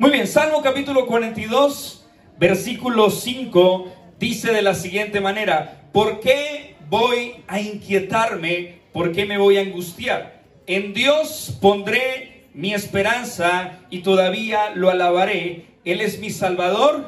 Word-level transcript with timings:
Muy 0.00 0.12
bien, 0.12 0.26
Salmo 0.26 0.62
capítulo 0.62 1.04
42, 1.04 2.06
versículo 2.38 3.10
5, 3.10 3.92
dice 4.18 4.50
de 4.50 4.62
la 4.62 4.74
siguiente 4.74 5.20
manera, 5.20 5.82
¿por 5.92 6.20
qué 6.20 6.74
voy 6.88 7.34
a 7.46 7.60
inquietarme? 7.60 8.76
¿Por 8.94 9.12
qué 9.12 9.26
me 9.26 9.36
voy 9.36 9.58
a 9.58 9.60
angustiar? 9.60 10.40
En 10.66 10.94
Dios 10.94 11.58
pondré 11.60 12.46
mi 12.54 12.72
esperanza 12.72 13.80
y 13.90 13.98
todavía 13.98 14.70
lo 14.74 14.88
alabaré. 14.88 15.66
Él 15.84 16.00
es 16.00 16.18
mi 16.18 16.30
Salvador 16.30 17.04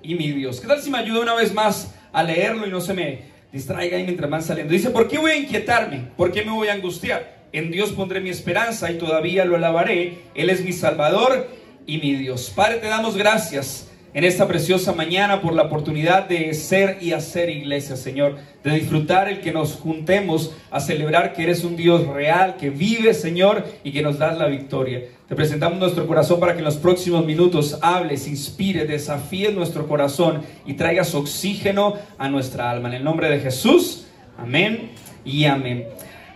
y 0.00 0.14
mi 0.14 0.30
Dios. 0.30 0.60
¿Qué 0.60 0.68
tal 0.68 0.80
si 0.80 0.88
me 0.88 0.98
ayuda 0.98 1.22
una 1.22 1.34
vez 1.34 1.52
más 1.52 1.96
a 2.12 2.22
leerlo 2.22 2.64
y 2.64 2.70
no 2.70 2.80
se 2.80 2.94
me 2.94 3.22
distraiga 3.52 3.96
ahí 3.96 4.04
mientras 4.04 4.30
van 4.30 4.44
saliendo? 4.44 4.72
Dice, 4.72 4.90
¿por 4.90 5.08
qué 5.08 5.18
voy 5.18 5.32
a 5.32 5.36
inquietarme? 5.36 6.12
¿Por 6.16 6.30
qué 6.30 6.44
me 6.44 6.52
voy 6.52 6.68
a 6.68 6.74
angustiar? 6.74 7.40
En 7.52 7.72
Dios 7.72 7.90
pondré 7.90 8.20
mi 8.20 8.30
esperanza 8.30 8.92
y 8.92 8.98
todavía 8.98 9.44
lo 9.44 9.56
alabaré. 9.56 10.18
Él 10.36 10.48
es 10.48 10.64
mi 10.64 10.72
Salvador 10.72 11.58
y 11.90 11.98
mi 11.98 12.14
Dios. 12.14 12.52
Padre, 12.54 12.76
te 12.76 12.86
damos 12.86 13.16
gracias 13.16 13.88
en 14.14 14.22
esta 14.22 14.46
preciosa 14.46 14.92
mañana 14.92 15.40
por 15.40 15.54
la 15.54 15.64
oportunidad 15.64 16.28
de 16.28 16.54
ser 16.54 16.98
y 17.00 17.12
hacer 17.12 17.50
iglesia, 17.50 17.96
Señor, 17.96 18.36
de 18.62 18.70
disfrutar 18.70 19.28
el 19.28 19.40
que 19.40 19.50
nos 19.50 19.74
juntemos 19.74 20.54
a 20.70 20.78
celebrar 20.78 21.32
que 21.32 21.42
eres 21.42 21.64
un 21.64 21.76
Dios 21.76 22.06
real, 22.06 22.56
que 22.56 22.70
vive, 22.70 23.12
Señor, 23.12 23.66
y 23.82 23.90
que 23.90 24.02
nos 24.02 24.18
das 24.18 24.38
la 24.38 24.46
victoria. 24.46 25.02
Te 25.28 25.34
presentamos 25.34 25.80
nuestro 25.80 26.06
corazón 26.06 26.38
para 26.38 26.52
que 26.52 26.60
en 26.60 26.64
los 26.64 26.76
próximos 26.76 27.26
minutos 27.26 27.76
hables, 27.82 28.28
inspire, 28.28 28.84
desafíe 28.84 29.50
nuestro 29.50 29.88
corazón 29.88 30.42
y 30.66 30.74
traigas 30.74 31.12
oxígeno 31.16 31.94
a 32.18 32.28
nuestra 32.28 32.70
alma. 32.70 32.88
En 32.88 32.94
el 32.94 33.04
nombre 33.04 33.28
de 33.28 33.40
Jesús, 33.40 34.06
amén 34.38 34.92
y 35.24 35.44
amén. 35.46 35.86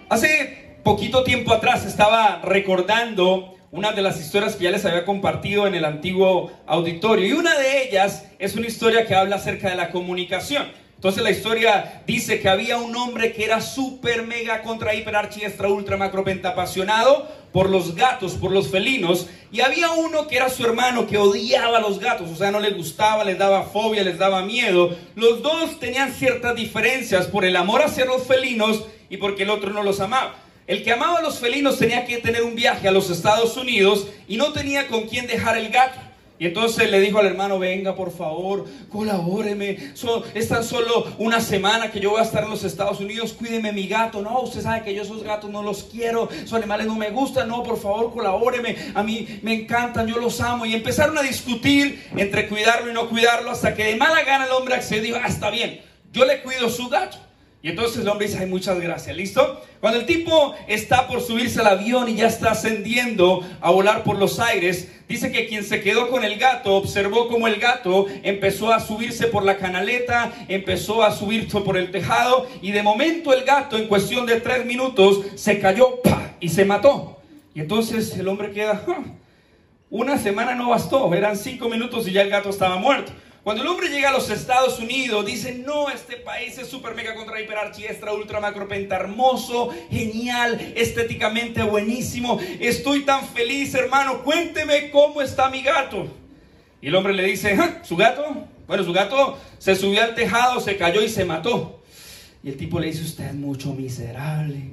Hace 0.08 0.78
poquito 0.82 1.22
tiempo 1.22 1.52
atrás 1.52 1.86
estaba 1.86 2.40
recordando 2.42 3.53
una 3.74 3.90
de 3.90 4.02
las 4.02 4.20
historias 4.20 4.54
que 4.54 4.64
ya 4.64 4.70
les 4.70 4.84
había 4.84 5.04
compartido 5.04 5.66
en 5.66 5.74
el 5.74 5.84
antiguo 5.84 6.52
auditorio. 6.64 7.26
Y 7.26 7.32
una 7.32 7.58
de 7.58 7.82
ellas 7.82 8.24
es 8.38 8.54
una 8.54 8.68
historia 8.68 9.04
que 9.04 9.16
habla 9.16 9.34
acerca 9.34 9.68
de 9.68 9.74
la 9.74 9.90
comunicación. 9.90 10.68
Entonces 10.94 11.24
la 11.24 11.32
historia 11.32 12.02
dice 12.06 12.38
que 12.38 12.48
había 12.48 12.78
un 12.78 12.94
hombre 12.94 13.32
que 13.32 13.44
era 13.44 13.60
súper 13.60 14.22
mega 14.22 14.62
contra 14.62 14.94
hiper 14.94 15.16
archi 15.16 15.42
extra 15.42 15.68
ultra 15.68 15.96
macro 15.96 16.24
apasionado 16.44 17.28
por 17.52 17.68
los 17.68 17.96
gatos, 17.96 18.34
por 18.34 18.52
los 18.52 18.70
felinos, 18.70 19.26
y 19.50 19.60
había 19.60 19.90
uno 19.90 20.28
que 20.28 20.36
era 20.36 20.48
su 20.50 20.64
hermano 20.64 21.08
que 21.08 21.18
odiaba 21.18 21.78
a 21.78 21.80
los 21.80 21.98
gatos, 21.98 22.30
o 22.30 22.36
sea, 22.36 22.52
no 22.52 22.60
le 22.60 22.70
gustaba, 22.70 23.24
les 23.24 23.38
daba 23.38 23.64
fobia, 23.64 24.04
les 24.04 24.18
daba 24.18 24.42
miedo. 24.42 24.96
Los 25.16 25.42
dos 25.42 25.80
tenían 25.80 26.12
ciertas 26.12 26.54
diferencias 26.54 27.26
por 27.26 27.44
el 27.44 27.56
amor 27.56 27.82
hacia 27.82 28.04
los 28.04 28.22
felinos 28.22 28.84
y 29.10 29.16
porque 29.16 29.42
el 29.42 29.50
otro 29.50 29.72
no 29.72 29.82
los 29.82 29.98
amaba. 29.98 30.43
El 30.66 30.82
que 30.82 30.92
amaba 30.92 31.18
a 31.18 31.22
los 31.22 31.38
felinos 31.38 31.78
tenía 31.78 32.06
que 32.06 32.18
tener 32.18 32.42
un 32.42 32.54
viaje 32.54 32.88
a 32.88 32.92
los 32.92 33.10
Estados 33.10 33.56
Unidos 33.58 34.06
y 34.26 34.38
no 34.38 34.52
tenía 34.52 34.88
con 34.88 35.02
quién 35.02 35.26
dejar 35.26 35.58
el 35.58 35.68
gato. 35.68 36.00
Y 36.36 36.46
entonces 36.46 36.90
le 36.90 36.98
dijo 37.00 37.18
al 37.18 37.26
hermano, 37.26 37.58
venga 37.58 37.94
por 37.94 38.10
favor, 38.10 38.64
colabóreme. 38.90 39.92
es 40.34 40.48
tan 40.48 40.64
solo 40.64 41.06
una 41.18 41.40
semana 41.40 41.92
que 41.92 42.00
yo 42.00 42.10
voy 42.10 42.20
a 42.20 42.24
estar 42.24 42.42
en 42.42 42.50
los 42.50 42.64
Estados 42.64 42.98
Unidos, 42.98 43.34
cuídeme 43.34 43.72
mi 43.72 43.86
gato. 43.86 44.20
No, 44.20 44.40
usted 44.40 44.62
sabe 44.62 44.82
que 44.82 44.94
yo 44.94 45.02
esos 45.02 45.22
gatos 45.22 45.50
no 45.50 45.62
los 45.62 45.84
quiero, 45.84 46.28
esos 46.30 46.54
animales 46.54 46.86
no 46.86 46.96
me 46.96 47.10
gustan. 47.10 47.46
No, 47.48 47.62
por 47.62 47.78
favor, 47.78 48.12
colabóreme. 48.12 48.74
A 48.94 49.02
mí 49.02 49.38
me 49.42 49.54
encantan, 49.54 50.08
yo 50.08 50.18
los 50.18 50.40
amo. 50.40 50.66
Y 50.66 50.74
empezaron 50.74 51.16
a 51.18 51.22
discutir 51.22 52.04
entre 52.16 52.48
cuidarlo 52.48 52.90
y 52.90 52.94
no 52.94 53.08
cuidarlo 53.08 53.50
hasta 53.50 53.74
que 53.74 53.84
de 53.84 53.96
mala 53.96 54.24
gana 54.24 54.46
el 54.46 54.52
hombre 54.52 54.74
accedió, 54.74 55.16
ah, 55.16 55.28
está 55.28 55.50
bien, 55.50 55.82
yo 56.10 56.24
le 56.24 56.42
cuido 56.42 56.68
su 56.68 56.88
gato. 56.88 57.18
Y 57.64 57.70
entonces 57.70 58.02
el 58.02 58.08
hombre 58.10 58.26
dice, 58.26 58.40
ay, 58.40 58.46
muchas 58.46 58.78
gracias, 58.78 59.16
¿listo? 59.16 59.62
Cuando 59.80 59.98
el 59.98 60.04
tipo 60.04 60.54
está 60.68 61.08
por 61.08 61.22
subirse 61.22 61.60
al 61.60 61.68
avión 61.68 62.10
y 62.10 62.16
ya 62.16 62.26
está 62.26 62.50
ascendiendo 62.50 63.40
a 63.62 63.70
volar 63.70 64.04
por 64.04 64.18
los 64.18 64.38
aires, 64.38 64.92
dice 65.08 65.32
que 65.32 65.46
quien 65.46 65.64
se 65.64 65.80
quedó 65.80 66.10
con 66.10 66.24
el 66.24 66.38
gato 66.38 66.74
observó 66.74 67.26
como 67.26 67.48
el 67.48 67.58
gato 67.58 68.04
empezó 68.22 68.70
a 68.70 68.80
subirse 68.80 69.28
por 69.28 69.46
la 69.46 69.56
canaleta, 69.56 70.30
empezó 70.46 71.02
a 71.02 71.10
subirse 71.10 71.58
por 71.62 71.78
el 71.78 71.90
tejado 71.90 72.46
y 72.60 72.70
de 72.70 72.82
momento 72.82 73.32
el 73.32 73.44
gato 73.44 73.78
en 73.78 73.88
cuestión 73.88 74.26
de 74.26 74.42
tres 74.42 74.66
minutos 74.66 75.22
se 75.34 75.58
cayó 75.58 76.02
y 76.40 76.50
se 76.50 76.66
mató. 76.66 77.18
Y 77.54 77.60
entonces 77.60 78.14
el 78.18 78.28
hombre 78.28 78.50
queda, 78.50 78.84
una 79.88 80.18
semana 80.18 80.54
no 80.54 80.68
bastó, 80.68 81.14
eran 81.14 81.34
cinco 81.34 81.70
minutos 81.70 82.06
y 82.06 82.12
ya 82.12 82.20
el 82.20 82.28
gato 82.28 82.50
estaba 82.50 82.76
muerto. 82.76 83.12
Cuando 83.44 83.62
el 83.62 83.68
hombre 83.68 83.90
llega 83.90 84.08
a 84.08 84.12
los 84.12 84.30
Estados 84.30 84.78
Unidos, 84.78 85.26
dice, 85.26 85.52
no, 85.52 85.90
este 85.90 86.16
país 86.16 86.56
es 86.56 86.66
super 86.66 86.94
mega 86.94 87.14
contra 87.14 87.38
hiper 87.38 87.58
ultra 88.18 88.40
macro 88.40 88.66
penta 88.66 88.96
hermoso, 88.96 89.68
genial, 89.90 90.72
estéticamente 90.74 91.62
buenísimo. 91.62 92.40
Estoy 92.58 93.02
tan 93.02 93.28
feliz, 93.28 93.74
hermano. 93.74 94.22
Cuénteme 94.24 94.90
cómo 94.90 95.20
está 95.20 95.50
mi 95.50 95.60
gato. 95.60 96.08
Y 96.80 96.86
el 96.86 96.94
hombre 96.94 97.12
le 97.12 97.22
dice, 97.24 97.54
¿su 97.82 97.96
gato? 97.96 98.24
Bueno, 98.66 98.82
su 98.82 98.94
gato 98.94 99.38
se 99.58 99.76
subió 99.76 100.02
al 100.02 100.14
tejado, 100.14 100.58
se 100.58 100.78
cayó 100.78 101.02
y 101.02 101.10
se 101.10 101.26
mató. 101.26 101.82
Y 102.42 102.48
el 102.48 102.56
tipo 102.56 102.80
le 102.80 102.86
dice, 102.86 103.02
usted 103.02 103.26
es 103.26 103.34
mucho 103.34 103.74
miserable, 103.74 104.70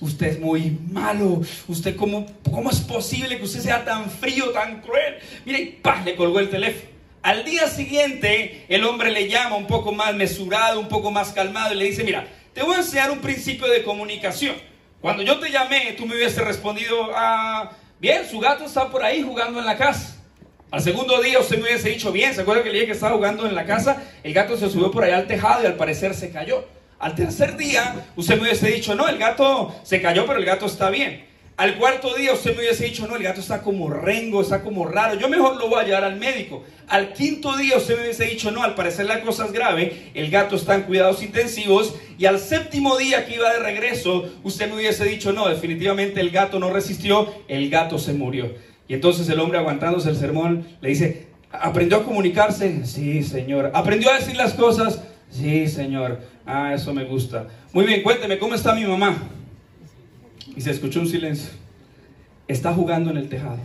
usted 0.00 0.28
es 0.28 0.40
muy 0.40 0.78
malo, 0.90 1.42
usted 1.68 1.94
cómo, 1.94 2.24
cómo 2.50 2.70
es 2.70 2.80
posible 2.80 3.36
que 3.36 3.44
usted 3.44 3.60
sea 3.60 3.84
tan 3.84 4.08
frío, 4.08 4.48
tan 4.48 4.80
cruel. 4.80 5.16
Mire, 5.44 5.60
y 5.60 5.66
¡pah! 5.82 6.00
le 6.02 6.16
colgó 6.16 6.40
el 6.40 6.48
teléfono. 6.48 6.93
Al 7.24 7.42
día 7.42 7.68
siguiente, 7.68 8.66
el 8.68 8.84
hombre 8.84 9.10
le 9.10 9.30
llama 9.30 9.56
un 9.56 9.66
poco 9.66 9.92
más 9.92 10.14
mesurado, 10.14 10.78
un 10.78 10.88
poco 10.88 11.10
más 11.10 11.32
calmado 11.32 11.72
y 11.72 11.78
le 11.78 11.86
dice, 11.86 12.04
mira, 12.04 12.26
te 12.52 12.62
voy 12.62 12.74
a 12.74 12.80
enseñar 12.80 13.10
un 13.10 13.20
principio 13.20 13.66
de 13.66 13.82
comunicación. 13.82 14.54
Cuando 15.00 15.22
yo 15.22 15.38
te 15.38 15.50
llamé, 15.50 15.94
tú 15.96 16.04
me 16.04 16.16
hubiese 16.16 16.42
respondido, 16.42 17.12
ah, 17.14 17.70
bien, 17.98 18.28
su 18.30 18.38
gato 18.40 18.66
está 18.66 18.90
por 18.90 19.02
ahí 19.02 19.22
jugando 19.22 19.58
en 19.58 19.64
la 19.64 19.78
casa. 19.78 20.22
Al 20.70 20.82
segundo 20.82 21.22
día 21.22 21.38
usted 21.38 21.56
me 21.56 21.62
hubiese 21.62 21.88
dicho, 21.88 22.12
bien, 22.12 22.34
¿se 22.34 22.42
acuerda 22.42 22.62
que 22.62 22.68
le 22.68 22.74
dije 22.74 22.86
que 22.88 22.92
estaba 22.92 23.16
jugando 23.16 23.46
en 23.46 23.54
la 23.54 23.64
casa? 23.64 24.02
El 24.22 24.34
gato 24.34 24.58
se 24.58 24.68
subió 24.68 24.90
por 24.90 25.04
allá 25.04 25.16
al 25.16 25.26
tejado 25.26 25.62
y 25.62 25.66
al 25.66 25.76
parecer 25.76 26.12
se 26.12 26.30
cayó. 26.30 26.66
Al 26.98 27.14
tercer 27.14 27.56
día, 27.56 28.04
usted 28.16 28.36
me 28.36 28.42
hubiese 28.42 28.66
dicho, 28.66 28.94
no, 28.94 29.08
el 29.08 29.16
gato 29.16 29.74
se 29.82 30.02
cayó, 30.02 30.26
pero 30.26 30.40
el 30.40 30.44
gato 30.44 30.66
está 30.66 30.90
bien. 30.90 31.24
Al 31.56 31.76
cuarto 31.76 32.12
día 32.16 32.32
usted 32.32 32.50
me 32.56 32.62
hubiese 32.62 32.86
dicho, 32.86 33.06
no, 33.06 33.14
el 33.14 33.22
gato 33.22 33.40
está 33.40 33.62
como 33.62 33.88
rengo, 33.88 34.42
está 34.42 34.60
como 34.62 34.88
raro, 34.88 35.14
yo 35.20 35.28
mejor 35.28 35.56
lo 35.56 35.68
voy 35.68 35.80
a 35.80 35.84
llevar 35.84 36.02
al 36.02 36.16
médico. 36.16 36.64
Al 36.88 37.12
quinto 37.12 37.56
día 37.56 37.76
usted 37.76 37.94
me 37.94 38.02
hubiese 38.02 38.24
dicho, 38.24 38.50
no, 38.50 38.64
al 38.64 38.74
parecer 38.74 39.06
la 39.06 39.20
cosa 39.20 39.44
es 39.44 39.52
grave, 39.52 40.10
el 40.14 40.32
gato 40.32 40.56
está 40.56 40.74
en 40.74 40.82
cuidados 40.82 41.22
intensivos. 41.22 41.94
Y 42.18 42.26
al 42.26 42.40
séptimo 42.40 42.96
día 42.96 43.24
que 43.24 43.36
iba 43.36 43.52
de 43.52 43.60
regreso, 43.60 44.28
usted 44.42 44.68
me 44.68 44.74
hubiese 44.74 45.04
dicho, 45.04 45.32
no, 45.32 45.48
definitivamente 45.48 46.20
el 46.20 46.30
gato 46.30 46.58
no 46.58 46.72
resistió, 46.72 47.32
el 47.46 47.70
gato 47.70 48.00
se 48.00 48.14
murió. 48.14 48.52
Y 48.88 48.94
entonces 48.94 49.28
el 49.28 49.38
hombre 49.38 49.58
aguantándose 49.58 50.10
el 50.10 50.16
sermón 50.16 50.66
le 50.80 50.88
dice, 50.88 51.28
¿aprendió 51.52 51.98
a 51.98 52.04
comunicarse? 52.04 52.84
Sí, 52.84 53.22
señor. 53.22 53.70
¿Aprendió 53.74 54.10
a 54.10 54.18
decir 54.18 54.34
las 54.34 54.54
cosas? 54.54 55.04
Sí, 55.30 55.68
señor. 55.68 56.20
Ah, 56.46 56.74
eso 56.74 56.92
me 56.92 57.04
gusta. 57.04 57.46
Muy 57.72 57.86
bien, 57.86 58.02
cuénteme, 58.02 58.38
¿cómo 58.38 58.56
está 58.56 58.74
mi 58.74 58.84
mamá? 58.84 59.30
Y 60.56 60.60
se 60.60 60.70
escuchó 60.70 61.00
un 61.00 61.08
silencio. 61.08 61.50
Está 62.46 62.72
jugando 62.72 63.10
en 63.10 63.16
el 63.16 63.28
tejado. 63.28 63.58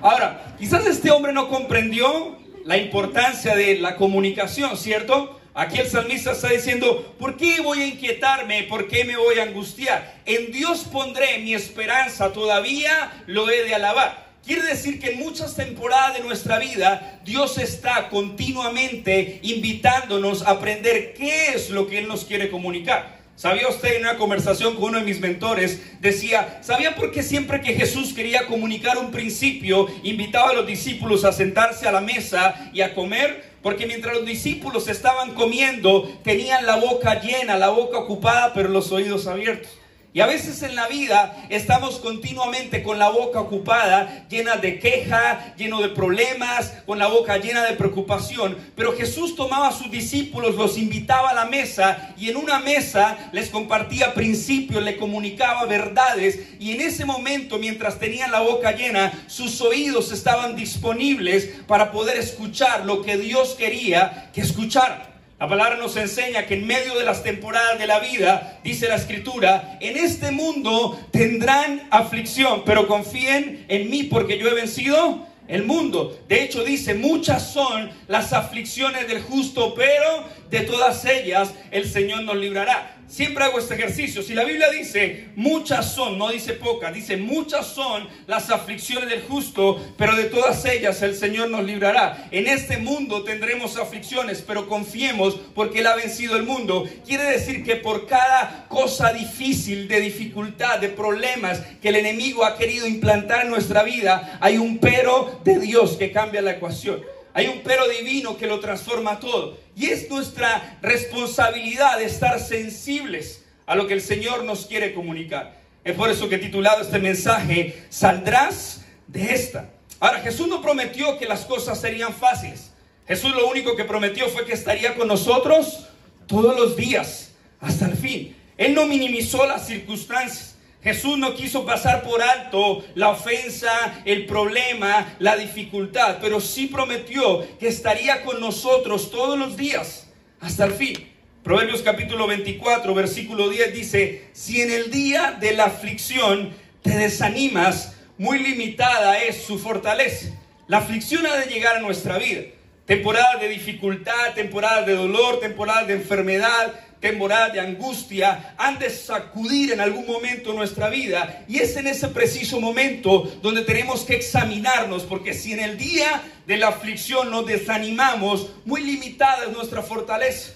Ahora, 0.00 0.54
quizás 0.58 0.86
este 0.86 1.10
hombre 1.10 1.32
no 1.32 1.48
comprendió 1.48 2.38
la 2.64 2.76
importancia 2.76 3.56
de 3.56 3.78
la 3.78 3.96
comunicación, 3.96 4.76
¿cierto? 4.76 5.40
Aquí 5.54 5.78
el 5.80 5.88
salmista 5.88 6.32
está 6.32 6.50
diciendo, 6.50 7.16
¿por 7.18 7.36
qué 7.36 7.60
voy 7.60 7.80
a 7.80 7.86
inquietarme? 7.86 8.62
¿Por 8.64 8.86
qué 8.86 9.04
me 9.04 9.16
voy 9.16 9.40
a 9.40 9.42
angustiar? 9.42 10.20
En 10.24 10.52
Dios 10.52 10.84
pondré 10.84 11.38
mi 11.38 11.52
esperanza, 11.52 12.32
todavía 12.32 13.24
lo 13.26 13.50
he 13.50 13.64
de 13.64 13.74
alabar. 13.74 14.28
Quiere 14.46 14.62
decir 14.62 15.00
que 15.00 15.10
en 15.10 15.18
muchas 15.18 15.56
temporadas 15.56 16.14
de 16.14 16.20
nuestra 16.20 16.60
vida 16.60 17.20
Dios 17.24 17.58
está 17.58 18.08
continuamente 18.08 19.40
invitándonos 19.42 20.42
a 20.42 20.52
aprender 20.52 21.12
qué 21.14 21.48
es 21.54 21.70
lo 21.70 21.88
que 21.88 21.98
Él 21.98 22.06
nos 22.06 22.24
quiere 22.24 22.50
comunicar. 22.50 23.17
¿Sabía 23.38 23.68
usted 23.68 23.94
en 23.94 24.02
una 24.02 24.16
conversación 24.16 24.74
con 24.74 24.86
uno 24.86 24.98
de 24.98 25.04
mis 25.04 25.20
mentores? 25.20 25.80
Decía, 26.00 26.58
¿sabía 26.60 26.96
por 26.96 27.12
qué 27.12 27.22
siempre 27.22 27.60
que 27.60 27.74
Jesús 27.74 28.12
quería 28.12 28.46
comunicar 28.46 28.98
un 28.98 29.12
principio, 29.12 29.86
invitaba 30.02 30.50
a 30.50 30.54
los 30.54 30.66
discípulos 30.66 31.24
a 31.24 31.30
sentarse 31.30 31.86
a 31.86 31.92
la 31.92 32.00
mesa 32.00 32.68
y 32.72 32.80
a 32.80 32.96
comer? 32.96 33.44
Porque 33.62 33.86
mientras 33.86 34.16
los 34.16 34.26
discípulos 34.26 34.88
estaban 34.88 35.34
comiendo, 35.34 36.02
tenían 36.24 36.66
la 36.66 36.78
boca 36.78 37.20
llena, 37.20 37.56
la 37.56 37.68
boca 37.68 37.98
ocupada, 37.98 38.52
pero 38.54 38.70
los 38.70 38.90
oídos 38.90 39.28
abiertos. 39.28 39.70
Y 40.18 40.20
a 40.20 40.26
veces 40.26 40.64
en 40.64 40.74
la 40.74 40.88
vida 40.88 41.46
estamos 41.48 42.00
continuamente 42.00 42.82
con 42.82 42.98
la 42.98 43.08
boca 43.08 43.40
ocupada, 43.40 44.26
llena 44.28 44.56
de 44.56 44.80
queja, 44.80 45.54
lleno 45.56 45.80
de 45.80 45.90
problemas, 45.90 46.72
con 46.86 46.98
la 46.98 47.06
boca 47.06 47.36
llena 47.36 47.62
de 47.62 47.76
preocupación. 47.76 48.58
Pero 48.74 48.96
Jesús 48.96 49.36
tomaba 49.36 49.68
a 49.68 49.72
sus 49.72 49.92
discípulos, 49.92 50.56
los 50.56 50.76
invitaba 50.76 51.30
a 51.30 51.34
la 51.34 51.44
mesa 51.44 52.16
y 52.18 52.30
en 52.30 52.36
una 52.36 52.58
mesa 52.58 53.30
les 53.30 53.48
compartía 53.48 54.12
principios, 54.12 54.82
le 54.82 54.96
comunicaba 54.96 55.66
verdades. 55.66 56.40
Y 56.58 56.72
en 56.72 56.80
ese 56.80 57.04
momento, 57.04 57.56
mientras 57.58 58.00
tenían 58.00 58.32
la 58.32 58.40
boca 58.40 58.72
llena, 58.72 59.12
sus 59.28 59.60
oídos 59.60 60.10
estaban 60.10 60.56
disponibles 60.56 61.48
para 61.68 61.92
poder 61.92 62.16
escuchar 62.16 62.84
lo 62.84 63.02
que 63.02 63.18
Dios 63.18 63.54
quería 63.56 64.30
que 64.34 64.40
escucharan. 64.40 65.07
La 65.40 65.46
palabra 65.46 65.76
nos 65.76 65.96
enseña 65.96 66.46
que 66.46 66.54
en 66.54 66.66
medio 66.66 66.98
de 66.98 67.04
las 67.04 67.22
temporadas 67.22 67.78
de 67.78 67.86
la 67.86 68.00
vida, 68.00 68.58
dice 68.64 68.88
la 68.88 68.96
escritura, 68.96 69.78
en 69.80 69.96
este 69.96 70.32
mundo 70.32 70.98
tendrán 71.12 71.86
aflicción, 71.92 72.64
pero 72.66 72.88
confíen 72.88 73.64
en 73.68 73.88
mí 73.88 74.02
porque 74.02 74.36
yo 74.36 74.48
he 74.48 74.54
vencido 74.54 75.28
el 75.46 75.64
mundo. 75.64 76.18
De 76.26 76.42
hecho 76.42 76.64
dice, 76.64 76.94
muchas 76.94 77.52
son 77.52 77.88
las 78.08 78.32
aflicciones 78.32 79.06
del 79.06 79.22
justo, 79.22 79.76
pero 79.76 80.24
de 80.50 80.62
todas 80.62 81.04
ellas 81.04 81.54
el 81.70 81.88
Señor 81.88 82.22
nos 82.22 82.36
librará. 82.36 82.97
Siempre 83.08 83.42
hago 83.42 83.58
este 83.58 83.74
ejercicio. 83.74 84.22
Si 84.22 84.34
la 84.34 84.44
Biblia 84.44 84.70
dice 84.70 85.28
muchas 85.34 85.94
son, 85.94 86.18
no 86.18 86.28
dice 86.28 86.52
pocas, 86.52 86.92
dice 86.92 87.16
muchas 87.16 87.66
son 87.66 88.06
las 88.26 88.50
aflicciones 88.50 89.08
del 89.08 89.22
justo, 89.22 89.82
pero 89.96 90.14
de 90.14 90.24
todas 90.24 90.62
ellas 90.66 91.00
el 91.00 91.16
Señor 91.16 91.48
nos 91.48 91.64
librará. 91.64 92.28
En 92.30 92.46
este 92.46 92.76
mundo 92.76 93.24
tendremos 93.24 93.78
aflicciones, 93.78 94.44
pero 94.46 94.68
confiemos 94.68 95.40
porque 95.54 95.80
Él 95.80 95.86
ha 95.86 95.96
vencido 95.96 96.36
el 96.36 96.42
mundo. 96.42 96.86
Quiere 97.06 97.24
decir 97.24 97.64
que 97.64 97.76
por 97.76 98.06
cada 98.06 98.66
cosa 98.68 99.10
difícil, 99.14 99.88
de 99.88 100.00
dificultad, 100.00 100.78
de 100.78 100.90
problemas 100.90 101.62
que 101.80 101.88
el 101.88 101.96
enemigo 101.96 102.44
ha 102.44 102.58
querido 102.58 102.86
implantar 102.86 103.44
en 103.44 103.50
nuestra 103.50 103.84
vida, 103.84 104.38
hay 104.40 104.58
un 104.58 104.78
pero 104.78 105.40
de 105.44 105.58
Dios 105.58 105.96
que 105.96 106.12
cambia 106.12 106.42
la 106.42 106.52
ecuación. 106.52 107.00
Hay 107.38 107.46
un 107.46 107.60
pero 107.62 107.86
divino 107.86 108.36
que 108.36 108.48
lo 108.48 108.58
transforma 108.58 109.20
todo. 109.20 109.56
Y 109.76 109.86
es 109.86 110.10
nuestra 110.10 110.76
responsabilidad 110.82 112.02
estar 112.02 112.40
sensibles 112.40 113.44
a 113.64 113.76
lo 113.76 113.86
que 113.86 113.94
el 113.94 114.00
Señor 114.00 114.42
nos 114.42 114.66
quiere 114.66 114.92
comunicar. 114.92 115.56
Es 115.84 115.94
por 115.94 116.10
eso 116.10 116.28
que 116.28 116.34
he 116.34 116.38
titulado 116.38 116.82
este 116.82 116.98
mensaje, 116.98 117.84
saldrás 117.90 118.84
de 119.06 119.32
esta. 119.32 119.70
Ahora, 120.00 120.18
Jesús 120.18 120.48
no 120.48 120.60
prometió 120.60 121.16
que 121.16 121.26
las 121.26 121.44
cosas 121.44 121.80
serían 121.80 122.12
fáciles. 122.12 122.72
Jesús 123.06 123.30
lo 123.30 123.46
único 123.46 123.76
que 123.76 123.84
prometió 123.84 124.28
fue 124.30 124.44
que 124.44 124.54
estaría 124.54 124.96
con 124.96 125.06
nosotros 125.06 125.86
todos 126.26 126.58
los 126.58 126.74
días, 126.74 127.34
hasta 127.60 127.86
el 127.86 127.96
fin. 127.96 128.36
Él 128.56 128.74
no 128.74 128.84
minimizó 128.84 129.46
las 129.46 129.64
circunstancias. 129.64 130.56
Jesús 130.82 131.18
no 131.18 131.34
quiso 131.34 131.66
pasar 131.66 132.02
por 132.02 132.22
alto 132.22 132.84
la 132.94 133.10
ofensa, 133.10 134.02
el 134.04 134.26
problema, 134.26 135.16
la 135.18 135.36
dificultad, 135.36 136.18
pero 136.20 136.40
sí 136.40 136.66
prometió 136.68 137.46
que 137.58 137.66
estaría 137.66 138.22
con 138.22 138.40
nosotros 138.40 139.10
todos 139.10 139.38
los 139.38 139.56
días 139.56 140.08
hasta 140.40 140.64
el 140.66 140.72
fin. 140.72 141.12
Proverbios 141.42 141.82
capítulo 141.82 142.26
24, 142.26 142.94
versículo 142.94 143.48
10 143.48 143.74
dice, 143.74 144.28
si 144.32 144.60
en 144.60 144.70
el 144.70 144.90
día 144.90 145.36
de 145.40 145.54
la 145.54 145.64
aflicción 145.64 146.54
te 146.82 146.90
desanimas, 146.90 147.96
muy 148.16 148.38
limitada 148.38 149.18
es 149.18 149.42
su 149.42 149.58
fortaleza. 149.58 150.28
La 150.66 150.78
aflicción 150.78 151.26
ha 151.26 151.36
de 151.36 151.46
llegar 151.46 151.76
a 151.76 151.80
nuestra 151.80 152.18
vida. 152.18 152.42
Temporadas 152.84 153.40
de 153.40 153.48
dificultad, 153.48 154.34
temporadas 154.34 154.86
de 154.86 154.94
dolor, 154.94 155.40
temporadas 155.40 155.86
de 155.86 155.94
enfermedad, 155.94 156.74
temporada 157.00 157.50
de 157.50 157.60
angustia 157.60 158.54
han 158.58 158.78
de 158.78 158.90
sacudir 158.90 159.72
en 159.72 159.80
algún 159.80 160.06
momento 160.06 160.52
nuestra 160.52 160.88
vida. 160.88 161.44
Y 161.48 161.58
es 161.58 161.76
en 161.76 161.86
ese 161.86 162.08
preciso 162.08 162.60
momento 162.60 163.30
donde 163.42 163.62
tenemos 163.62 164.02
que 164.02 164.16
examinarnos, 164.16 165.04
porque 165.04 165.34
si 165.34 165.52
en 165.52 165.60
el 165.60 165.78
día 165.78 166.22
de 166.46 166.56
la 166.56 166.68
aflicción 166.68 167.30
nos 167.30 167.46
desanimamos, 167.46 168.50
muy 168.64 168.82
limitada 168.82 169.44
es 169.44 169.52
nuestra 169.52 169.82
fortaleza. 169.82 170.52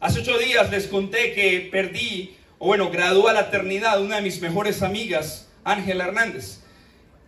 Hace 0.00 0.20
ocho 0.20 0.38
días 0.38 0.70
les 0.70 0.86
conté 0.86 1.32
que 1.32 1.68
perdí, 1.72 2.36
o 2.58 2.66
bueno, 2.66 2.90
graduó 2.90 3.28
a 3.28 3.32
la 3.32 3.40
eternidad 3.40 4.00
una 4.00 4.16
de 4.16 4.22
mis 4.22 4.40
mejores 4.40 4.82
amigas, 4.82 5.48
Ángela 5.64 6.04
Hernández. 6.04 6.60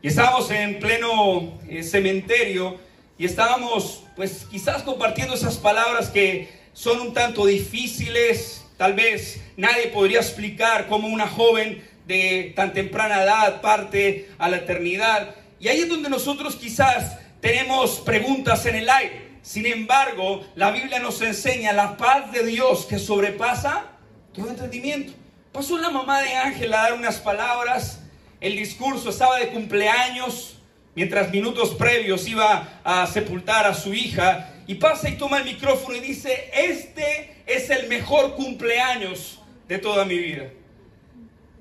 Y 0.03 0.09
estábamos 0.09 0.51
en 0.51 0.79
pleno 0.79 1.61
eh, 1.69 1.83
cementerio 1.83 2.79
y 3.19 3.27
estábamos, 3.27 4.05
pues 4.17 4.47
quizás 4.51 4.83
compartiendo 4.83 5.35
esas 5.35 5.59
palabras 5.59 6.09
que 6.09 6.60
son 6.73 7.01
un 7.01 7.15
tanto 7.15 7.47
difíciles. 7.47 8.65
Tal 8.77 8.95
vez 8.95 9.41
nadie 9.57 9.89
podría 9.89 10.21
explicar 10.21 10.89
cómo 10.89 11.09
una 11.09 11.29
joven 11.29 11.85
de 12.07 12.53
tan 12.57 12.73
temprana 12.73 13.23
edad 13.23 13.61
parte 13.61 14.31
a 14.39 14.49
la 14.49 14.59
eternidad. 14.59 15.35
Y 15.59 15.69
ahí 15.69 15.81
es 15.81 15.89
donde 15.89 16.09
nosotros 16.09 16.57
quizás 16.57 17.19
tenemos 17.41 18.01
preguntas 18.01 18.65
en 18.67 18.77
el 18.77 18.89
aire. 18.89 19.31
Sin 19.43 19.67
embargo, 19.67 20.45
la 20.55 20.71
Biblia 20.71 20.99
nos 20.99 21.21
enseña 21.23 21.73
la 21.73 21.97
paz 21.97 22.33
de 22.33 22.45
Dios 22.45 22.87
que 22.87 22.99
sobrepasa 22.99 23.87
todo 24.35 24.49
entendimiento. 24.49 25.13
Pasó 25.53 25.79
la 25.79 25.91
mamá 25.91 26.23
de 26.23 26.35
Ángel 26.35 26.73
a 26.75 26.83
dar 26.83 26.93
unas 26.95 27.19
palabras, 27.19 28.01
el 28.41 28.57
discurso 28.57 29.11
estaba 29.11 29.39
de 29.39 29.49
cumpleaños, 29.49 30.59
mientras 30.95 31.31
minutos 31.31 31.71
previos 31.71 32.29
iba 32.29 32.81
a 32.85 33.07
sepultar 33.07 33.67
a 33.67 33.75
su 33.75 33.93
hija 33.93 34.50
y 34.71 34.77
pasa 34.77 35.09
y 35.09 35.17
toma 35.17 35.39
el 35.39 35.47
micrófono 35.47 35.97
y 35.97 36.01
dice, 36.01 36.49
este 36.55 37.43
es 37.45 37.71
el 37.71 37.89
mejor 37.89 38.37
cumpleaños 38.37 39.41
de 39.67 39.79
toda 39.79 40.05
mi 40.05 40.17
vida. 40.17 40.45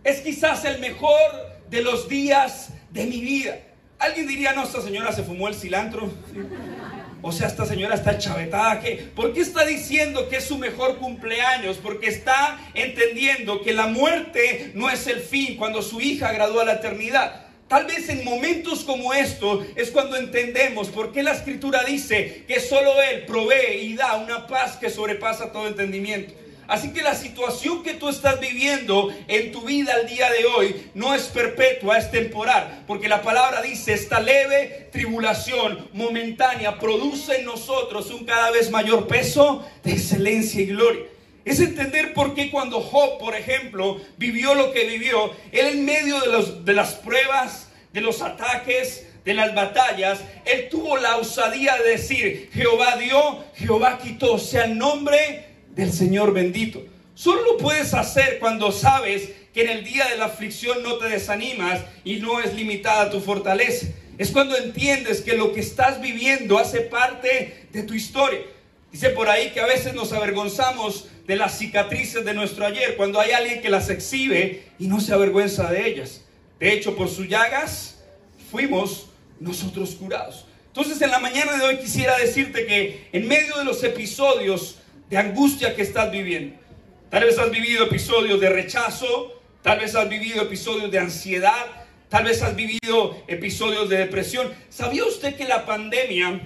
Es 0.03 0.21
quizás 0.21 0.63
el 0.65 0.77
mejor 0.77 1.17
de 1.71 1.81
los 1.81 2.07
días 2.07 2.69
de 2.91 3.07
mi 3.07 3.19
vida. 3.21 3.57
Alguien 3.97 4.27
diría, 4.27 4.53
no, 4.53 4.61
esta 4.61 4.83
señora 4.83 5.11
se 5.11 5.23
fumó 5.23 5.47
el 5.47 5.55
cilantro. 5.55 6.13
O 7.23 7.31
sea, 7.31 7.47
esta 7.47 7.65
señora 7.65 7.95
está 7.95 8.19
chavetada. 8.19 8.79
¿Por 9.15 9.33
qué 9.33 9.41
está 9.41 9.65
diciendo 9.65 10.29
que 10.29 10.35
es 10.35 10.43
su 10.43 10.59
mejor 10.59 10.97
cumpleaños? 10.97 11.77
Porque 11.77 12.09
está 12.09 12.59
entendiendo 12.75 13.63
que 13.63 13.73
la 13.73 13.87
muerte 13.87 14.69
no 14.75 14.87
es 14.87 15.07
el 15.07 15.21
fin 15.21 15.57
cuando 15.57 15.81
su 15.81 15.99
hija 15.99 16.31
gradúa 16.31 16.61
a 16.61 16.65
la 16.65 16.73
eternidad. 16.73 17.48
Tal 17.69 17.85
vez 17.85 18.09
en 18.09 18.25
momentos 18.25 18.83
como 18.83 19.13
estos 19.13 19.63
es 19.75 19.91
cuando 19.91 20.17
entendemos 20.17 20.89
por 20.89 21.11
qué 21.11 21.21
la 21.21 21.33
escritura 21.33 21.83
dice 21.83 22.43
que 22.47 22.59
solo 22.59 22.99
Él 23.03 23.25
provee 23.27 23.77
y 23.83 23.95
da 23.95 24.15
una 24.15 24.47
paz 24.47 24.75
que 24.77 24.89
sobrepasa 24.89 25.51
todo 25.51 25.67
entendimiento. 25.67 26.33
Así 26.67 26.91
que 26.93 27.03
la 27.03 27.13
situación 27.13 27.83
que 27.83 27.93
tú 27.93 28.09
estás 28.09 28.39
viviendo 28.39 29.13
en 29.27 29.51
tu 29.51 29.61
vida 29.61 29.93
al 29.93 30.07
día 30.07 30.31
de 30.31 30.45
hoy 30.45 30.89
no 30.95 31.13
es 31.13 31.23
perpetua, 31.23 31.99
es 31.99 32.09
temporal. 32.09 32.83
Porque 32.87 33.07
la 33.07 33.21
palabra 33.21 33.61
dice, 33.61 33.93
esta 33.93 34.19
leve 34.19 34.89
tribulación 34.91 35.89
momentánea 35.93 36.79
produce 36.79 37.37
en 37.37 37.45
nosotros 37.45 38.09
un 38.09 38.25
cada 38.25 38.49
vez 38.49 38.71
mayor 38.71 39.07
peso 39.07 39.63
de 39.83 39.91
excelencia 39.91 40.61
y 40.61 40.67
gloria. 40.67 41.03
Es 41.49 41.59
entender 41.59 42.13
por 42.13 42.35
qué 42.35 42.51
cuando 42.51 42.79
Job, 42.79 43.17
por 43.17 43.33
ejemplo, 43.33 43.99
vivió 44.17 44.53
lo 44.53 44.71
que 44.71 44.85
vivió, 44.85 45.31
él 45.51 45.65
en 45.65 45.83
medio 45.83 46.19
de, 46.21 46.61
de 46.63 46.73
las 46.73 46.93
pruebas, 46.93 47.69
de 47.91 48.01
los 48.01 48.21
ataques, 48.21 49.07
de 49.25 49.33
las 49.33 49.55
batallas, 49.55 50.19
él 50.45 50.69
tuvo 50.69 50.97
la 50.97 51.17
osadía 51.17 51.75
de 51.77 51.89
decir, 51.89 52.51
Jehová 52.53 52.97
dio, 52.97 53.43
Jehová 53.55 53.97
quitó, 53.97 54.37
sea 54.37 54.65
el 54.65 54.77
nombre 54.77 55.47
del 55.71 55.91
Señor 55.91 56.33
bendito. 56.33 56.83
Solo 57.15 57.41
lo 57.41 57.57
puedes 57.57 57.95
hacer 57.95 58.37
cuando 58.37 58.71
sabes 58.71 59.29
que 59.51 59.63
en 59.63 59.69
el 59.69 59.83
día 59.83 60.07
de 60.07 60.17
la 60.17 60.25
aflicción 60.25 60.83
no 60.83 60.99
te 60.99 61.09
desanimas 61.09 61.81
y 62.03 62.17
no 62.17 62.39
es 62.41 62.53
limitada 62.53 63.09
tu 63.09 63.21
fortaleza. 63.21 63.87
Es 64.19 64.29
cuando 64.29 64.55
entiendes 64.55 65.21
que 65.21 65.33
lo 65.33 65.51
que 65.51 65.61
estás 65.61 65.99
viviendo 65.99 66.59
hace 66.59 66.81
parte 66.81 67.65
de 67.71 67.81
tu 67.81 67.95
historia. 67.95 68.41
Dice 68.91 69.09
por 69.09 69.29
ahí 69.29 69.51
que 69.51 69.59
a 69.59 69.65
veces 69.65 69.93
nos 69.93 70.13
avergonzamos 70.13 71.07
de 71.27 71.35
las 71.35 71.59
cicatrices 71.59 72.25
de 72.25 72.33
nuestro 72.33 72.65
ayer 72.65 72.97
cuando 72.97 73.19
hay 73.19 73.31
alguien 73.31 73.61
que 73.61 73.69
las 73.69 73.89
exhibe 73.89 74.63
y 74.79 74.87
no 74.87 74.99
se 74.99 75.13
avergüenza 75.13 75.69
de 75.71 75.87
ellas. 75.87 76.25
De 76.59 76.73
hecho, 76.73 76.95
por 76.95 77.07
sus 77.07 77.27
llagas 77.27 77.99
fuimos 78.49 79.09
nosotros 79.39 79.91
curados. 79.91 80.45
Entonces, 80.67 81.01
en 81.01 81.11
la 81.11 81.19
mañana 81.19 81.55
de 81.57 81.63
hoy 81.63 81.77
quisiera 81.77 82.17
decirte 82.17 82.65
que 82.65 83.07
en 83.11 83.27
medio 83.27 83.57
de 83.57 83.65
los 83.65 83.83
episodios 83.83 84.79
de 85.09 85.17
angustia 85.17 85.75
que 85.75 85.83
estás 85.83 86.11
viviendo, 86.11 86.55
tal 87.09 87.25
vez 87.25 87.37
has 87.37 87.51
vivido 87.51 87.85
episodios 87.85 88.39
de 88.39 88.49
rechazo, 88.49 89.41
tal 89.61 89.79
vez 89.79 89.95
has 89.95 90.09
vivido 90.09 90.41
episodios 90.41 90.91
de 90.91 90.99
ansiedad, 90.99 91.65
tal 92.09 92.23
vez 92.23 92.41
has 92.41 92.55
vivido 92.55 93.23
episodios 93.27 93.87
de 93.87 93.97
depresión. 93.97 94.51
¿Sabía 94.69 95.05
usted 95.05 95.35
que 95.35 95.45
la 95.45 95.65
pandemia, 95.65 96.41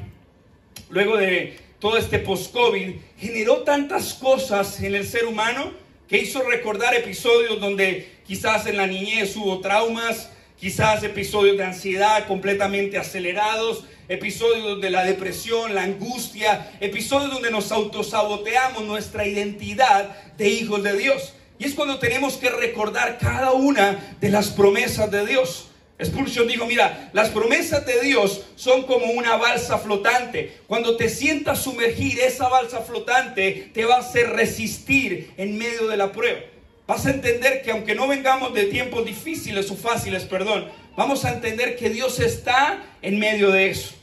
luego 0.90 1.18
de 1.18 1.58
todo 1.84 1.98
este 1.98 2.20
post-COVID, 2.20 2.96
generó 3.20 3.58
tantas 3.64 4.14
cosas 4.14 4.80
en 4.80 4.96
el 4.96 5.06
ser 5.06 5.26
humano 5.26 5.74
que 6.08 6.18
hizo 6.18 6.42
recordar 6.44 6.96
episodios 6.96 7.60
donde 7.60 8.10
quizás 8.26 8.68
en 8.68 8.78
la 8.78 8.88
niñez 8.88 9.36
hubo 9.36 9.60
traumas, 9.60 10.30
quizás 10.58 11.04
episodios 11.04 11.58
de 11.58 11.66
ansiedad 11.66 12.26
completamente 12.26 12.98
acelerados, 12.98 13.84
episodios 14.08 14.80
de 14.80 14.92
la 14.92 15.04
depresión, 15.04 15.76
la 15.76 15.84
angustia, 15.84 16.72
episodios 16.80 17.34
donde 17.34 17.52
nos 17.52 17.70
autosaboteamos 17.74 18.86
nuestra 18.86 19.28
identidad 19.28 20.16
de 20.38 20.48
hijos 20.48 20.84
de 20.84 20.98
Dios. 20.98 21.34
Y 21.60 21.66
es 21.66 21.74
cuando 21.74 22.00
tenemos 22.00 22.36
que 22.38 22.50
recordar 22.50 23.18
cada 23.18 23.52
una 23.52 24.16
de 24.22 24.30
las 24.30 24.52
promesas 24.52 25.12
de 25.12 25.26
Dios. 25.26 25.68
Expulsion 26.00 26.48
dijo, 26.48 26.66
mira, 26.66 27.12
las 27.14 27.30
promesas 27.30 27.86
de 27.86 28.02
Dios 28.02 28.44
son 28.56 28.84
como 28.84 29.06
una 29.06 29.38
balsa 29.38 29.78
flotante. 29.78 30.58
Cuando 30.68 30.98
te 30.98 31.08
sientas 31.08 31.62
sumergir, 31.62 32.20
esa 32.20 32.48
balsa 32.50 32.82
flotante 32.82 33.70
te 33.74 33.86
va 33.86 33.96
a 33.96 34.00
hacer 34.00 34.32
resistir 34.32 35.32
en 35.38 35.58
medio 35.58 35.88
de 35.88 35.98
la 35.98 36.12
prueba. 36.12 36.40
Vas 36.88 37.06
a 37.06 37.12
entender 37.12 37.62
que 37.62 37.72
aunque 37.72 37.96
no 37.96 38.08
vengamos 38.08 38.54
de 38.54 38.66
tiempos 38.66 39.06
difíciles 39.06 39.70
o 39.72 39.76
fáciles, 39.76 40.24
perdón, 40.24 40.68
vamos 40.98 41.26
a 41.26 41.34
entender 41.34 41.78
que 41.78 41.90
Dios 41.90 42.20
está 42.20 42.84
en 43.02 43.20
medio 43.20 43.52
de 43.52 43.70
eso. 43.70 43.94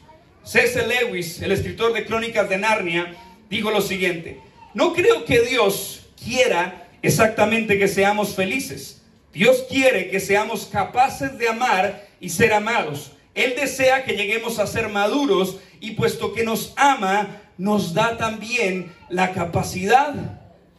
C.S. 0.44 0.86
Lewis, 0.86 1.42
el 1.42 1.52
escritor 1.52 1.92
de 1.92 2.06
Crónicas 2.06 2.48
de 2.48 2.56
Narnia, 2.56 3.14
dijo 3.50 3.70
lo 3.70 3.82
siguiente, 3.82 4.38
no 4.72 4.94
creo 4.94 5.24
que 5.24 5.40
Dios 5.40 6.06
quiera 6.22 6.88
exactamente 7.02 7.78
que 7.78 7.88
seamos 7.88 8.34
felices 8.34 8.99
Dios 9.32 9.64
quiere 9.68 10.10
que 10.10 10.20
seamos 10.20 10.66
capaces 10.66 11.38
de 11.38 11.48
amar 11.48 12.06
y 12.20 12.28
ser 12.28 12.52
amados. 12.52 13.12
Él 13.34 13.54
desea 13.56 14.04
que 14.04 14.16
lleguemos 14.16 14.58
a 14.58 14.66
ser 14.66 14.88
maduros 14.88 15.58
y 15.80 15.92
puesto 15.92 16.32
que 16.32 16.42
nos 16.42 16.72
ama, 16.76 17.40
nos 17.56 17.94
da 17.94 18.16
también 18.16 18.92
la 19.08 19.32
capacidad 19.32 20.12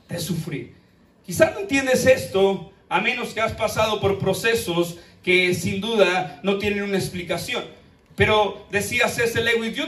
de 0.09 0.19
sufrir. 0.19 0.75
Quizás 1.25 1.53
no 1.53 1.61
entiendes 1.61 2.05
esto 2.05 2.73
a 2.89 2.99
menos 2.99 3.33
que 3.33 3.41
has 3.41 3.53
pasado 3.53 4.01
por 4.01 4.19
procesos 4.19 4.97
que 5.23 5.53
sin 5.53 5.79
duda 5.79 6.39
no 6.43 6.57
tienen 6.57 6.83
una 6.83 6.97
explicación. 6.97 7.63
Pero 8.15 8.67
decía 8.69 9.07
César 9.07 9.43
Lewis, 9.43 9.73
Dios 9.73 9.87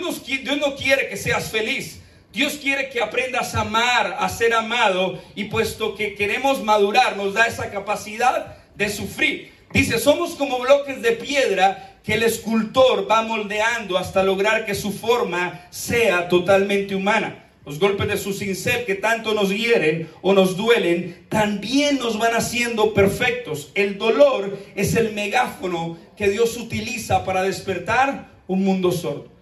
no 0.59 0.75
quiere 0.75 1.09
que 1.09 1.17
seas 1.17 1.49
feliz. 1.49 2.02
Dios 2.33 2.53
quiere 2.53 2.89
que 2.89 2.99
aprendas 2.99 3.53
a 3.53 3.61
amar, 3.61 4.17
a 4.19 4.27
ser 4.27 4.55
amado, 4.55 5.21
y 5.35 5.45
puesto 5.45 5.93
que 5.93 6.15
queremos 6.15 6.63
madurar, 6.63 7.15
nos 7.15 7.35
da 7.35 7.45
esa 7.45 7.69
capacidad 7.69 8.57
de 8.75 8.89
sufrir. 8.89 9.53
Dice, 9.71 9.99
somos 9.99 10.31
como 10.31 10.57
bloques 10.57 11.03
de 11.03 11.11
piedra 11.11 11.99
que 12.03 12.15
el 12.15 12.23
escultor 12.23 13.09
va 13.09 13.21
moldeando 13.21 13.99
hasta 13.99 14.23
lograr 14.23 14.65
que 14.65 14.73
su 14.73 14.91
forma 14.91 15.67
sea 15.69 16.27
totalmente 16.27 16.95
humana. 16.95 17.45
Los 17.67 17.79
golpes 17.79 18.07
de 18.07 18.17
su 18.17 18.33
cincel 18.33 18.83
que 18.85 18.95
tanto 18.95 19.35
nos 19.35 19.49
hieren 19.49 20.09
o 20.23 20.33
nos 20.33 20.57
duelen, 20.57 21.25
también 21.29 21.99
nos 21.99 22.17
van 22.17 22.33
haciendo 22.33 22.95
perfectos. 22.95 23.71
El 23.75 23.99
dolor 23.99 24.57
es 24.75 24.95
el 24.95 25.13
megáfono 25.13 25.99
que 26.17 26.29
Dios 26.29 26.57
utiliza 26.57 27.23
para 27.23 27.43
despertar 27.43 28.31
un 28.47 28.65
mundo 28.65 28.91
sordo. 28.91 29.32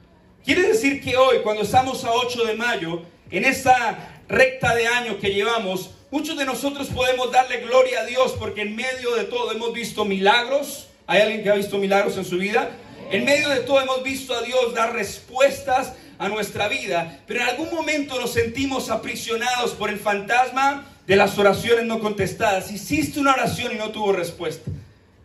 Quiere 0.45 0.63
decir 0.63 1.01
que 1.01 1.17
hoy, 1.17 1.39
cuando 1.43 1.63
estamos 1.63 2.03
a 2.03 2.11
8 2.11 2.45
de 2.45 2.55
mayo, 2.55 3.03
en 3.29 3.45
esta 3.45 4.21
recta 4.27 4.75
de 4.75 4.87
año 4.87 5.19
que 5.19 5.33
llevamos, 5.33 5.91
muchos 6.09 6.37
de 6.37 6.45
nosotros 6.45 6.87
podemos 6.87 7.31
darle 7.31 7.61
gloria 7.61 8.01
a 8.01 8.05
Dios 8.05 8.35
porque 8.39 8.61
en 8.61 8.75
medio 8.75 9.15
de 9.15 9.25
todo 9.25 9.51
hemos 9.51 9.73
visto 9.73 10.05
milagros, 10.05 10.87
¿Hay 11.11 11.21
alguien 11.21 11.43
que 11.43 11.49
ha 11.49 11.55
visto 11.55 11.77
milagros 11.77 12.15
en 12.15 12.23
su 12.23 12.37
vida? 12.37 12.69
En 13.11 13.25
medio 13.25 13.49
de 13.49 13.59
todo 13.59 13.81
hemos 13.81 14.01
visto 14.01 14.33
a 14.33 14.41
Dios 14.43 14.73
dar 14.73 14.93
respuestas 14.93 15.93
a 16.17 16.29
nuestra 16.29 16.69
vida, 16.69 17.19
pero 17.27 17.41
en 17.41 17.49
algún 17.49 17.69
momento 17.73 18.17
nos 18.17 18.31
sentimos 18.31 18.89
aprisionados 18.89 19.71
por 19.71 19.89
el 19.89 19.99
fantasma 19.99 20.87
de 21.05 21.17
las 21.17 21.37
oraciones 21.37 21.83
no 21.83 21.99
contestadas. 21.99 22.71
Hiciste 22.71 23.19
una 23.19 23.33
oración 23.33 23.73
y 23.73 23.77
no 23.77 23.89
tuvo 23.91 24.13
respuesta. 24.13 24.71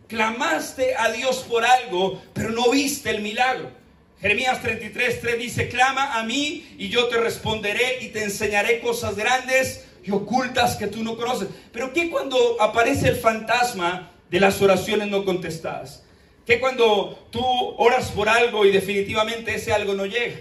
Clamaste 0.09 0.93
a 0.97 1.09
Dios 1.11 1.45
por 1.47 1.63
algo, 1.63 2.21
pero 2.33 2.49
no 2.49 2.69
viste 2.69 3.09
el 3.09 3.21
milagro. 3.21 3.71
Jeremías 4.21 4.61
33, 4.61 5.21
3 5.21 5.39
dice, 5.39 5.69
clama 5.69 6.17
a 6.17 6.23
mí 6.23 6.75
y 6.77 6.89
yo 6.89 7.07
te 7.07 7.17
responderé 7.17 7.99
y 8.01 8.09
te 8.09 8.23
enseñaré 8.23 8.79
cosas 8.79 9.15
grandes 9.15 9.87
y 10.03 10.11
ocultas 10.11 10.75
que 10.75 10.87
tú 10.87 11.03
no 11.03 11.15
conoces. 11.17 11.49
Pero 11.71 11.93
¿qué 11.93 12.09
cuando 12.09 12.61
aparece 12.61 13.09
el 13.09 13.17
fantasma 13.17 14.11
de 14.29 14.39
las 14.39 14.61
oraciones 14.61 15.07
no 15.07 15.25
contestadas. 15.25 16.03
Que 16.45 16.59
cuando 16.59 17.27
tú 17.31 17.43
oras 17.77 18.11
por 18.11 18.29
algo 18.29 18.65
y 18.65 18.71
definitivamente 18.71 19.55
ese 19.55 19.73
algo 19.73 19.93
no 19.93 20.05
llega. 20.05 20.37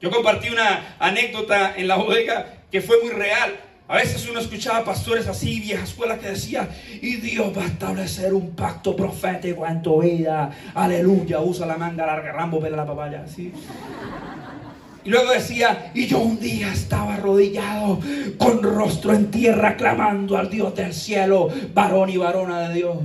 Yo 0.00 0.10
compartí 0.10 0.50
una 0.50 0.96
anécdota 0.98 1.74
en 1.76 1.88
la 1.88 1.96
bodega 1.96 2.64
que 2.70 2.80
fue 2.80 3.00
muy 3.02 3.10
real. 3.10 3.58
A 3.86 3.96
veces 3.96 4.26
uno 4.30 4.40
escuchaba 4.40 4.82
pastores 4.82 5.26
así, 5.28 5.60
vieja 5.60 5.84
escuela, 5.84 6.18
que 6.18 6.28
decía, 6.30 6.70
y 7.02 7.16
Dios 7.16 7.52
va 7.56 7.64
a 7.64 7.66
establecer 7.66 8.32
un 8.32 8.52
pacto 8.52 8.96
profético 8.96 9.66
en 9.66 9.82
tu 9.82 10.00
vida. 10.00 10.50
Aleluya, 10.74 11.40
usa 11.40 11.66
la 11.66 11.76
manga 11.76 12.06
larga, 12.06 12.32
rambo, 12.32 12.60
pela 12.60 12.78
la 12.78 12.86
papaya, 12.86 13.24
así. 13.26 13.52
Y 15.04 15.10
luego 15.10 15.32
decía, 15.32 15.90
y 15.92 16.06
yo 16.06 16.18
un 16.20 16.40
día 16.40 16.72
estaba 16.72 17.16
arrodillado 17.16 18.00
con 18.38 18.62
rostro 18.62 19.12
en 19.12 19.30
tierra 19.30 19.76
clamando 19.76 20.38
al 20.38 20.48
Dios 20.48 20.74
del 20.74 20.94
cielo, 20.94 21.50
varón 21.74 22.08
y 22.08 22.16
varona 22.16 22.68
de 22.68 22.74
Dios. 22.76 22.96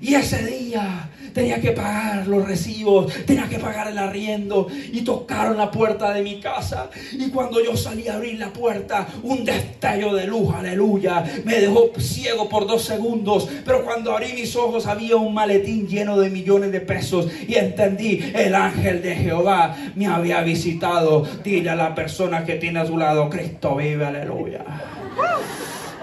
Y 0.00 0.16
ese 0.16 0.44
día 0.44 1.08
tenía 1.32 1.60
que 1.60 1.72
pagar 1.72 2.26
los 2.26 2.46
recibos, 2.46 3.12
tenía 3.24 3.48
que 3.48 3.58
pagar 3.58 3.88
el 3.88 3.98
arriendo 3.98 4.68
y 4.92 5.02
tocaron 5.02 5.56
la 5.56 5.70
puerta 5.70 6.12
de 6.12 6.22
mi 6.22 6.40
casa. 6.40 6.90
Y 7.12 7.30
cuando 7.30 7.62
yo 7.62 7.76
salí 7.76 8.08
a 8.08 8.14
abrir 8.14 8.38
la 8.38 8.52
puerta, 8.52 9.06
un 9.22 9.44
destello 9.44 10.14
de 10.14 10.26
luz, 10.26 10.54
aleluya, 10.54 11.24
me 11.44 11.60
dejó 11.60 11.90
ciego 11.98 12.48
por 12.48 12.66
dos 12.66 12.84
segundos. 12.84 13.48
Pero 13.64 13.84
cuando 13.84 14.12
abrí 14.12 14.32
mis 14.32 14.54
ojos 14.56 14.86
había 14.86 15.16
un 15.16 15.34
maletín 15.34 15.86
lleno 15.88 16.18
de 16.18 16.30
millones 16.30 16.72
de 16.72 16.80
pesos 16.80 17.28
y 17.46 17.54
entendí, 17.54 18.32
el 18.34 18.54
ángel 18.54 19.02
de 19.02 19.14
Jehová 19.14 19.76
me 19.94 20.06
había 20.06 20.42
visitado. 20.42 21.26
Dile 21.42 21.70
a 21.70 21.76
la 21.76 21.94
persona 21.94 22.44
que 22.44 22.54
tiene 22.54 22.80
a 22.80 22.86
su 22.86 22.96
lado, 22.96 23.28
Cristo 23.28 23.76
vive, 23.76 24.04
aleluya. 24.04 24.64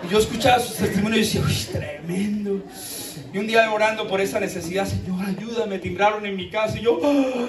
Y 0.03 0.11
yo 0.11 0.19
escuchaba 0.19 0.59
sus 0.59 0.75
testimonios 0.75 1.17
y 1.17 1.37
decía, 1.37 1.41
uy, 1.45 1.79
tremendo. 1.79 2.63
Y 3.31 3.37
un 3.37 3.47
día 3.47 3.71
orando 3.71 4.07
por 4.07 4.21
esa 4.21 4.39
necesidad, 4.39 4.85
Señor, 4.85 5.23
ayúdame, 5.25 5.77
timbraron 5.79 6.25
en 6.25 6.35
mi 6.35 6.49
casa 6.49 6.79
y 6.79 6.81
yo... 6.81 6.99
¡ah! 7.03 7.47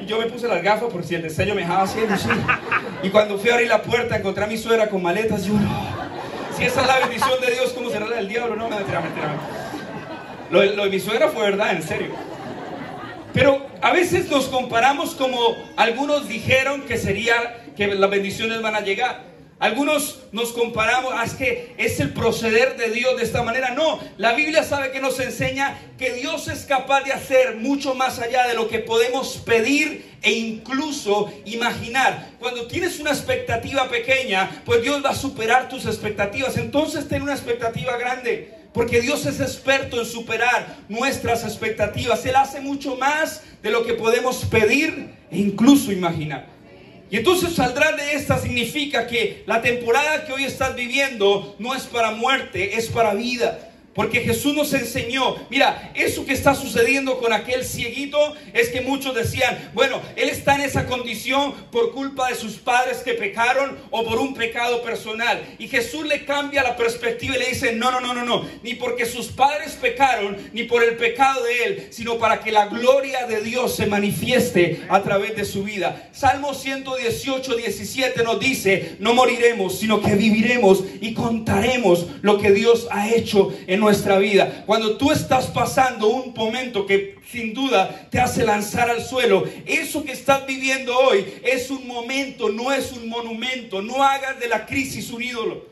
Y 0.00 0.06
yo 0.06 0.18
me 0.18 0.26
puse 0.26 0.48
las 0.48 0.62
gafas 0.62 0.90
por 0.90 1.04
si 1.04 1.14
el 1.14 1.22
destello 1.22 1.54
me 1.54 1.62
dejaba 1.62 1.82
haciendo, 1.82 2.16
sí. 2.16 2.28
Y 3.02 3.10
cuando 3.10 3.38
fui 3.38 3.50
a 3.50 3.54
abrir 3.54 3.68
la 3.68 3.82
puerta, 3.82 4.16
encontré 4.16 4.44
a 4.44 4.46
mi 4.46 4.56
suegra 4.56 4.88
con 4.88 5.02
maletas, 5.02 5.44
yo... 5.44 5.54
Si 6.56 6.64
esa 6.64 6.80
es 6.80 6.86
la 6.86 6.98
bendición 7.00 7.40
de 7.40 7.52
Dios, 7.52 7.72
¿cómo 7.72 7.90
será 7.90 8.06
la 8.06 8.16
del 8.16 8.28
diablo? 8.28 8.56
No, 8.56 8.68
mentira, 8.68 9.00
mentira. 9.00 9.36
Lo, 10.50 10.64
lo 10.64 10.84
de 10.84 10.90
mi 10.90 10.98
suegra 10.98 11.28
fue 11.28 11.42
verdad, 11.42 11.72
en 11.72 11.82
serio. 11.82 12.08
Pero 13.32 13.64
a 13.82 13.92
veces 13.92 14.28
nos 14.30 14.46
comparamos 14.46 15.14
como 15.14 15.38
algunos 15.76 16.28
dijeron 16.28 16.82
que 16.82 16.96
sería 16.96 17.58
que 17.76 17.86
las 17.86 18.10
bendiciones 18.10 18.60
van 18.62 18.74
a 18.74 18.80
llegar. 18.80 19.27
Algunos 19.60 20.20
nos 20.30 20.52
comparamos, 20.52 21.12
ah, 21.16 21.24
es 21.24 21.34
que 21.34 21.74
es 21.78 21.98
el 21.98 22.12
proceder 22.12 22.76
de 22.76 22.90
Dios 22.90 23.16
de 23.16 23.24
esta 23.24 23.42
manera. 23.42 23.74
No, 23.74 23.98
la 24.16 24.32
Biblia 24.34 24.62
sabe 24.62 24.92
que 24.92 25.00
nos 25.00 25.18
enseña 25.18 25.76
que 25.98 26.12
Dios 26.12 26.46
es 26.46 26.64
capaz 26.64 27.02
de 27.02 27.12
hacer 27.12 27.56
mucho 27.56 27.94
más 27.94 28.20
allá 28.20 28.46
de 28.46 28.54
lo 28.54 28.68
que 28.68 28.78
podemos 28.78 29.38
pedir 29.38 30.06
e 30.22 30.30
incluso 30.30 31.32
imaginar. 31.44 32.30
Cuando 32.38 32.68
tienes 32.68 33.00
una 33.00 33.10
expectativa 33.10 33.88
pequeña, 33.88 34.62
pues 34.64 34.82
Dios 34.82 35.04
va 35.04 35.10
a 35.10 35.14
superar 35.16 35.68
tus 35.68 35.86
expectativas. 35.86 36.56
Entonces 36.56 37.08
ten 37.08 37.22
una 37.22 37.34
expectativa 37.34 37.96
grande. 37.96 38.54
Porque 38.72 39.00
Dios 39.00 39.26
es 39.26 39.40
experto 39.40 39.98
en 39.98 40.06
superar 40.06 40.76
nuestras 40.88 41.42
expectativas. 41.42 42.24
Él 42.26 42.36
hace 42.36 42.60
mucho 42.60 42.96
más 42.96 43.42
de 43.62 43.70
lo 43.70 43.84
que 43.84 43.94
podemos 43.94 44.44
pedir 44.44 45.14
e 45.32 45.38
incluso 45.38 45.90
imaginar. 45.90 46.57
Y 47.10 47.16
entonces 47.16 47.54
saldrá 47.54 47.92
de 47.92 48.14
esta 48.14 48.38
significa 48.38 49.06
que 49.06 49.42
la 49.46 49.62
temporada 49.62 50.26
que 50.26 50.32
hoy 50.32 50.44
estás 50.44 50.74
viviendo 50.76 51.56
no 51.58 51.74
es 51.74 51.84
para 51.84 52.10
muerte, 52.10 52.76
es 52.76 52.88
para 52.88 53.14
vida. 53.14 53.67
Porque 53.98 54.20
Jesús 54.20 54.54
nos 54.54 54.72
enseñó, 54.74 55.34
mira, 55.50 55.90
eso 55.92 56.24
que 56.24 56.32
está 56.32 56.54
sucediendo 56.54 57.18
con 57.18 57.32
aquel 57.32 57.64
cieguito 57.64 58.32
es 58.52 58.68
que 58.68 58.80
muchos 58.80 59.12
decían, 59.12 59.72
bueno, 59.74 60.00
él 60.14 60.28
está 60.28 60.54
en 60.54 60.60
esa 60.60 60.86
condición 60.86 61.52
por 61.72 61.90
culpa 61.90 62.28
de 62.28 62.36
sus 62.36 62.58
padres 62.58 62.98
que 62.98 63.14
pecaron 63.14 63.76
o 63.90 64.04
por 64.04 64.20
un 64.20 64.34
pecado 64.34 64.82
personal. 64.84 65.42
Y 65.58 65.66
Jesús 65.66 66.06
le 66.06 66.24
cambia 66.24 66.62
la 66.62 66.76
perspectiva 66.76 67.34
y 67.34 67.40
le 67.40 67.48
dice, 67.48 67.72
no, 67.72 67.90
no, 67.90 67.98
no, 67.98 68.14
no, 68.14 68.24
no, 68.24 68.48
ni 68.62 68.76
porque 68.76 69.04
sus 69.04 69.32
padres 69.32 69.72
pecaron, 69.72 70.36
ni 70.52 70.62
por 70.62 70.84
el 70.84 70.96
pecado 70.96 71.42
de 71.42 71.64
él, 71.64 71.88
sino 71.90 72.18
para 72.18 72.38
que 72.38 72.52
la 72.52 72.66
gloria 72.66 73.26
de 73.26 73.40
Dios 73.40 73.74
se 73.74 73.86
manifieste 73.86 74.86
a 74.88 75.02
través 75.02 75.34
de 75.34 75.44
su 75.44 75.64
vida. 75.64 76.08
Salmo 76.12 76.54
118, 76.54 77.56
17 77.56 78.22
nos 78.22 78.38
dice, 78.38 78.94
no 79.00 79.12
moriremos, 79.12 79.76
sino 79.76 80.00
que 80.00 80.14
viviremos 80.14 80.84
y 81.00 81.14
contaremos 81.14 82.06
lo 82.22 82.38
que 82.38 82.52
Dios 82.52 82.86
ha 82.92 83.12
hecho 83.12 83.52
en 83.66 83.80
nuestra 83.80 83.87
vida. 84.18 84.64
Cuando 84.66 84.96
tú 84.96 85.10
estás 85.10 85.46
pasando 85.46 86.08
un 86.08 86.34
momento 86.34 86.86
que 86.86 87.16
sin 87.30 87.54
duda 87.54 88.08
te 88.10 88.20
hace 88.20 88.44
lanzar 88.44 88.90
al 88.90 89.02
suelo, 89.02 89.44
eso 89.66 90.04
que 90.04 90.12
estás 90.12 90.46
viviendo 90.46 90.96
hoy 90.96 91.24
es 91.42 91.70
un 91.70 91.86
momento, 91.86 92.48
no 92.48 92.72
es 92.72 92.92
un 92.92 93.08
monumento. 93.08 93.82
No 93.82 94.02
hagas 94.02 94.38
de 94.40 94.48
la 94.48 94.66
crisis 94.66 95.10
un 95.10 95.22
ídolo. 95.22 95.66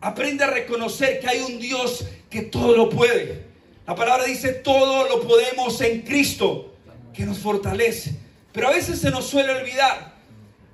Aprende 0.00 0.44
a 0.44 0.50
reconocer 0.50 1.20
que 1.20 1.28
hay 1.28 1.40
un 1.40 1.58
Dios 1.58 2.06
que 2.30 2.42
todo 2.42 2.76
lo 2.76 2.90
puede. 2.90 3.44
La 3.86 3.94
palabra 3.94 4.24
dice, 4.24 4.52
todo 4.52 5.08
lo 5.08 5.26
podemos 5.26 5.80
en 5.80 6.02
Cristo, 6.02 6.74
que 7.12 7.24
nos 7.24 7.38
fortalece. 7.38 8.14
Pero 8.52 8.68
a 8.68 8.72
veces 8.72 9.00
se 9.00 9.10
nos 9.10 9.26
suele 9.26 9.52
olvidar 9.52 10.13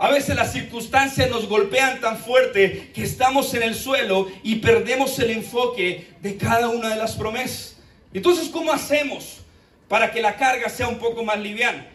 a 0.00 0.10
veces 0.10 0.34
las 0.34 0.54
circunstancias 0.54 1.28
nos 1.28 1.46
golpean 1.46 2.00
tan 2.00 2.16
fuerte 2.16 2.90
que 2.94 3.02
estamos 3.02 3.52
en 3.52 3.62
el 3.62 3.74
suelo 3.74 4.28
y 4.42 4.56
perdemos 4.56 5.18
el 5.18 5.30
enfoque 5.30 6.08
de 6.22 6.38
cada 6.38 6.70
una 6.70 6.88
de 6.88 6.96
las 6.96 7.16
promesas. 7.16 7.76
Entonces, 8.14 8.48
¿cómo 8.48 8.72
hacemos 8.72 9.40
para 9.88 10.10
que 10.10 10.22
la 10.22 10.38
carga 10.38 10.70
sea 10.70 10.88
un 10.88 10.98
poco 10.98 11.22
más 11.22 11.38
liviana? 11.38 11.86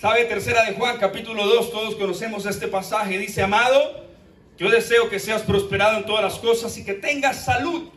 ¿Sabe? 0.00 0.24
Tercera 0.24 0.64
de 0.64 0.72
Juan, 0.72 0.96
capítulo 0.96 1.46
2, 1.46 1.70
todos 1.70 1.96
conocemos 1.96 2.46
este 2.46 2.66
pasaje. 2.66 3.18
Dice, 3.18 3.42
amado, 3.42 4.06
yo 4.56 4.70
deseo 4.70 5.10
que 5.10 5.18
seas 5.18 5.42
prosperado 5.42 5.98
en 5.98 6.06
todas 6.06 6.24
las 6.24 6.38
cosas 6.38 6.74
y 6.78 6.84
que 6.84 6.94
tengas 6.94 7.44
salud, 7.44 7.90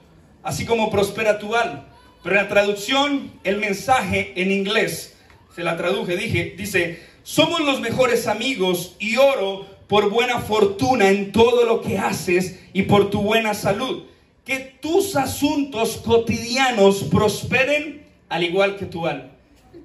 así 0.44 0.66
como 0.66 0.92
prospera 0.92 1.40
tu 1.40 1.56
alma. 1.56 1.88
Pero 2.22 2.36
en 2.36 2.44
la 2.44 2.50
traducción, 2.50 3.32
el 3.46 3.60
mensaje 3.60 4.34
en 4.36 4.52
inglés, 4.52 5.16
se 5.56 5.64
la 5.64 5.78
traduje, 5.78 6.18
dije, 6.18 6.54
dice, 6.58 7.02
somos 7.28 7.60
los 7.60 7.82
mejores 7.82 8.26
amigos 8.26 8.96
y 9.00 9.18
oro 9.18 9.66
por 9.90 10.10
buena 10.10 10.40
fortuna 10.40 11.10
en 11.10 11.34
todo 11.34 11.66
lo 11.66 11.82
que 11.82 11.98
haces 11.98 12.58
y 12.72 12.84
por 12.84 13.10
tu 13.10 13.22
buena 13.22 13.54
salud. 13.54 14.06
Que 14.46 14.60
tus 14.82 15.18
asuntos 15.18 15.98
cotidianos 15.98 17.04
prosperen 17.04 18.08
al 18.30 18.46
igual 18.46 18.78
que 18.78 18.86
tu 18.86 19.06
alma. 19.06 19.32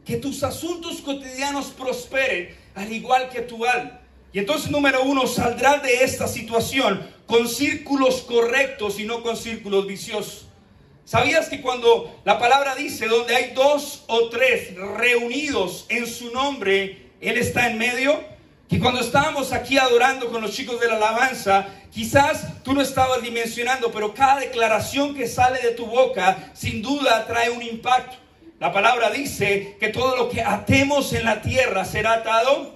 que 0.04 0.18
tus 0.18 0.44
asuntos 0.44 1.00
cotidianos 1.00 1.66
prosperen, 1.66 2.56
al 2.76 2.92
igual 2.92 3.28
que 3.28 3.40
tu 3.40 3.64
alma. 3.64 4.00
Y 4.32 4.38
entonces, 4.38 4.70
número 4.70 5.02
uno, 5.02 5.26
saldrás 5.26 5.82
de 5.82 6.04
esta 6.04 6.28
situación 6.28 7.04
con 7.26 7.48
círculos 7.48 8.22
correctos 8.22 9.00
y 9.00 9.04
no 9.04 9.24
con 9.24 9.36
círculos 9.36 9.88
viciosos. 9.88 10.46
¿Sabías 11.04 11.48
que 11.48 11.60
cuando 11.60 12.20
la 12.24 12.38
palabra 12.38 12.76
dice 12.76 13.08
donde 13.08 13.34
hay 13.34 13.52
dos 13.52 14.04
o 14.06 14.28
tres 14.28 14.76
reunidos 14.76 15.86
en 15.88 16.06
su 16.06 16.30
nombre, 16.30 17.01
Él 17.22 17.38
está 17.38 17.70
en 17.70 17.78
medio? 17.78 18.20
Que 18.68 18.80
cuando 18.80 19.00
estábamos 19.00 19.52
aquí 19.52 19.78
adorando 19.78 20.30
con 20.30 20.42
los 20.42 20.52
chicos 20.52 20.80
de 20.80 20.88
la 20.88 20.96
alabanza, 20.96 21.68
quizás 21.92 22.62
tú 22.64 22.74
no 22.74 22.82
estabas 22.82 23.22
dimensionando, 23.22 23.92
pero 23.92 24.12
cada 24.12 24.40
declaración 24.40 25.14
que 25.14 25.28
sale 25.28 25.60
de 25.62 25.70
tu 25.70 25.86
boca 25.86 26.50
sin 26.52 26.82
duda 26.82 27.26
trae 27.26 27.50
un 27.50 27.62
impacto. 27.62 28.16
La 28.58 28.72
palabra 28.72 29.10
dice 29.10 29.76
que 29.78 29.88
todo 29.88 30.16
lo 30.16 30.28
que 30.28 30.42
atemos 30.42 31.12
en 31.12 31.24
la 31.24 31.42
tierra 31.42 31.84
será 31.84 32.14
atado 32.14 32.74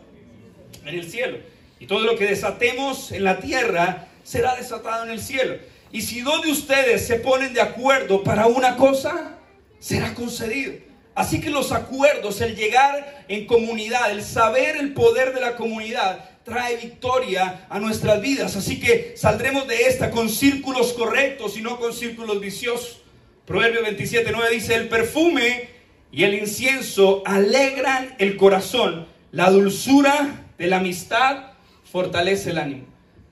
en 0.85 0.95
el 0.95 1.11
cielo. 1.11 1.39
Y 1.81 1.87
todo 1.87 2.01
lo 2.01 2.17
que 2.17 2.27
desatemos 2.27 3.11
en 3.13 3.25
la 3.25 3.41
tierra 3.41 4.07
será 4.23 4.55
desatado 4.55 5.05
en 5.05 5.11
el 5.11 5.21
cielo. 5.21 5.57
Y 5.91 6.03
si 6.03 6.21
dos 6.21 6.43
de 6.43 6.53
ustedes 6.53 7.07
se 7.07 7.17
ponen 7.17 7.53
de 7.53 7.61
acuerdo 7.61 8.23
para 8.23 8.47
una 8.47 8.77
cosa, 8.77 9.39
será 9.79 10.15
concedido. 10.15 10.86
Así 11.17 11.41
que 11.41 11.49
los 11.49 11.73
acuerdos, 11.73 12.43
el 12.43 12.55
llegar 12.55 13.25
en 13.27 13.47
comunidad, 13.47 14.11
el 14.11 14.23
saber 14.23 14.77
el 14.77 14.93
poder 14.93 15.33
de 15.33 15.41
la 15.41 15.57
comunidad, 15.57 16.29
trae 16.45 16.77
victoria 16.77 17.67
a 17.71 17.81
nuestras 17.81 18.21
vidas. 18.21 18.55
Así 18.55 18.79
que 18.79 19.15
saldremos 19.17 19.67
de 19.67 19.87
esta 19.87 20.11
con 20.11 20.29
círculos 20.29 20.93
correctos 20.93 21.57
y 21.57 21.63
no 21.63 21.81
con 21.81 21.95
círculos 21.95 22.39
viciosos. 22.39 23.01
Proverbio 23.47 23.83
27, 23.83 24.31
9 24.31 24.51
dice, 24.53 24.75
el 24.75 24.89
perfume 24.89 25.71
y 26.13 26.25
el 26.25 26.35
incienso 26.35 27.23
alegran 27.25 28.15
el 28.19 28.37
corazón. 28.37 29.07
La 29.33 29.51
dulzura 29.51 30.45
de 30.59 30.67
la 30.67 30.77
amistad 30.77 31.53
fortalece 31.91 32.51
el 32.51 32.59
ánimo. 32.59 32.85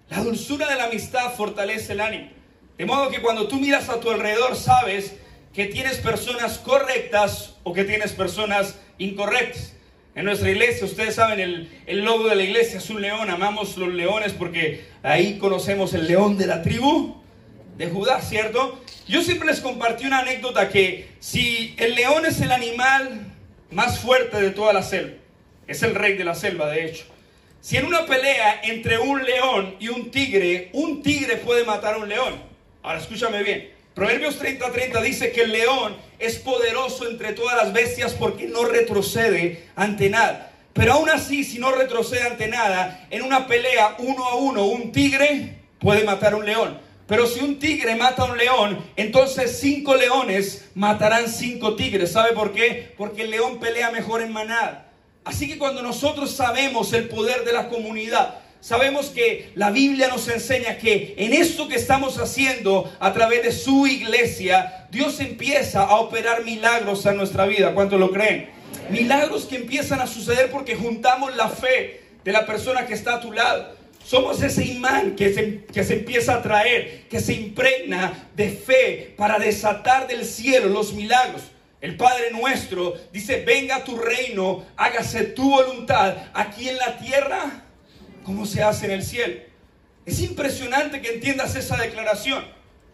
La 0.08 0.22
dulzura 0.22 0.70
de 0.70 0.76
la 0.76 0.84
amistad 0.84 1.34
fortalece 1.34 1.92
el 1.92 2.00
ánimo. 2.00 2.30
De 2.78 2.86
modo 2.86 3.10
que 3.10 3.20
cuando 3.20 3.46
tú 3.46 3.56
miras 3.56 3.90
a 3.90 4.00
tu 4.00 4.10
alrededor 4.10 4.56
sabes 4.56 5.16
que 5.54 5.66
tienes 5.66 5.99
personas 5.99 6.58
correctas 6.58 7.54
o 7.62 7.73
que 7.73 7.84
tienes 7.84 8.12
personas 8.12 8.78
incorrectas. 8.99 9.73
En 10.16 10.25
nuestra 10.25 10.50
iglesia, 10.50 10.84
ustedes 10.84 11.14
saben, 11.14 11.40
el, 11.40 11.70
el, 11.87 12.04
logo 12.04 12.28
de 12.28 12.37
la 12.37 12.42
iglesia 12.42 12.78
es 12.78 12.90
un 12.90 13.00
león. 13.00 13.30
Amamos 13.30 13.76
los 13.76 13.92
leones 13.92 14.32
porque 14.32 14.84
ahí 15.02 15.38
conocemos 15.38 15.94
el 15.94 16.06
león 16.06 16.37
de 16.37 16.46
la 16.46 16.62
tribu 16.62 17.16
de 17.76 17.87
Judá, 17.88 18.20
¿cierto? 18.20 18.80
Yo 19.08 19.23
siempre 19.23 19.49
les 19.49 19.61
compartí 19.61 20.06
una 20.06 20.20
anécdota 20.20 20.68
que 20.68 21.08
si 21.20 21.75
el 21.78 21.94
león 21.94 22.26
es 22.26 22.40
el 22.40 22.52
animal 22.52 23.32
más 23.70 23.99
fuerte 23.99 24.40
de 24.40 24.50
toda 24.50 24.73
la 24.73 24.82
selva, 24.82 25.16
es 25.66 25.82
el 25.82 25.94
rey 25.94 26.16
de 26.16 26.25
la 26.25 26.34
selva, 26.34 26.70
de 26.70 26.87
hecho. 26.87 27.04
Si 27.61 27.76
en 27.76 27.87
una 27.87 28.06
pelea 28.06 28.61
entre 28.64 28.99
un 28.99 29.25
león 29.25 29.76
y 29.80 29.88
un 29.88 30.11
tigre, 30.11 30.70
un 30.73 31.02
tigre 31.02 31.37
puede 31.38 31.64
matar 31.64 31.94
a 31.94 31.99
un 31.99 32.08
león. 32.08 32.34
Ahora 32.82 32.99
escúchame 32.99 33.42
bien. 33.42 33.74
Proverbios 33.94 34.38
30:30 34.38 35.00
dice 35.02 35.30
que 35.30 35.42
el 35.42 35.52
león 35.52 35.96
es 36.18 36.38
poderoso 36.38 37.08
entre 37.08 37.32
todas 37.32 37.56
las 37.56 37.72
bestias 37.72 38.12
porque 38.14 38.46
no 38.46 38.64
retrocede 38.64 39.66
ante 39.76 40.10
nada. 40.10 40.50
Pero 40.72 40.94
aún 40.94 41.08
así, 41.08 41.44
si 41.44 41.60
no 41.60 41.70
retrocede 41.70 42.22
ante 42.22 42.48
nada, 42.48 43.06
en 43.10 43.22
una 43.22 43.46
pelea 43.46 43.94
uno 43.98 44.24
a 44.24 44.34
uno, 44.34 44.64
un 44.64 44.90
tigre 44.90 45.58
puede 45.78 46.02
matar 46.02 46.32
a 46.32 46.36
un 46.36 46.44
león. 46.44 46.80
Pero 47.06 47.28
si 47.28 47.38
un 47.40 47.60
tigre 47.60 47.94
mata 47.94 48.22
a 48.22 48.32
un 48.32 48.36
león, 48.36 48.84
entonces 48.96 49.60
cinco 49.60 49.94
leones 49.94 50.64
matarán 50.74 51.28
cinco 51.28 51.76
tigres. 51.76 52.10
¿Sabe 52.10 52.32
por 52.32 52.52
qué? 52.52 52.94
Porque 52.96 53.22
el 53.22 53.30
león 53.30 53.60
pelea 53.60 53.92
mejor 53.92 54.22
en 54.22 54.32
manada. 54.32 54.90
Así 55.24 55.46
que 55.46 55.58
cuando 55.58 55.82
nosotros 55.82 56.32
sabemos 56.32 56.92
el 56.92 57.08
poder 57.08 57.44
de 57.44 57.52
la 57.52 57.68
comunidad, 57.68 58.40
sabemos 58.64 59.10
que 59.10 59.50
la 59.56 59.70
Biblia 59.70 60.08
nos 60.08 60.26
enseña 60.26 60.78
que 60.78 61.14
en 61.18 61.34
esto 61.34 61.68
que 61.68 61.74
estamos 61.74 62.18
haciendo 62.18 62.90
a 62.98 63.12
través 63.12 63.42
de 63.42 63.52
su 63.52 63.86
iglesia, 63.86 64.86
Dios 64.90 65.20
empieza 65.20 65.82
a 65.82 65.96
operar 65.96 66.44
milagros 66.44 67.04
en 67.04 67.18
nuestra 67.18 67.44
vida. 67.44 67.74
¿Cuánto 67.74 67.98
lo 67.98 68.10
creen? 68.10 68.48
Milagros 68.88 69.44
que 69.44 69.56
empiezan 69.56 70.00
a 70.00 70.06
suceder 70.06 70.50
porque 70.50 70.76
juntamos 70.76 71.36
la 71.36 71.50
fe 71.50 72.04
de 72.24 72.32
la 72.32 72.46
persona 72.46 72.86
que 72.86 72.94
está 72.94 73.16
a 73.16 73.20
tu 73.20 73.32
lado. 73.32 73.76
Somos 74.02 74.42
ese 74.42 74.64
imán 74.64 75.14
que 75.14 75.34
se, 75.34 75.64
que 75.66 75.84
se 75.84 75.94
empieza 75.94 76.36
a 76.36 76.42
traer, 76.42 77.02
que 77.10 77.20
se 77.20 77.34
impregna 77.34 78.28
de 78.34 78.48
fe 78.48 79.12
para 79.18 79.38
desatar 79.38 80.06
del 80.06 80.24
cielo 80.24 80.70
los 80.70 80.94
milagros. 80.94 81.42
El 81.82 81.98
Padre 81.98 82.30
nuestro 82.32 82.94
dice, 83.12 83.44
venga 83.44 83.84
tu 83.84 83.98
reino, 83.98 84.64
hágase 84.78 85.24
tu 85.24 85.50
voluntad 85.50 86.16
aquí 86.32 86.70
en 86.70 86.78
la 86.78 86.96
tierra 86.96 87.63
como 88.25 88.47
se 88.47 88.63
hace 88.63 88.87
en 88.87 88.93
el 88.93 89.04
cielo. 89.04 89.37
Es 90.06 90.21
impresionante 90.21 91.00
que 91.00 91.15
entiendas 91.15 91.54
esa 91.56 91.76
declaración. 91.76 92.45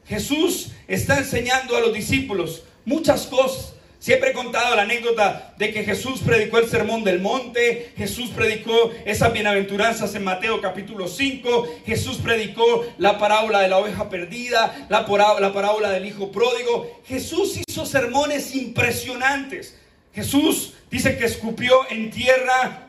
Jesús 0.06 0.72
está 0.88 1.18
enseñando 1.18 1.76
a 1.76 1.80
los 1.80 1.92
discípulos 1.92 2.64
muchas 2.84 3.26
cosas. 3.26 3.74
Siempre 3.98 4.30
he 4.30 4.32
contado 4.32 4.74
la 4.76 4.82
anécdota 4.82 5.54
de 5.58 5.72
que 5.74 5.84
Jesús 5.84 6.20
predicó 6.24 6.56
el 6.56 6.70
sermón 6.70 7.04
del 7.04 7.20
monte, 7.20 7.92
Jesús 7.98 8.30
predicó 8.30 8.90
esas 9.04 9.30
bienaventuranzas 9.30 10.14
en 10.14 10.24
Mateo 10.24 10.62
capítulo 10.62 11.06
5, 11.06 11.68
Jesús 11.84 12.16
predicó 12.16 12.86
la 12.96 13.18
parábola 13.18 13.60
de 13.60 13.68
la 13.68 13.76
oveja 13.76 14.08
perdida, 14.08 14.86
la 14.88 15.04
parábola 15.04 15.90
del 15.90 16.06
hijo 16.06 16.32
pródigo. 16.32 17.02
Jesús 17.06 17.60
hizo 17.68 17.84
sermones 17.84 18.54
impresionantes. 18.54 19.76
Jesús 20.14 20.72
dice 20.90 21.18
que 21.18 21.26
escupió 21.26 21.72
en 21.90 22.10
tierra 22.10 22.88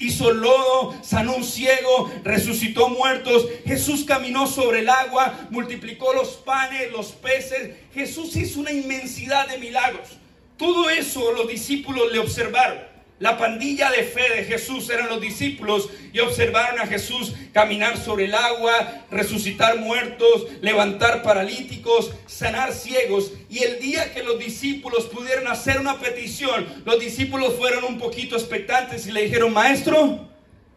hizo 0.00 0.32
lodo, 0.32 0.96
sanó 1.02 1.36
un 1.36 1.44
ciego, 1.44 2.10
resucitó 2.24 2.88
muertos. 2.88 3.46
Jesús 3.64 4.04
caminó 4.04 4.46
sobre 4.46 4.80
el 4.80 4.88
agua, 4.88 5.48
multiplicó 5.50 6.12
los 6.12 6.30
panes, 6.30 6.90
los 6.90 7.12
peces. 7.12 7.76
Jesús 7.94 8.34
hizo 8.34 8.60
una 8.60 8.72
inmensidad 8.72 9.46
de 9.48 9.58
milagros. 9.58 10.08
Todo 10.56 10.90
eso 10.90 11.32
los 11.32 11.48
discípulos 11.48 12.10
le 12.12 12.18
observaron. 12.18 12.90
La 13.20 13.36
pandilla 13.36 13.90
de 13.90 14.02
fe 14.02 14.34
de 14.34 14.44
Jesús 14.44 14.88
eran 14.88 15.10
los 15.10 15.20
discípulos 15.20 15.90
y 16.10 16.20
observaron 16.20 16.80
a 16.80 16.86
Jesús 16.86 17.34
caminar 17.52 17.98
sobre 17.98 18.24
el 18.24 18.34
agua, 18.34 19.04
resucitar 19.10 19.78
muertos, 19.78 20.46
levantar 20.62 21.22
paralíticos, 21.22 22.12
sanar 22.24 22.72
ciegos. 22.72 23.32
Y 23.50 23.58
el 23.58 23.78
día 23.78 24.14
que 24.14 24.22
los 24.22 24.38
discípulos 24.38 25.04
pudieron 25.04 25.48
hacer 25.48 25.78
una 25.78 25.98
petición, 25.98 26.66
los 26.86 26.98
discípulos 26.98 27.56
fueron 27.58 27.84
un 27.84 27.98
poquito 27.98 28.36
expectantes 28.36 29.06
y 29.06 29.12
le 29.12 29.24
dijeron, 29.24 29.52
maestro, 29.52 30.26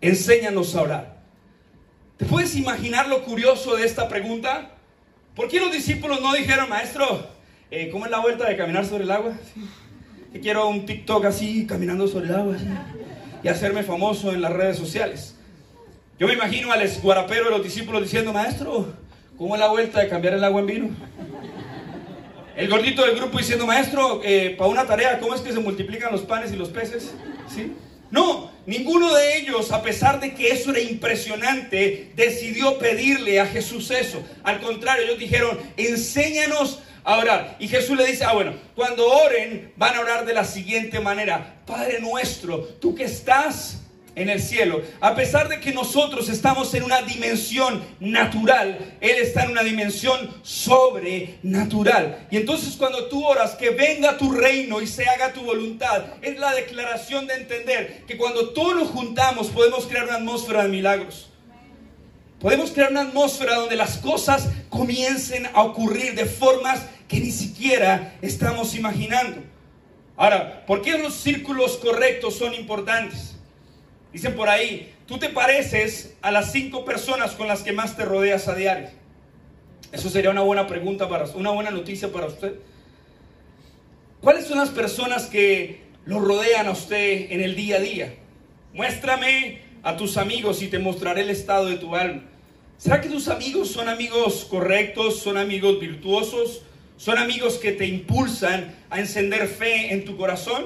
enséñanos 0.01 0.75
a 0.75 0.81
orar. 0.81 1.17
¿Te 2.17 2.25
puedes 2.25 2.57
imaginar 2.57 3.07
lo 3.07 3.23
curioso 3.23 3.77
de 3.77 3.85
esta 3.85 4.09
pregunta? 4.09 4.71
¿Por 5.33 5.47
qué 5.47 5.61
los 5.61 5.71
discípulos 5.71 6.19
no 6.19 6.33
dijeron, 6.33 6.67
maestro, 6.67 7.25
eh, 7.71 7.89
¿cómo 7.89 8.03
es 8.03 8.11
la 8.11 8.19
vuelta 8.19 8.49
de 8.49 8.57
caminar 8.57 8.85
sobre 8.85 9.05
el 9.05 9.11
agua? 9.11 9.31
Que 10.33 10.39
quiero 10.39 10.67
un 10.67 10.87
TikTok 10.87 11.25
así, 11.25 11.67
caminando 11.67 12.07
sobre 12.07 12.25
el 12.25 12.35
agua, 12.35 12.57
y 13.43 13.47
hacerme 13.47 13.83
famoso 13.83 14.33
en 14.33 14.41
las 14.41 14.51
redes 14.51 14.77
sociales. 14.77 15.35
Yo 16.19 16.27
me 16.27 16.33
imagino 16.33 16.71
al 16.71 16.81
esguarapero 16.81 17.45
de 17.45 17.51
los 17.51 17.63
discípulos 17.63 18.01
diciendo, 18.01 18.33
maestro, 18.33 18.93
¿cómo 19.37 19.53
es 19.53 19.59
la 19.59 19.67
vuelta 19.67 19.99
de 19.99 20.09
cambiar 20.09 20.33
el 20.33 20.43
agua 20.43 20.61
en 20.61 20.65
vino? 20.65 20.89
El 22.55 22.67
gordito 22.67 23.05
del 23.05 23.15
grupo 23.15 23.37
diciendo, 23.37 23.67
maestro, 23.67 24.21
eh, 24.23 24.55
para 24.57 24.71
una 24.71 24.87
tarea, 24.87 25.19
¿cómo 25.19 25.35
es 25.35 25.41
que 25.41 25.53
se 25.53 25.59
multiplican 25.59 26.11
los 26.11 26.21
panes 26.21 26.51
y 26.51 26.55
los 26.55 26.69
peces? 26.69 27.13
¿Sí? 27.47 27.73
No, 28.09 28.51
ninguno 28.65 29.13
de 29.13 29.37
ellos, 29.37 29.71
a 29.71 29.83
pesar 29.83 30.19
de 30.19 30.33
que 30.33 30.49
eso 30.49 30.71
era 30.71 30.79
impresionante, 30.79 32.11
decidió 32.15 32.79
pedirle 32.79 33.39
a 33.39 33.45
Jesús 33.45 33.91
eso. 33.91 34.23
Al 34.43 34.61
contrario, 34.61 35.05
ellos 35.05 35.19
dijeron, 35.19 35.59
enséñanos 35.77 36.79
orar. 37.03 37.55
Y 37.59 37.67
Jesús 37.67 37.97
le 37.97 38.05
dice, 38.05 38.23
ah, 38.25 38.33
bueno, 38.33 38.53
cuando 38.75 39.07
oren 39.07 39.73
van 39.75 39.95
a 39.95 40.01
orar 40.01 40.25
de 40.25 40.33
la 40.33 40.45
siguiente 40.45 40.99
manera. 40.99 41.61
Padre 41.65 41.99
nuestro, 41.99 42.59
tú 42.59 42.95
que 42.95 43.05
estás 43.05 43.83
en 44.15 44.29
el 44.29 44.41
cielo. 44.41 44.81
A 45.01 45.15
pesar 45.15 45.49
de 45.49 45.59
que 45.59 45.73
nosotros 45.73 46.29
estamos 46.29 46.73
en 46.73 46.83
una 46.83 47.01
dimensión 47.01 47.83
natural, 47.99 48.77
Él 49.01 49.15
está 49.17 49.43
en 49.43 49.51
una 49.51 49.63
dimensión 49.63 50.29
sobrenatural. 50.43 52.27
Y 52.29 52.37
entonces 52.37 52.75
cuando 52.75 53.07
tú 53.07 53.25
oras, 53.25 53.55
que 53.55 53.71
venga 53.71 54.17
tu 54.17 54.31
reino 54.31 54.81
y 54.81 54.87
se 54.87 55.05
haga 55.07 55.33
tu 55.33 55.41
voluntad, 55.41 56.05
es 56.21 56.37
la 56.37 56.53
declaración 56.53 57.27
de 57.27 57.35
entender 57.35 58.03
que 58.07 58.17
cuando 58.17 58.49
todos 58.49 58.75
nos 58.75 58.89
juntamos 58.89 59.47
podemos 59.47 59.85
crear 59.87 60.05
una 60.05 60.15
atmósfera 60.15 60.63
de 60.63 60.69
milagros. 60.69 61.29
Podemos 62.43 62.71
crear 62.71 62.91
una 62.91 63.03
atmósfera 63.03 63.55
donde 63.55 63.77
las 63.77 63.97
cosas 63.99 64.49
comiencen 64.67 65.47
a 65.53 65.63
ocurrir 65.63 66.13
de 66.13 66.25
formas 66.25 66.85
que 67.07 67.21
ni 67.21 67.31
siquiera 67.31 68.17
estamos 68.21 68.75
imaginando. 68.75 69.41
Ahora, 70.17 70.65
¿por 70.65 70.81
qué 70.81 70.97
los 70.97 71.13
círculos 71.13 71.77
correctos 71.77 72.35
son 72.35 72.53
importantes? 72.53 73.37
Dicen 74.11 74.35
por 74.35 74.49
ahí, 74.49 74.93
tú 75.07 75.17
te 75.17 75.29
pareces 75.29 76.17
a 76.21 76.31
las 76.31 76.51
cinco 76.51 76.83
personas 76.83 77.31
con 77.31 77.47
las 77.47 77.61
que 77.61 77.71
más 77.71 77.95
te 77.95 78.03
rodeas 78.03 78.49
a 78.49 78.55
diario. 78.55 78.89
Eso 79.93 80.09
sería 80.09 80.29
una 80.29 80.41
buena 80.41 80.67
pregunta 80.67 81.07
para 81.07 81.23
una 81.35 81.51
buena 81.51 81.71
noticia 81.71 82.11
para 82.11 82.25
usted. 82.25 82.55
¿Cuáles 84.19 84.47
son 84.47 84.57
las 84.57 84.69
personas 84.69 85.27
que 85.27 85.83
lo 86.03 86.19
rodean 86.19 86.67
a 86.67 86.71
usted 86.71 87.31
en 87.31 87.39
el 87.39 87.55
día 87.55 87.77
a 87.77 87.79
día? 87.79 88.15
Muéstrame 88.73 89.61
a 89.81 89.95
tus 89.95 90.17
amigos 90.17 90.61
y 90.61 90.67
te 90.67 90.77
mostraré 90.77 91.21
el 91.21 91.29
estado 91.29 91.67
de 91.67 91.77
tu 91.77 91.95
alma. 91.95 92.23
¿Será 92.77 92.99
que 93.01 93.09
tus 93.09 93.27
amigos 93.27 93.69
son 93.69 93.87
amigos 93.87 94.45
correctos, 94.49 95.19
son 95.19 95.37
amigos 95.37 95.79
virtuosos, 95.79 96.61
son 96.97 97.17
amigos 97.17 97.57
que 97.57 97.71
te 97.71 97.85
impulsan 97.85 98.75
a 98.89 98.99
encender 98.99 99.47
fe 99.47 99.93
en 99.93 100.05
tu 100.05 100.17
corazón? 100.17 100.65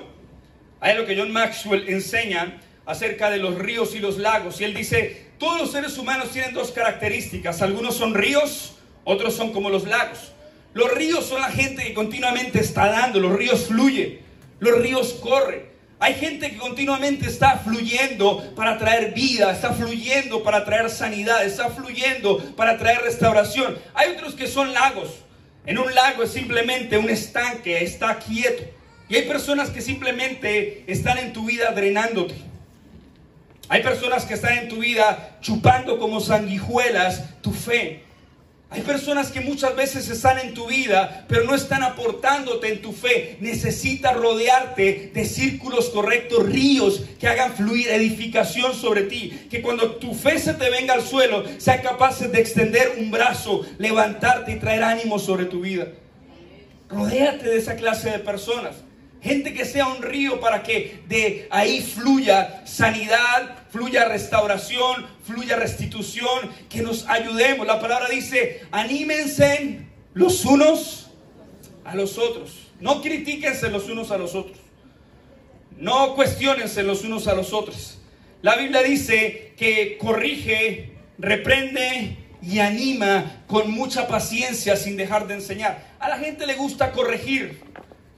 Hay 0.80 0.96
lo 0.96 1.06
que 1.06 1.18
John 1.18 1.32
Maxwell 1.32 1.88
enseña 1.90 2.60
acerca 2.86 3.30
de 3.30 3.38
los 3.38 3.56
ríos 3.56 3.96
y 3.96 4.00
los 4.00 4.18
lagos. 4.18 4.62
Y 4.62 4.64
él 4.64 4.74
dice, 4.74 5.28
todos 5.38 5.60
los 5.60 5.72
seres 5.72 5.98
humanos 5.98 6.32
tienen 6.32 6.54
dos 6.54 6.72
características. 6.72 7.62
Algunos 7.62 7.96
son 7.96 8.16
ríos, 8.16 8.76
otros 9.04 9.36
son 9.36 9.52
como 9.52 9.70
los 9.70 9.86
lagos. 9.86 10.32
Los 10.74 10.92
ríos 10.94 11.26
son 11.26 11.42
la 11.42 11.50
gente 11.50 11.84
que 11.84 11.94
continuamente 11.94 12.60
está 12.60 12.88
dando, 12.88 13.20
los 13.20 13.36
ríos 13.36 13.66
fluyen, 13.66 14.20
los 14.60 14.80
ríos 14.80 15.14
corren. 15.14 15.77
Hay 16.00 16.14
gente 16.14 16.52
que 16.52 16.58
continuamente 16.58 17.28
está 17.28 17.58
fluyendo 17.58 18.54
para 18.56 18.78
traer 18.78 19.14
vida, 19.14 19.52
está 19.52 19.74
fluyendo 19.74 20.44
para 20.44 20.64
traer 20.64 20.90
sanidad, 20.92 21.44
está 21.44 21.70
fluyendo 21.70 22.38
para 22.56 22.78
traer 22.78 23.02
restauración. 23.02 23.78
Hay 23.96 24.12
otros 24.12 24.36
que 24.36 24.48
son 24.48 24.74
lagos. 24.74 25.10
En 25.66 25.80
un 25.80 25.94
lago 25.94 26.24
es 26.24 26.32
simplemente 26.32 26.98
un 26.98 27.10
estanque, 27.10 27.84
está 27.84 28.20
quieto. 28.20 28.64
Y 29.10 29.16
hay 29.16 29.24
personas 29.24 29.70
que 29.70 29.82
simplemente 29.82 30.84
están 30.88 31.18
en 31.18 31.34
tu 31.34 31.46
vida 31.46 31.72
drenándote. 31.72 32.36
Hay 33.70 33.82
personas 33.82 34.26
que 34.26 34.36
están 34.36 34.58
en 34.58 34.70
tu 34.70 34.78
vida 34.78 35.38
chupando 35.42 35.98
como 35.98 36.20
sanguijuelas 36.20 37.42
tu 37.42 37.52
fe. 37.52 38.04
Hay 38.70 38.82
personas 38.82 39.32
que 39.32 39.40
muchas 39.40 39.76
veces 39.78 40.10
están 40.10 40.40
en 40.40 40.54
tu 40.54 40.68
vida, 40.68 41.26
pero 41.30 41.46
no 41.46 41.56
están 41.56 41.84
aportándote 41.84 42.68
en 42.68 42.82
tu 42.82 42.92
fe. 42.92 43.38
Necesitas 43.40 44.14
rodearte 44.16 45.12
de 45.14 45.26
círculos 45.26 45.90
correctos, 45.90 46.46
ríos 46.46 47.02
que 47.18 47.28
hagan 47.28 47.56
fluir 47.56 47.88
edificación 47.88 48.74
sobre 48.74 49.04
ti. 49.04 49.48
Que 49.50 49.62
cuando 49.62 49.96
tu 49.96 50.14
fe 50.14 50.38
se 50.38 50.54
te 50.54 50.70
venga 50.70 50.94
al 50.94 51.02
suelo, 51.02 51.46
sea 51.60 51.82
capaz 51.82 52.20
de 52.20 52.40
extender 52.42 52.96
un 53.00 53.10
brazo, 53.10 53.66
levantarte 53.78 54.52
y 54.52 54.60
traer 54.60 54.84
ánimo 54.84 55.18
sobre 55.18 55.46
tu 55.46 55.62
vida. 55.62 55.88
Rodéate 56.90 57.48
de 57.48 57.58
esa 57.58 57.78
clase 57.78 58.10
de 58.10 58.20
personas. 58.20 58.76
Gente 59.28 59.54
que 59.54 59.66
sea 59.66 59.88
un 59.88 60.02
río 60.02 60.40
para 60.40 60.64
que 60.64 61.02
de 61.10 61.50
ahí 61.52 61.82
fluya 61.82 62.66
sanidad, 62.66 63.58
fluya 63.70 64.06
restauración, 64.06 65.06
fluya 65.26 65.58
restitución, 65.58 66.50
que 66.70 66.82
nos 66.82 67.06
ayudemos. 67.10 67.68
La 67.68 67.82
palabra 67.82 68.08
dice, 68.08 68.62
anímense 68.72 69.82
los 70.14 70.46
unos 70.46 71.10
a 71.84 71.94
los 71.94 72.18
otros. 72.18 72.70
No 72.80 73.02
critíquense 73.02 73.70
los 73.70 73.90
unos 73.90 74.12
a 74.12 74.18
los 74.18 74.34
otros. 74.34 74.60
No 75.76 76.16
cuestionense 76.16 76.82
los 76.84 77.04
unos 77.04 77.28
a 77.28 77.36
los 77.36 77.52
otros. 77.52 77.98
La 78.42 78.56
Biblia 78.56 78.82
dice 78.82 79.54
que 79.58 79.98
corrige, 79.98 80.94
reprende 81.18 82.16
y 82.42 82.60
anima 82.60 83.44
con 83.48 83.72
mucha 83.72 84.08
paciencia 84.08 84.78
sin 84.78 84.96
dejar 84.96 85.28
de 85.28 85.34
enseñar. 85.34 85.84
A 86.00 86.08
la 86.08 86.18
gente 86.18 86.48
le 86.48 86.54
gusta 86.54 86.94
corregir, 86.94 87.60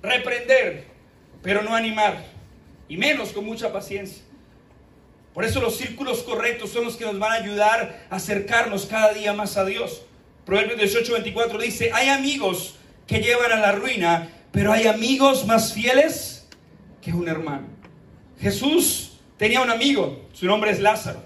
reprender, 0.03 0.88
pero 1.41 1.61
no 1.63 1.75
animar, 1.75 2.25
y 2.87 2.97
menos 2.97 3.29
con 3.29 3.45
mucha 3.45 3.71
paciencia. 3.71 4.23
Por 5.33 5.45
eso 5.45 5.61
los 5.61 5.77
círculos 5.77 6.23
correctos 6.23 6.71
son 6.71 6.85
los 6.85 6.97
que 6.97 7.05
nos 7.05 7.17
van 7.17 7.31
a 7.31 7.35
ayudar 7.35 8.07
a 8.09 8.15
acercarnos 8.15 8.85
cada 8.85 9.13
día 9.13 9.31
más 9.33 9.57
a 9.57 9.65
Dios. 9.65 10.03
Proverbios 10.45 10.79
18, 10.79 11.13
24 11.13 11.59
dice, 11.59 11.91
hay 11.93 12.09
amigos 12.09 12.75
que 13.05 13.19
llevan 13.19 13.51
a 13.51 13.57
la 13.57 13.71
ruina, 13.71 14.29
pero 14.51 14.71
hay 14.71 14.87
amigos 14.87 15.45
más 15.45 15.73
fieles 15.73 16.47
que 17.01 17.13
un 17.13 17.27
hermano. 17.27 17.67
Jesús 18.39 19.19
tenía 19.37 19.61
un 19.61 19.69
amigo, 19.69 20.27
su 20.33 20.45
nombre 20.45 20.71
es 20.71 20.79
Lázaro. 20.79 21.23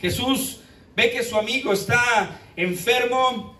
Jesús 0.00 0.60
ve 0.96 1.10
que 1.10 1.22
su 1.22 1.36
amigo 1.36 1.72
está 1.72 2.40
enfermo, 2.56 3.56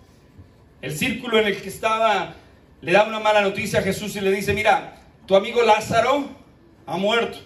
el 0.83 0.97
círculo 0.97 1.38
en 1.38 1.47
el 1.47 1.61
que 1.61 1.69
estaba 1.69 2.35
le 2.81 2.93
da 2.93 3.05
una 3.05 3.21
mala 3.21 3.40
noticia 3.40 3.81
a 3.81 3.83
Jesús 3.83 4.14
y 4.17 4.21
le 4.21 4.31
dice, 4.31 4.53
mira, 4.53 5.04
tu 5.27 5.37
amigo 5.37 5.63
Lázaro 5.63 6.29
ha 6.87 6.97
muerto. 6.97 7.39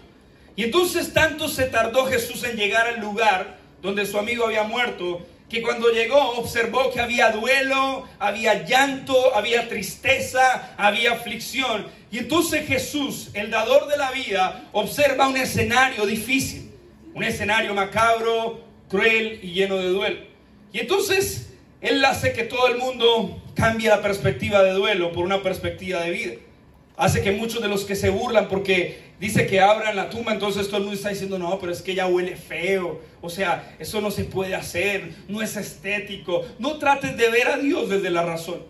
Y 0.57 0.65
entonces 0.65 1.13
tanto 1.13 1.49
se 1.49 1.67
tardó 1.67 2.07
Jesús 2.07 2.43
en 2.45 2.57
llegar 2.57 2.89
al 2.89 3.01
lugar 3.01 3.59
donde 3.81 4.07
su 4.07 4.19
amigo 4.19 4.45
había 4.47 4.65
muerto, 4.65 5.25
que 5.49 5.63
cuando 5.63 5.91
llegó 5.91 6.19
observó 6.33 6.91
que 6.91 7.01
había 7.01 7.31
duelo, 7.31 8.07
había 8.19 8.67
llanto, 8.67 9.35
había 9.35 9.69
tristeza, 9.69 10.75
había 10.77 11.13
aflicción. 11.13 11.87
Y 12.11 12.19
entonces 12.19 12.67
Jesús, 12.67 13.31
el 13.35 13.51
dador 13.51 13.87
de 13.87 13.97
la 13.97 14.11
vida, 14.11 14.69
observa 14.73 15.29
un 15.29 15.37
escenario 15.37 16.07
difícil, 16.07 16.73
un 17.15 17.23
escenario 17.23 17.73
macabro, 17.73 18.61
cruel 18.89 19.39
y 19.43 19.53
lleno 19.53 19.77
de 19.77 19.89
duelo. 19.89 20.21
Y 20.73 20.81
entonces 20.81 21.55
Él 21.81 22.05
hace 22.05 22.33
que 22.33 22.43
todo 22.43 22.67
el 22.67 22.79
mundo 22.79 23.41
cambie 23.55 23.89
la 23.89 24.03
perspectiva 24.03 24.63
de 24.65 24.73
duelo 24.73 25.13
por 25.13 25.25
una 25.25 25.43
perspectiva 25.43 26.01
de 26.01 26.11
vida 26.11 26.35
hace 26.99 27.23
que 27.23 27.31
muchos 27.31 27.63
de 27.63 27.69
los 27.69 27.85
que 27.85 27.95
se 27.95 28.11
burlan 28.11 28.49
porque 28.49 28.99
dice 29.21 29.47
que 29.47 29.61
abran 29.61 29.95
la 29.97 30.11
tumba, 30.11 30.33
entonces 30.33 30.67
todo 30.67 30.79
el 30.79 30.83
mundo 30.83 30.97
está 30.97 31.11
diciendo, 31.11 31.39
no, 31.39 31.59
pero 31.59 31.73
es 31.73 31.81
que 31.81 31.95
ya 31.95 32.09
huele 32.09 32.37
feo, 32.37 33.01
o 33.21 33.31
sea, 33.31 33.77
eso 33.79 34.01
no 34.01 34.11
se 34.11 34.25
puede 34.25 34.55
hacer, 34.57 35.15
no 35.29 35.41
es 35.41 35.57
estético. 35.57 36.45
No 36.59 36.79
traten 36.79 37.17
de 37.17 37.31
ver 37.31 37.49
a 37.49 37.57
Dios 37.57 37.89
desde 37.89 38.11
la 38.11 38.23
razón. 38.23 38.63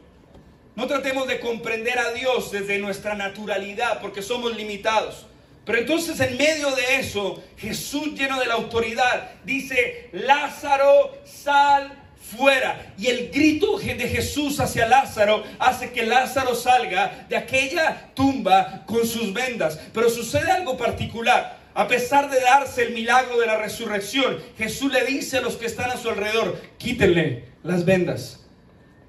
No 0.76 0.86
tratemos 0.86 1.26
de 1.26 1.40
comprender 1.40 1.98
a 1.98 2.12
Dios 2.12 2.52
desde 2.52 2.78
nuestra 2.78 3.14
naturalidad, 3.14 4.00
porque 4.00 4.22
somos 4.22 4.54
limitados. 4.54 5.26
Pero 5.64 5.78
entonces 5.78 6.20
en 6.20 6.36
medio 6.36 6.70
de 6.72 6.96
eso, 6.96 7.42
Jesús 7.56 8.14
lleno 8.14 8.38
de 8.38 8.46
la 8.46 8.54
autoridad 8.54 9.30
dice, 9.44 10.08
Lázaro, 10.12 11.18
sal 11.24 11.97
fuera. 12.36 12.92
Y 12.98 13.06
el 13.06 13.30
grito 13.30 13.78
de 13.78 14.08
Jesús 14.08 14.60
hacia 14.60 14.86
Lázaro 14.86 15.42
hace 15.58 15.90
que 15.90 16.06
Lázaro 16.06 16.54
salga 16.54 17.26
de 17.28 17.36
aquella 17.36 18.10
tumba 18.14 18.82
con 18.86 19.06
sus 19.06 19.32
vendas. 19.32 19.80
Pero 19.92 20.10
sucede 20.10 20.50
algo 20.50 20.76
particular. 20.76 21.58
A 21.74 21.86
pesar 21.86 22.28
de 22.28 22.40
darse 22.40 22.82
el 22.82 22.94
milagro 22.94 23.38
de 23.38 23.46
la 23.46 23.56
resurrección, 23.56 24.38
Jesús 24.56 24.92
le 24.92 25.04
dice 25.04 25.38
a 25.38 25.42
los 25.42 25.56
que 25.56 25.66
están 25.66 25.90
a 25.90 25.96
su 25.96 26.08
alrededor, 26.08 26.60
quítenle 26.76 27.44
las 27.62 27.84
vendas. 27.84 28.40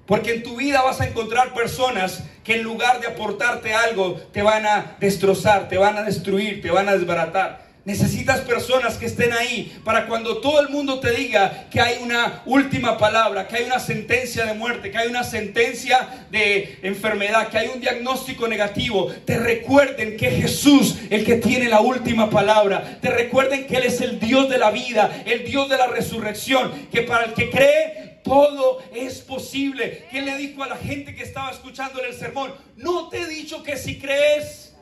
Porque 0.06 0.34
en 0.34 0.42
tu 0.42 0.56
vida 0.56 0.82
vas 0.82 1.00
a 1.00 1.06
encontrar 1.06 1.52
personas 1.52 2.22
que 2.44 2.56
en 2.56 2.62
lugar 2.62 3.00
de 3.00 3.08
aportarte 3.08 3.74
algo, 3.74 4.14
te 4.32 4.42
van 4.42 4.66
a 4.66 4.96
destrozar, 5.00 5.68
te 5.68 5.78
van 5.78 5.96
a 5.96 6.02
destruir, 6.02 6.62
te 6.62 6.70
van 6.70 6.88
a 6.88 6.96
desbaratar. 6.96 7.59
Necesitas 7.86 8.40
personas 8.40 8.98
que 8.98 9.06
estén 9.06 9.32
ahí 9.32 9.74
para 9.84 10.06
cuando 10.06 10.38
todo 10.42 10.60
el 10.60 10.68
mundo 10.68 11.00
te 11.00 11.12
diga 11.12 11.66
que 11.70 11.80
hay 11.80 12.02
una 12.02 12.42
última 12.44 12.98
palabra, 12.98 13.48
que 13.48 13.56
hay 13.56 13.64
una 13.64 13.80
sentencia 13.80 14.44
de 14.44 14.52
muerte, 14.52 14.90
que 14.90 14.98
hay 14.98 15.08
una 15.08 15.24
sentencia 15.24 16.26
de 16.30 16.78
enfermedad, 16.82 17.48
que 17.48 17.56
hay 17.56 17.68
un 17.68 17.80
diagnóstico 17.80 18.46
negativo. 18.48 19.06
Te 19.24 19.38
recuerden 19.38 20.18
que 20.18 20.30
Jesús, 20.30 20.96
el 21.08 21.24
que 21.24 21.36
tiene 21.36 21.70
la 21.70 21.80
última 21.80 22.28
palabra, 22.28 22.98
te 23.00 23.08
recuerden 23.08 23.66
que 23.66 23.76
Él 23.76 23.84
es 23.84 24.02
el 24.02 24.20
Dios 24.20 24.50
de 24.50 24.58
la 24.58 24.70
vida, 24.70 25.22
el 25.24 25.46
Dios 25.46 25.70
de 25.70 25.78
la 25.78 25.86
resurrección, 25.86 26.88
que 26.92 27.00
para 27.00 27.24
el 27.24 27.32
que 27.32 27.48
cree 27.48 28.20
todo 28.22 28.82
es 28.94 29.20
posible. 29.20 30.06
¿Qué 30.10 30.20
le 30.20 30.36
dijo 30.36 30.62
a 30.62 30.68
la 30.68 30.76
gente 30.76 31.14
que 31.14 31.22
estaba 31.22 31.50
escuchando 31.50 32.04
el 32.04 32.12
sermón? 32.12 32.52
No 32.76 33.08
te 33.08 33.22
he 33.22 33.26
dicho 33.26 33.62
que 33.62 33.78
si 33.78 33.98
crees, 33.98 34.74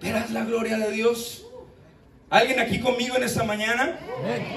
verás 0.00 0.30
la 0.30 0.44
gloria 0.44 0.78
de 0.78 0.92
Dios. 0.92 1.47
¿Alguien 2.30 2.60
aquí 2.60 2.78
conmigo 2.78 3.16
en 3.16 3.22
esta 3.22 3.42
mañana? 3.42 3.98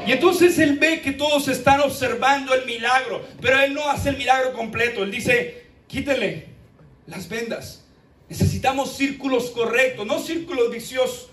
Y 0.05 0.11
entonces 0.11 0.59
él 0.59 0.77
ve 0.77 1.01
que 1.01 1.13
todos 1.13 1.47
están 1.47 1.79
observando 1.79 2.53
el 2.53 2.65
milagro, 2.65 3.25
pero 3.39 3.59
él 3.59 3.73
no 3.73 3.89
hace 3.89 4.09
el 4.09 4.17
milagro 4.17 4.51
completo. 4.53 5.03
Él 5.03 5.11
dice, 5.11 5.67
quítele 5.87 6.47
las 7.07 7.29
vendas. 7.29 7.85
Necesitamos 8.27 8.97
círculos 8.97 9.51
correctos, 9.51 10.05
no 10.05 10.19
círculos 10.19 10.69
viciosos. 10.69 11.29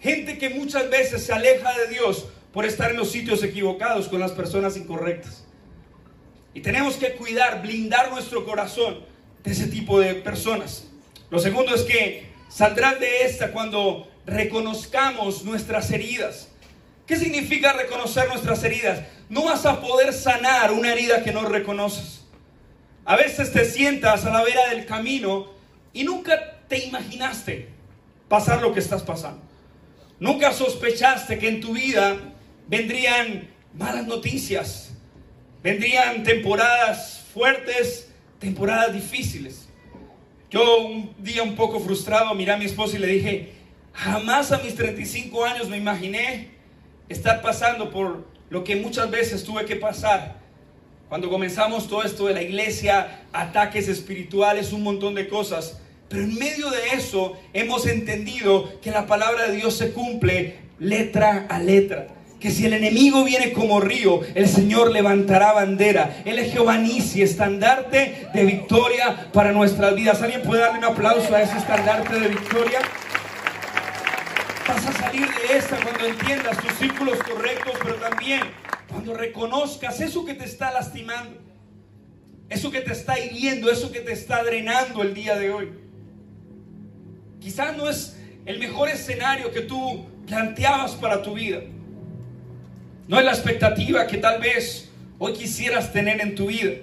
Gente 0.00 0.38
que 0.38 0.50
muchas 0.50 0.90
veces 0.90 1.24
se 1.24 1.32
aleja 1.32 1.76
de 1.78 1.88
Dios 1.88 2.26
por 2.52 2.66
estar 2.66 2.90
en 2.90 2.96
los 2.96 3.10
sitios 3.10 3.42
equivocados 3.42 4.08
con 4.08 4.20
las 4.20 4.32
personas 4.32 4.76
incorrectas. 4.76 5.44
Y 6.52 6.60
tenemos 6.60 6.96
que 6.96 7.12
cuidar, 7.12 7.62
blindar 7.62 8.10
nuestro 8.10 8.44
corazón 8.44 9.00
de 9.44 9.52
ese 9.52 9.66
tipo 9.68 10.00
de 10.00 10.14
personas. 10.14 10.88
Lo 11.30 11.38
segundo 11.38 11.74
es 11.74 11.82
que 11.82 12.30
saldrás 12.48 12.98
de 12.98 13.22
esta 13.22 13.52
cuando 13.52 14.09
reconozcamos 14.26 15.44
nuestras 15.44 15.90
heridas. 15.90 16.48
¿Qué 17.06 17.16
significa 17.16 17.72
reconocer 17.72 18.28
nuestras 18.28 18.62
heridas? 18.62 19.00
No 19.28 19.44
vas 19.44 19.66
a 19.66 19.80
poder 19.80 20.12
sanar 20.12 20.72
una 20.72 20.92
herida 20.92 21.22
que 21.22 21.32
no 21.32 21.42
reconoces. 21.44 22.24
A 23.04 23.16
veces 23.16 23.52
te 23.52 23.64
sientas 23.64 24.24
a 24.24 24.30
la 24.30 24.44
vera 24.44 24.68
del 24.68 24.86
camino 24.86 25.50
y 25.92 26.04
nunca 26.04 26.58
te 26.68 26.84
imaginaste 26.84 27.68
pasar 28.28 28.62
lo 28.62 28.72
que 28.72 28.80
estás 28.80 29.02
pasando. 29.02 29.42
Nunca 30.20 30.52
sospechaste 30.52 31.38
que 31.38 31.48
en 31.48 31.60
tu 31.60 31.72
vida 31.72 32.16
vendrían 32.68 33.48
malas 33.74 34.06
noticias, 34.06 34.92
vendrían 35.62 36.22
temporadas 36.22 37.24
fuertes, 37.32 38.10
temporadas 38.38 38.92
difíciles. 38.92 39.68
Yo 40.50 40.80
un 40.80 41.14
día 41.18 41.42
un 41.42 41.56
poco 41.56 41.80
frustrado 41.80 42.34
miré 42.34 42.52
a 42.52 42.56
mi 42.56 42.66
esposa 42.66 42.96
y 42.96 43.00
le 43.00 43.06
dije, 43.06 43.52
Jamás 43.92 44.52
a 44.52 44.58
mis 44.58 44.74
35 44.74 45.44
años 45.44 45.68
me 45.68 45.76
imaginé 45.76 46.50
estar 47.08 47.42
pasando 47.42 47.90
por 47.90 48.26
lo 48.48 48.64
que 48.64 48.76
muchas 48.76 49.10
veces 49.10 49.44
tuve 49.44 49.64
que 49.64 49.76
pasar. 49.76 50.36
Cuando 51.08 51.28
comenzamos 51.28 51.88
todo 51.88 52.04
esto 52.04 52.26
de 52.26 52.34
la 52.34 52.42
iglesia, 52.42 53.22
ataques 53.32 53.88
espirituales, 53.88 54.72
un 54.72 54.84
montón 54.84 55.14
de 55.14 55.28
cosas. 55.28 55.80
Pero 56.08 56.22
en 56.22 56.34
medio 56.36 56.70
de 56.70 56.94
eso 56.94 57.36
hemos 57.52 57.86
entendido 57.86 58.80
que 58.80 58.90
la 58.90 59.06
palabra 59.06 59.48
de 59.48 59.56
Dios 59.56 59.76
se 59.76 59.92
cumple 59.92 60.58
letra 60.78 61.46
a 61.48 61.58
letra. 61.58 62.08
Que 62.38 62.50
si 62.50 62.64
el 62.64 62.72
enemigo 62.72 63.22
viene 63.24 63.52
como 63.52 63.80
río, 63.80 64.20
el 64.34 64.48
Señor 64.48 64.92
levantará 64.92 65.52
bandera. 65.52 66.22
Él 66.24 66.38
es 66.38 66.52
Jehová 66.52 66.78
Nisi, 66.78 67.22
estandarte 67.22 68.28
de 68.32 68.44
victoria 68.44 69.30
para 69.32 69.52
nuestras 69.52 69.94
vidas. 69.94 70.22
¿Alguien 70.22 70.42
puede 70.42 70.62
darle 70.62 70.78
un 70.78 70.84
aplauso 70.84 71.34
a 71.34 71.42
ese 71.42 71.58
estandarte 71.58 72.18
de 72.18 72.28
victoria? 72.28 72.78
Vas 74.70 74.86
a 74.86 74.92
salir 74.92 75.26
de 75.26 75.58
esta 75.58 75.76
cuando 75.82 76.06
entiendas 76.06 76.56
tus 76.62 76.72
círculos 76.74 77.18
correctos, 77.24 77.72
pero 77.82 77.96
también 77.96 78.40
cuando 78.88 79.14
reconozcas 79.14 80.00
eso 80.00 80.24
que 80.24 80.34
te 80.34 80.44
está 80.44 80.70
lastimando, 80.70 81.38
eso 82.48 82.70
que 82.70 82.80
te 82.80 82.92
está 82.92 83.18
hiriendo, 83.18 83.68
eso 83.68 83.90
que 83.90 83.98
te 83.98 84.12
está 84.12 84.44
drenando 84.44 85.02
el 85.02 85.12
día 85.12 85.36
de 85.36 85.50
hoy. 85.50 85.70
Quizás 87.40 87.76
no 87.76 87.90
es 87.90 88.16
el 88.46 88.60
mejor 88.60 88.88
escenario 88.88 89.50
que 89.50 89.62
tú 89.62 90.06
planteabas 90.28 90.92
para 90.92 91.20
tu 91.20 91.34
vida. 91.34 91.62
No 93.08 93.18
es 93.18 93.24
la 93.24 93.32
expectativa 93.32 94.06
que 94.06 94.18
tal 94.18 94.40
vez 94.40 94.88
hoy 95.18 95.32
quisieras 95.32 95.92
tener 95.92 96.20
en 96.20 96.36
tu 96.36 96.46
vida. 96.46 96.74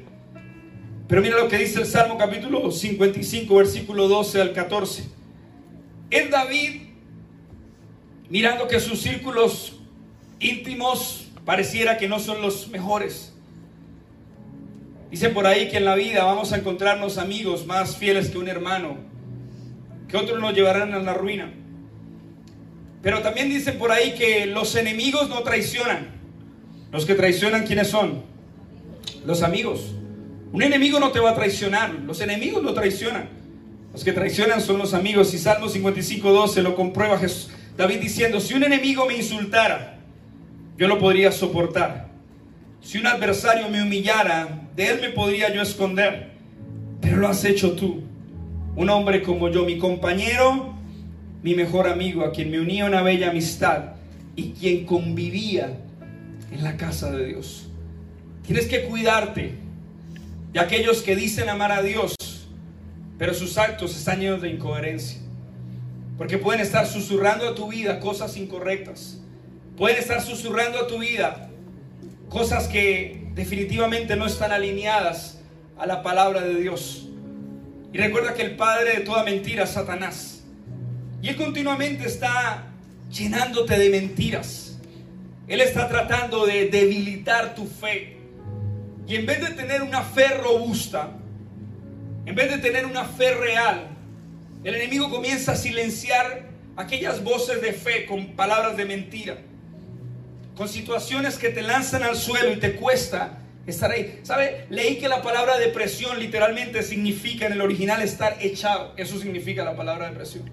Pero 1.08 1.22
mira 1.22 1.38
lo 1.38 1.48
que 1.48 1.58
dice 1.58 1.80
el 1.80 1.86
Salmo 1.86 2.18
capítulo 2.18 2.70
55, 2.70 3.56
versículo 3.56 4.10
12 4.10 4.42
al 4.42 4.52
14. 4.52 5.06
Es 6.10 6.30
David 6.30 6.87
mirando 8.30 8.68
que 8.68 8.80
sus 8.80 9.02
círculos 9.02 9.74
íntimos 10.40 11.28
pareciera 11.46 11.98
que 11.98 12.08
no 12.08 12.20
son 12.20 12.42
los 12.42 12.68
mejores. 12.70 13.34
Dice 15.10 15.30
por 15.30 15.48
ahí 15.48 15.70
que 15.70 15.78
en 15.78 15.86
la 15.86 15.96
vida 15.96 16.26
vamos 16.26 16.52
a 16.52 16.58
encontrarnos 16.58 17.18
amigos 17.18 17.66
más 17.66 17.96
fieles 17.96 18.30
que 18.30 18.38
un 18.38 18.50
hermano, 18.50 18.98
que 20.08 20.18
otros 20.18 20.42
nos 20.42 20.54
llevarán 20.54 20.94
a 20.94 21.00
la 21.00 21.14
ruina. 21.14 21.54
Pero 23.02 23.22
también 23.22 23.50
dice 23.50 23.72
por 23.72 23.92
ahí 23.92 24.16
que 24.16 24.46
los 24.48 24.76
enemigos 24.76 25.30
no 25.30 25.42
traicionan. 25.44 26.18
Los 26.92 27.06
que 27.06 27.16
traicionan, 27.16 27.66
¿quiénes 27.66 27.88
son? 27.88 28.24
Los 29.26 29.44
amigos. 29.44 29.94
Un 30.52 30.64
enemigo 30.64 31.00
no 31.00 31.12
te 31.12 31.20
va 31.20 31.32
a 31.32 31.36
traicionar, 31.36 31.94
los 32.06 32.20
enemigos 32.22 32.64
lo 32.64 32.74
traicionan. 32.74 33.30
Los 33.94 34.04
que 34.04 34.14
traicionan 34.14 34.62
son 34.62 34.78
los 34.78 34.94
amigos. 34.94 35.34
Y 35.34 35.38
Salmo 35.38 35.70
55, 35.70 36.32
12 36.32 36.62
lo 36.62 36.76
comprueba 36.76 37.18
Jesús. 37.18 37.50
David 37.78 38.00
diciendo, 38.00 38.40
si 38.40 38.56
un 38.56 38.64
enemigo 38.64 39.06
me 39.06 39.16
insultara, 39.16 40.00
yo 40.78 40.88
lo 40.88 40.98
podría 40.98 41.32
soportar. 41.32 42.08
Si 42.82 42.98
un 42.98 43.06
adversario 43.06 43.70
me 43.70 43.84
humillara, 43.84 44.68
de 44.76 44.88
él 44.88 45.02
me 45.02 45.10
podría 45.10 45.54
yo 45.54 45.62
esconder. 45.62 46.32
Pero 47.02 47.18
lo 47.18 47.28
has 47.28 47.46
hecho 47.46 47.74
tú, 47.74 48.02
un 48.76 48.90
hombre 48.90 49.22
como 49.22 49.50
yo, 49.50 49.64
mi 49.64 49.78
compañero, 49.78 50.74
mi 51.44 51.54
mejor 51.54 51.88
amigo, 51.88 52.24
a 52.24 52.32
quien 52.32 52.50
me 52.50 52.60
unía 52.60 52.86
una 52.86 53.04
bella 53.04 53.30
amistad 53.30 53.94
y 54.36 54.52
quien 54.52 54.86
convivía 54.86 55.78
en 56.52 56.64
la 56.64 56.78
casa 56.78 57.12
de 57.12 57.28
Dios. 57.28 57.70
Tienes 58.46 58.66
que 58.66 58.86
cuidarte 58.86 59.54
de 60.52 60.60
aquellos 60.60 61.04
que 61.04 61.16
dicen 61.16 61.50
amar 61.50 61.72
a 61.72 61.84
Dios, 61.84 62.16
pero 63.20 63.36
sus 63.36 63.58
actos 63.60 63.96
están 63.96 64.20
llenos 64.20 64.42
de 64.42 64.50
incoherencia. 64.50 65.27
Porque 66.18 66.38
pueden 66.38 66.62
estar 66.62 66.88
susurrando 66.88 67.48
a 67.48 67.56
tu 67.56 67.70
vida 67.70 68.00
cosas 68.00 68.38
incorrectas. 68.38 69.20
Pueden 69.78 69.98
estar 69.98 70.22
susurrando 70.22 70.80
a 70.80 70.88
tu 70.88 71.00
vida 71.00 71.50
cosas 72.30 72.68
que 72.68 73.30
definitivamente 73.36 74.16
no 74.16 74.26
están 74.26 74.52
alineadas 74.52 75.40
a 75.78 75.86
la 75.86 76.02
palabra 76.02 76.42
de 76.42 76.56
Dios. 76.56 77.08
Y 77.94 77.98
recuerda 77.98 78.34
que 78.34 78.42
el 78.42 78.56
padre 78.56 78.96
de 78.96 79.00
toda 79.02 79.24
mentira 79.24 79.64
es 79.64 79.70
Satanás. 79.70 80.44
Y 81.22 81.30
él 81.30 81.36
continuamente 81.36 82.08
está 82.08 82.66
llenándote 83.12 83.78
de 83.78 83.90
mentiras. 83.90 84.78
Él 85.48 85.62
está 85.62 85.88
tratando 85.88 86.46
de 86.46 86.68
debilitar 86.70 87.56
tu 87.56 87.66
fe. 87.66 88.18
Y 89.08 89.16
en 89.16 89.26
vez 89.26 89.40
de 89.40 89.56
tener 89.56 89.82
una 89.82 90.02
fe 90.02 90.28
robusta, 90.30 91.12
en 92.26 92.36
vez 92.36 92.52
de 92.52 92.58
tener 92.58 92.86
una 92.86 93.06
fe 93.06 93.34
real, 93.34 93.97
el 94.68 94.76
enemigo 94.76 95.10
comienza 95.10 95.54
a 95.54 95.56
silenciar 95.56 96.42
aquellas 96.76 97.24
voces 97.24 97.62
de 97.62 97.72
fe 97.72 98.06
con 98.06 98.36
palabras 98.36 98.76
de 98.76 98.84
mentira, 98.84 99.38
con 100.58 100.68
situaciones 100.68 101.38
que 101.38 101.48
te 101.48 101.62
lanzan 101.62 102.04
al 102.04 102.18
suelo 102.18 102.52
y 102.52 102.58
te 102.58 102.76
cuesta 102.76 103.38
estar 103.66 103.92
ahí. 103.92 104.20
¿Sabe? 104.24 104.66
Leí 104.70 104.98
que 104.98 105.08
la 105.08 105.22
palabra 105.22 105.58
depresión 105.58 106.20
literalmente 106.20 106.84
significa 106.84 107.46
en 107.46 107.54
el 107.54 107.62
original 107.62 108.02
estar 108.02 108.36
echado. 108.42 108.94
Eso 108.98 109.18
significa 109.18 109.64
la 109.64 109.74
palabra 109.74 110.10
depresión. 110.10 110.52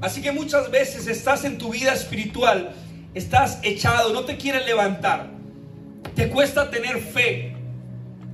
Así 0.00 0.22
que 0.22 0.32
muchas 0.32 0.70
veces 0.70 1.06
estás 1.06 1.44
en 1.44 1.58
tu 1.58 1.70
vida 1.70 1.92
espiritual, 1.92 2.74
estás 3.12 3.58
echado, 3.62 4.14
no 4.14 4.24
te 4.24 4.38
quieres 4.38 4.64
levantar. 4.64 5.28
Te 6.14 6.30
cuesta 6.30 6.70
tener 6.70 6.98
fe, 6.98 7.53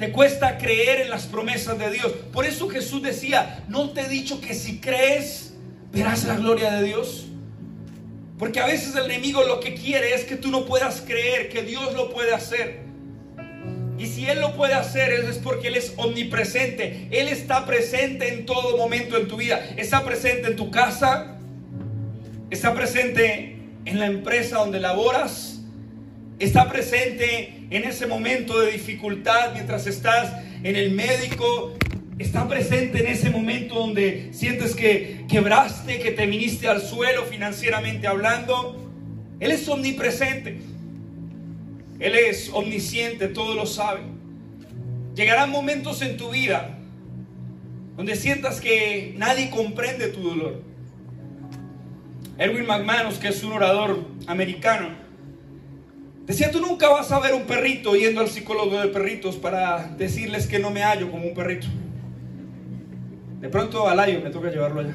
te 0.01 0.13
cuesta 0.13 0.57
creer 0.57 1.03
en 1.03 1.11
las 1.11 1.27
promesas 1.27 1.79
de 1.79 1.91
Dios. 1.91 2.11
Por 2.33 2.47
eso 2.47 2.71
Jesús 2.71 3.03
decía, 3.03 3.65
no 3.69 3.91
te 3.91 4.01
he 4.01 4.09
dicho 4.09 4.41
que 4.41 4.55
si 4.55 4.81
crees, 4.81 5.53
verás 5.93 6.25
la 6.25 6.37
gloria 6.37 6.73
de 6.73 6.85
Dios. 6.85 7.27
Porque 8.39 8.61
a 8.61 8.67
veces 8.67 8.97
el 8.97 9.05
enemigo 9.05 9.45
lo 9.45 9.61
que 9.61 9.75
quiere 9.75 10.15
es 10.15 10.25
que 10.25 10.37
tú 10.37 10.51
no 10.51 10.65
puedas 10.65 11.03
creer 11.03 11.51
que 11.51 11.65
Dios 11.65 11.93
lo 11.93 12.11
puede 12.15 12.33
hacer. 12.33 12.81
Y 13.99 14.07
si 14.07 14.25
Él 14.27 14.41
lo 14.41 14.57
puede 14.57 14.73
hacer 14.73 15.13
es 15.13 15.37
porque 15.37 15.69
Él 15.69 15.77
es 15.77 15.93
omnipresente. 15.99 17.09
Él 17.11 17.29
está 17.29 17.67
presente 17.67 18.33
en 18.33 18.47
todo 18.47 18.79
momento 18.79 19.19
en 19.19 19.29
tu 19.29 19.37
vida. 19.37 19.63
Está 19.77 20.03
presente 20.03 20.49
en 20.49 20.57
tu 20.57 20.71
casa. 20.71 21.37
Está 22.49 22.73
presente 22.73 23.59
en 23.85 23.99
la 23.99 24.07
empresa 24.07 24.57
donde 24.57 24.81
laboras 24.81 25.60
está 26.41 26.69
presente 26.71 27.67
en 27.69 27.85
ese 27.85 28.07
momento 28.07 28.59
de 28.61 28.73
dificultad 28.73 29.53
mientras 29.53 29.87
estás 29.87 30.33
en 30.63 30.75
el 30.75 30.91
médico, 30.91 31.75
está 32.19 32.49
presente 32.49 33.01
en 33.01 33.07
ese 33.07 33.31
momento 33.31 33.75
donde 33.75 34.31
sientes 34.33 34.75
que 34.75 35.27
quebraste, 35.29 36.01
que 36.01 36.11
te 36.11 36.27
viniste 36.27 36.67
al 36.67 36.81
suelo 36.81 37.25
financieramente 37.27 38.07
hablando. 38.07 38.91
Él 39.39 39.53
es 39.53 39.69
omnipresente. 39.69 40.59
Él 41.99 42.15
es 42.15 42.51
omnisciente, 42.53 43.29
todo 43.29 43.55
lo 43.55 43.67
sabe. 43.67 44.01
Llegarán 45.15 45.51
momentos 45.51 46.01
en 46.01 46.17
tu 46.17 46.31
vida 46.31 46.79
donde 47.97 48.17
sientas 48.17 48.63
que 48.63 49.15
nadie 49.19 49.51
comprende 49.51 50.09
tu 50.09 50.23
dolor. 50.23 50.63
Erwin 52.39 52.67
McManus, 52.67 53.19
que 53.19 53.29
es 53.29 53.45
un 53.45 53.53
orador 53.53 54.07
americano, 54.27 55.10
Decía, 56.27 56.51
tú 56.51 56.61
nunca 56.61 56.89
vas 56.89 57.11
a 57.11 57.19
ver 57.19 57.35
un 57.35 57.43
perrito 57.43 57.97
yendo 57.97 58.21
al 58.21 58.29
psicólogo 58.29 58.79
de 58.81 58.89
perritos 58.89 59.37
para 59.37 59.89
decirles 59.97 60.47
que 60.47 60.59
no 60.59 60.71
me 60.71 60.83
hallo 60.83 61.11
como 61.11 61.27
un 61.27 61.35
perrito. 61.35 61.67
De 63.41 63.49
pronto 63.49 63.89
al 63.89 63.99
ayo 63.99 64.21
me 64.23 64.31
toca 64.31 64.51
llevarlo 64.51 64.81
allá. 64.81 64.95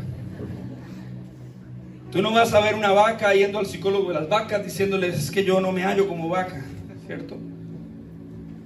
Tú 2.11 2.21
no 2.21 2.31
vas 2.31 2.53
a 2.53 2.61
ver 2.61 2.75
una 2.75 2.91
vaca 2.91 3.33
yendo 3.33 3.59
al 3.59 3.65
psicólogo 3.65 4.09
de 4.09 4.13
las 4.13 4.29
vacas 4.29 4.63
diciéndoles 4.63 5.15
es 5.15 5.31
que 5.31 5.43
yo 5.43 5.59
no 5.59 5.71
me 5.71 5.83
hallo 5.83 6.07
como 6.07 6.29
vaca, 6.29 6.63
¿cierto? 7.07 7.37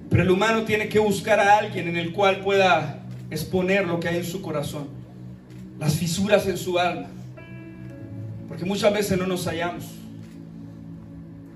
Pero 0.10 0.24
el 0.24 0.30
humano 0.30 0.64
tiene 0.64 0.90
que 0.90 1.00
buscar 1.00 1.40
a 1.40 1.58
alguien 1.58 1.88
en 1.88 1.98
el 1.98 2.12
cual 2.12 2.42
pueda 2.42 3.00
exponer 3.32 3.88
lo 3.88 4.00
que 4.00 4.10
hay 4.10 4.18
en 4.18 4.24
su 4.24 4.42
corazón, 4.42 4.90
las 5.80 5.96
fisuras 5.96 6.46
en 6.48 6.58
su 6.58 6.78
alma, 6.78 7.08
porque 8.48 8.66
muchas 8.66 8.94
veces 8.94 9.18
no 9.18 9.26
nos 9.26 9.46
hallamos. 9.46 9.99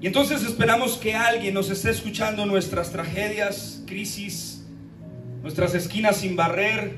Y 0.03 0.07
entonces 0.07 0.43
esperamos 0.43 0.97
que 0.97 1.15
alguien 1.15 1.53
nos 1.53 1.69
esté 1.69 1.89
escuchando 1.89 2.45
nuestras 2.45 2.91
tragedias, 2.91 3.81
crisis, 3.85 4.65
nuestras 5.41 5.73
esquinas 5.75 6.17
sin 6.17 6.35
barrer, 6.35 6.97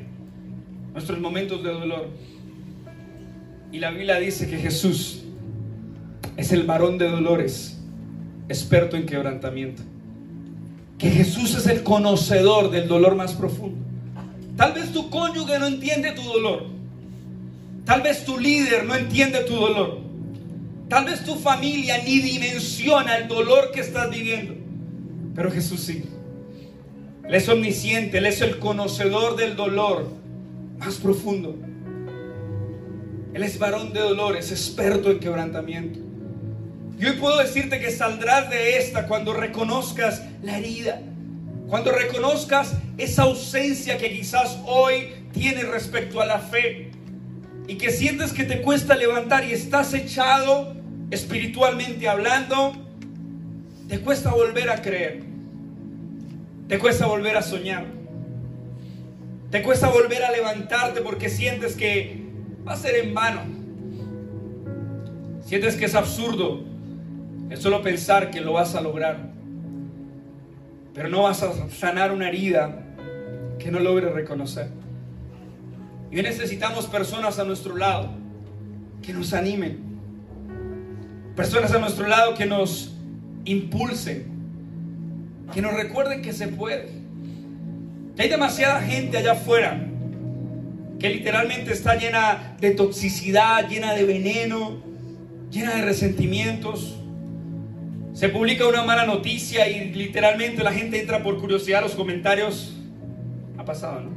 nuestros 0.92 1.20
momentos 1.20 1.62
de 1.62 1.70
dolor. 1.70 2.10
Y 3.72 3.78
la 3.78 3.92
Biblia 3.92 4.16
dice 4.18 4.50
que 4.50 4.58
Jesús 4.58 5.22
es 6.36 6.52
el 6.52 6.64
varón 6.64 6.98
de 6.98 7.08
dolores, 7.08 7.78
experto 8.50 8.98
en 8.98 9.06
quebrantamiento. 9.06 9.84
Que 10.98 11.12
Jesús 11.12 11.54
es 11.54 11.68
el 11.68 11.84
conocedor 11.84 12.72
del 12.72 12.88
dolor 12.88 13.14
más 13.14 13.34
profundo. 13.34 13.86
Tal 14.58 14.74
vez 14.74 14.92
tu 14.92 15.12
cónyuge 15.12 15.60
no 15.60 15.68
entiende 15.68 16.14
tu 16.14 16.24
dolor. 16.24 16.64
Tal 17.86 18.02
vez 18.02 18.26
tu 18.26 18.40
líder 18.40 18.84
no 18.84 18.96
entiende 18.96 19.42
tu 19.42 19.54
dolor. 19.54 20.05
Tal 20.90 21.06
vez 21.06 21.24
tu 21.24 21.36
familia 21.36 21.98
ni 22.04 22.20
dimensiona 22.20 23.18
el 23.18 23.28
dolor 23.28 23.72
que 23.72 23.82
estás 23.82 24.10
viviendo. 24.10 24.54
Pero 25.34 25.52
Jesús 25.52 25.82
sí. 25.82 26.04
Él 27.24 27.34
es 27.34 27.50
omnisciente, 27.50 28.20
Él 28.20 28.28
es 28.28 28.42
el 28.42 28.60
conocedor 28.60 29.36
del 29.36 29.56
dolor 29.56 30.12
más 30.78 30.96
profundo. 30.96 31.56
Él 33.34 33.44
es 33.44 33.58
varón 33.58 33.94
de 33.94 34.00
dolores, 34.00 34.52
experto 34.52 35.10
en 35.10 35.20
quebrantamiento. 35.20 36.00
Y 37.00 37.06
hoy 37.06 37.14
puedo 37.14 37.38
decirte 37.38 37.80
que 37.80 37.92
saldrás 37.92 38.50
de 38.50 38.78
esta 38.78 39.08
cuando 39.08 39.34
reconozcas 39.34 40.24
la 40.44 40.58
herida, 40.58 41.02
cuando 41.68 41.92
reconozcas 41.92 42.76
esa 42.98 43.24
ausencia 43.24 43.98
que 43.98 44.14
quizás 44.14 44.60
hoy 44.66 45.10
tienes 45.34 45.68
respecto 45.68 46.22
a 46.22 46.26
la 46.26 46.40
fe 46.40 46.92
y 47.68 47.78
que 47.78 47.92
sientes 47.92 48.34
que 48.34 48.44
te 48.44 48.62
cuesta 48.62 48.96
levantar 48.96 49.46
y 49.46 49.52
estás 49.52 49.94
echado 49.94 50.76
espiritualmente 51.12 52.08
hablando, 52.08 52.74
te 53.88 54.00
cuesta 54.00 54.32
volver 54.32 54.70
a 54.70 54.82
creer, 54.82 55.24
te 56.68 56.80
cuesta 56.80 57.06
volver 57.08 57.38
a 57.38 57.42
soñar, 57.42 57.86
te 59.52 59.62
cuesta 59.62 59.90
volver 59.90 60.24
a 60.24 60.32
levantarte 60.32 61.02
porque 61.02 61.30
sientes 61.30 61.76
que 61.76 62.24
va 62.68 62.74
a 62.74 62.78
ser 62.78 62.96
en 62.96 63.14
vano, 63.14 63.42
sientes 65.46 65.76
que 65.76 65.86
es 65.86 65.96
absurdo. 65.96 66.76
Es 67.50 67.60
solo 67.60 67.84
pensar 67.84 68.32
que 68.32 68.42
lo 68.42 68.54
vas 68.54 68.74
a 68.74 68.82
lograr, 68.82 69.20
pero 70.96 71.10
no 71.10 71.24
vas 71.24 71.44
a 71.44 71.70
sanar 71.70 72.12
una 72.12 72.28
herida 72.28 72.84
que 73.60 73.70
no 73.70 73.80
logres 73.80 74.12
reconocer. 74.14 74.70
Y 76.12 76.18
hoy 76.18 76.24
necesitamos 76.24 76.88
personas 76.88 77.40
a 77.40 77.44
nuestro 77.44 77.76
lado 77.76 78.12
que 79.02 79.14
nos 79.14 79.34
animen. 79.34 79.80
Personas 81.36 81.74
a 81.74 81.80
nuestro 81.80 82.08
lado 82.08 82.36
que 82.36 82.46
nos 82.46 82.96
impulsen. 83.46 84.26
Que 85.54 85.62
nos 85.62 85.74
recuerden 85.74 86.22
que 86.22 86.34
se 86.34 86.48
puede. 86.48 86.90
Que 88.16 88.24
hay 88.24 88.30
demasiada 88.30 88.82
gente 88.82 89.18
allá 89.18 89.34
afuera 89.34 89.86
que 91.00 91.10
literalmente 91.10 91.74
está 91.74 91.96
llena 91.96 92.56
de 92.60 92.72
toxicidad, 92.72 93.68
llena 93.70 93.94
de 93.94 94.06
veneno, 94.06 94.82
llena 95.52 95.76
de 95.76 95.82
resentimientos. 95.82 96.96
Se 98.14 98.30
publica 98.30 98.68
una 98.68 98.84
mala 98.84 99.06
noticia 99.06 99.68
y 99.68 99.94
literalmente 99.94 100.64
la 100.64 100.72
gente 100.72 101.00
entra 101.00 101.22
por 101.22 101.40
curiosidad 101.40 101.80
a 101.80 101.82
los 101.82 101.96
comentarios. 101.96 102.78
Ha 103.58 103.66
pasado, 103.66 104.02
¿no? 104.02 104.15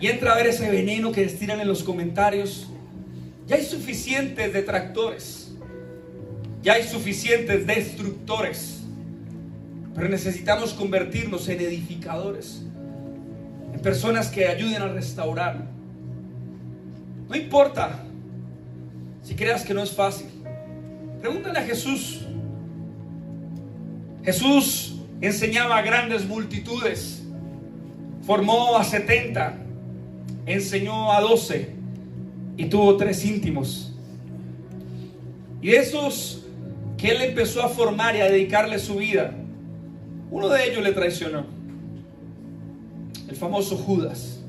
Y 0.00 0.06
entra 0.06 0.32
a 0.32 0.36
ver 0.36 0.46
ese 0.46 0.70
veneno 0.70 1.12
que 1.12 1.22
destilan 1.22 1.60
en 1.60 1.68
los 1.68 1.82
comentarios. 1.82 2.68
Ya 3.46 3.56
hay 3.56 3.64
suficientes 3.64 4.52
detractores, 4.52 5.52
ya 6.62 6.74
hay 6.74 6.84
suficientes 6.84 7.66
destructores, 7.66 8.80
pero 9.94 10.08
necesitamos 10.08 10.72
convertirnos 10.72 11.48
en 11.48 11.60
edificadores, 11.60 12.62
en 13.74 13.80
personas 13.80 14.28
que 14.28 14.46
ayuden 14.46 14.80
a 14.82 14.88
restaurar. 14.88 15.66
No 17.28 17.36
importa 17.36 18.02
si 19.22 19.34
creas 19.34 19.64
que 19.64 19.74
no 19.74 19.82
es 19.82 19.92
fácil. 19.92 20.26
Pregúntale 21.20 21.58
a 21.58 21.62
Jesús. 21.62 22.26
Jesús 24.24 24.96
enseñaba 25.20 25.76
a 25.76 25.82
grandes 25.82 26.26
multitudes, 26.26 27.22
formó 28.22 28.76
a 28.76 28.84
70 28.84 29.59
enseñó 30.46 31.12
a 31.12 31.20
doce 31.20 31.70
y 32.56 32.66
tuvo 32.66 32.96
tres 32.96 33.24
íntimos. 33.24 33.94
Y 35.62 35.68
de 35.68 35.76
esos 35.78 36.44
que 36.96 37.08
él 37.08 37.22
empezó 37.22 37.62
a 37.62 37.68
formar 37.68 38.16
y 38.16 38.20
a 38.20 38.26
dedicarle 38.26 38.78
su 38.78 38.96
vida, 38.96 39.34
uno 40.30 40.48
de 40.48 40.70
ellos 40.70 40.82
le 40.82 40.92
traicionó, 40.92 41.46
el 43.28 43.36
famoso 43.36 43.76
Judas. 43.76 44.40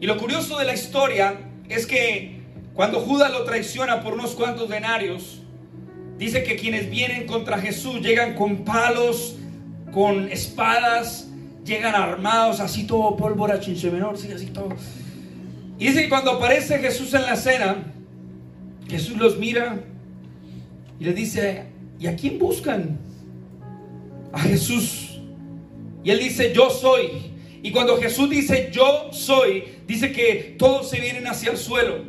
Y 0.00 0.06
lo 0.06 0.16
curioso 0.16 0.58
de 0.58 0.64
la 0.64 0.74
historia 0.74 1.34
es 1.68 1.86
que 1.86 2.40
cuando 2.74 3.00
Judas 3.00 3.32
lo 3.32 3.44
traiciona 3.44 4.02
por 4.02 4.14
unos 4.14 4.34
cuantos 4.34 4.68
denarios, 4.68 5.42
dice 6.18 6.42
que 6.42 6.56
quienes 6.56 6.90
vienen 6.90 7.26
contra 7.26 7.58
Jesús 7.58 8.00
llegan 8.00 8.34
con 8.34 8.64
palos, 8.64 9.36
con 9.92 10.28
espadas, 10.30 11.28
llegan 11.64 11.94
armados, 11.94 12.60
así 12.60 12.86
todo 12.86 13.16
pólvora, 13.16 13.60
chinche 13.60 13.90
menor, 13.90 14.18
sí, 14.18 14.30
así 14.32 14.46
todo. 14.46 14.68
Y 15.78 15.88
dice 15.88 16.02
que 16.02 16.08
cuando 16.08 16.32
aparece 16.32 16.78
Jesús 16.78 17.14
en 17.14 17.22
la 17.22 17.36
cena, 17.36 17.76
Jesús 18.88 19.16
los 19.16 19.38
mira 19.38 19.80
y 21.00 21.04
le 21.04 21.12
dice, 21.12 21.66
¿y 21.98 22.06
a 22.06 22.16
quién 22.16 22.38
buscan? 22.38 22.98
A 24.32 24.40
Jesús. 24.40 25.20
Y 26.04 26.10
él 26.10 26.18
dice, 26.18 26.52
yo 26.54 26.70
soy. 26.70 27.32
Y 27.62 27.72
cuando 27.72 27.96
Jesús 27.96 28.28
dice, 28.28 28.70
yo 28.72 29.08
soy, 29.10 29.64
dice 29.86 30.12
que 30.12 30.54
todos 30.58 30.90
se 30.90 31.00
vienen 31.00 31.26
hacia 31.26 31.50
el 31.50 31.56
suelo. 31.56 32.04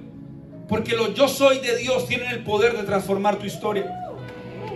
Porque 0.68 0.96
los 0.96 1.13
yo 1.13 1.28
soy 1.28 1.60
de 1.60 1.78
Dios 1.78 2.08
tienen 2.08 2.30
el 2.30 2.44
poder 2.44 2.76
de 2.76 2.84
transformar 2.84 3.38
tu 3.38 3.46
historia. 3.46 4.05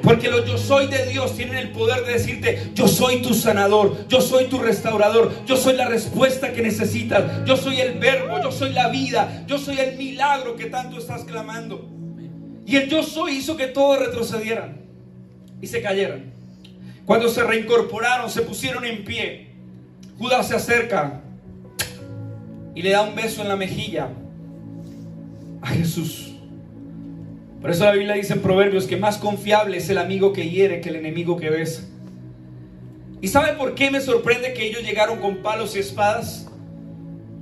Porque 0.01 0.29
los 0.29 0.45
yo 0.45 0.57
soy 0.57 0.87
de 0.87 1.05
Dios 1.07 1.35
tienen 1.35 1.55
el 1.55 1.71
poder 1.71 2.05
de 2.05 2.13
decirte, 2.13 2.71
yo 2.73 2.87
soy 2.87 3.21
tu 3.21 3.33
sanador, 3.33 4.07
yo 4.07 4.21
soy 4.21 4.45
tu 4.45 4.59
restaurador, 4.59 5.31
yo 5.45 5.57
soy 5.57 5.75
la 5.75 5.87
respuesta 5.87 6.53
que 6.53 6.61
necesitas, 6.61 7.45
yo 7.45 7.57
soy 7.57 7.81
el 7.81 7.99
verbo, 7.99 8.41
yo 8.41 8.51
soy 8.51 8.71
la 8.71 8.89
vida, 8.89 9.43
yo 9.47 9.57
soy 9.57 9.79
el 9.79 9.97
milagro 9.97 10.55
que 10.55 10.65
tanto 10.65 10.97
estás 10.97 11.23
clamando. 11.23 11.89
Y 12.65 12.75
el 12.75 12.87
yo 12.87 13.03
soy 13.03 13.37
hizo 13.37 13.57
que 13.57 13.67
todos 13.67 13.99
retrocedieran 13.99 14.77
y 15.61 15.67
se 15.67 15.81
cayeran. 15.81 16.31
Cuando 17.05 17.27
se 17.27 17.43
reincorporaron, 17.43 18.29
se 18.29 18.43
pusieron 18.43 18.85
en 18.85 19.03
pie. 19.03 19.49
Judas 20.17 20.47
se 20.47 20.55
acerca 20.55 21.21
y 22.75 22.81
le 22.81 22.91
da 22.91 23.01
un 23.01 23.15
beso 23.15 23.41
en 23.41 23.47
la 23.47 23.55
mejilla 23.55 24.09
a 25.61 25.67
Jesús. 25.69 26.28
Por 27.61 27.71
eso 27.71 27.83
la 27.83 27.91
Biblia 27.91 28.15
dice 28.15 28.33
en 28.33 28.41
Proverbios 28.41 28.85
que 28.85 28.95
más 28.95 29.17
confiable 29.17 29.77
es 29.77 29.89
el 29.89 29.97
amigo 29.97 30.31
que 30.31 30.49
hiere 30.49 30.79
que 30.79 30.89
el 30.89 30.95
enemigo 30.95 31.37
que 31.37 31.49
besa. 31.49 31.83
¿Y 33.21 33.27
sabe 33.27 33.53
por 33.53 33.75
qué 33.75 33.91
me 33.91 33.99
sorprende 33.99 34.53
que 34.53 34.65
ellos 34.65 34.83
llegaron 34.83 35.19
con 35.19 35.37
palos 35.37 35.75
y 35.75 35.79
espadas? 35.79 36.47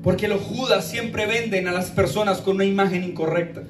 Porque 0.01 0.27
los 0.27 0.41
judas 0.41 0.89
siempre 0.89 1.27
venden 1.27 1.67
a 1.67 1.71
las 1.71 1.91
personas 1.91 2.39
con 2.39 2.55
una 2.55 2.65
imagen 2.65 3.03
incorrecta. 3.03 3.63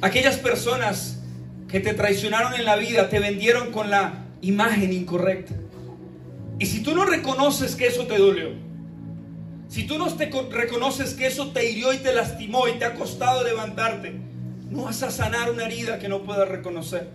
Aquellas 0.00 0.36
personas 0.38 1.22
que 1.68 1.80
te 1.80 1.92
traicionaron 1.92 2.54
en 2.54 2.64
la 2.64 2.76
vida 2.76 3.10
te 3.10 3.18
vendieron 3.18 3.72
con 3.72 3.90
la 3.90 4.24
imagen 4.40 4.92
incorrecta. 4.92 5.54
Y 6.58 6.66
si 6.66 6.82
tú 6.82 6.94
no 6.94 7.04
reconoces 7.04 7.76
que 7.76 7.86
eso 7.86 8.06
te 8.06 8.16
dolió, 8.16 8.50
si 9.68 9.86
tú 9.86 9.98
no 9.98 10.06
te 10.14 10.30
reconoces 10.50 11.12
que 11.12 11.26
eso 11.26 11.50
te 11.50 11.68
hirió 11.68 11.92
y 11.92 11.98
te 11.98 12.14
lastimó 12.14 12.68
y 12.68 12.78
te 12.78 12.86
ha 12.86 12.94
costado 12.94 13.44
levantarte, 13.44 14.14
no 14.70 14.84
vas 14.84 15.02
a 15.02 15.10
sanar 15.10 15.50
una 15.50 15.64
herida 15.64 15.98
que 15.98 16.08
no 16.08 16.22
puedas 16.22 16.48
reconocer. 16.48 17.08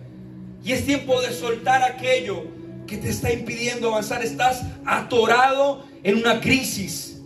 Y 0.64 0.72
es 0.72 0.86
tiempo 0.86 1.20
de 1.20 1.32
soltar 1.32 1.82
aquello 1.82 2.44
que 2.86 2.96
te 2.96 3.08
está 3.08 3.32
impidiendo 3.32 3.88
avanzar. 3.88 4.22
Estás 4.22 4.62
atorado 4.84 5.84
en 6.02 6.16
una 6.16 6.40
crisis, 6.40 7.20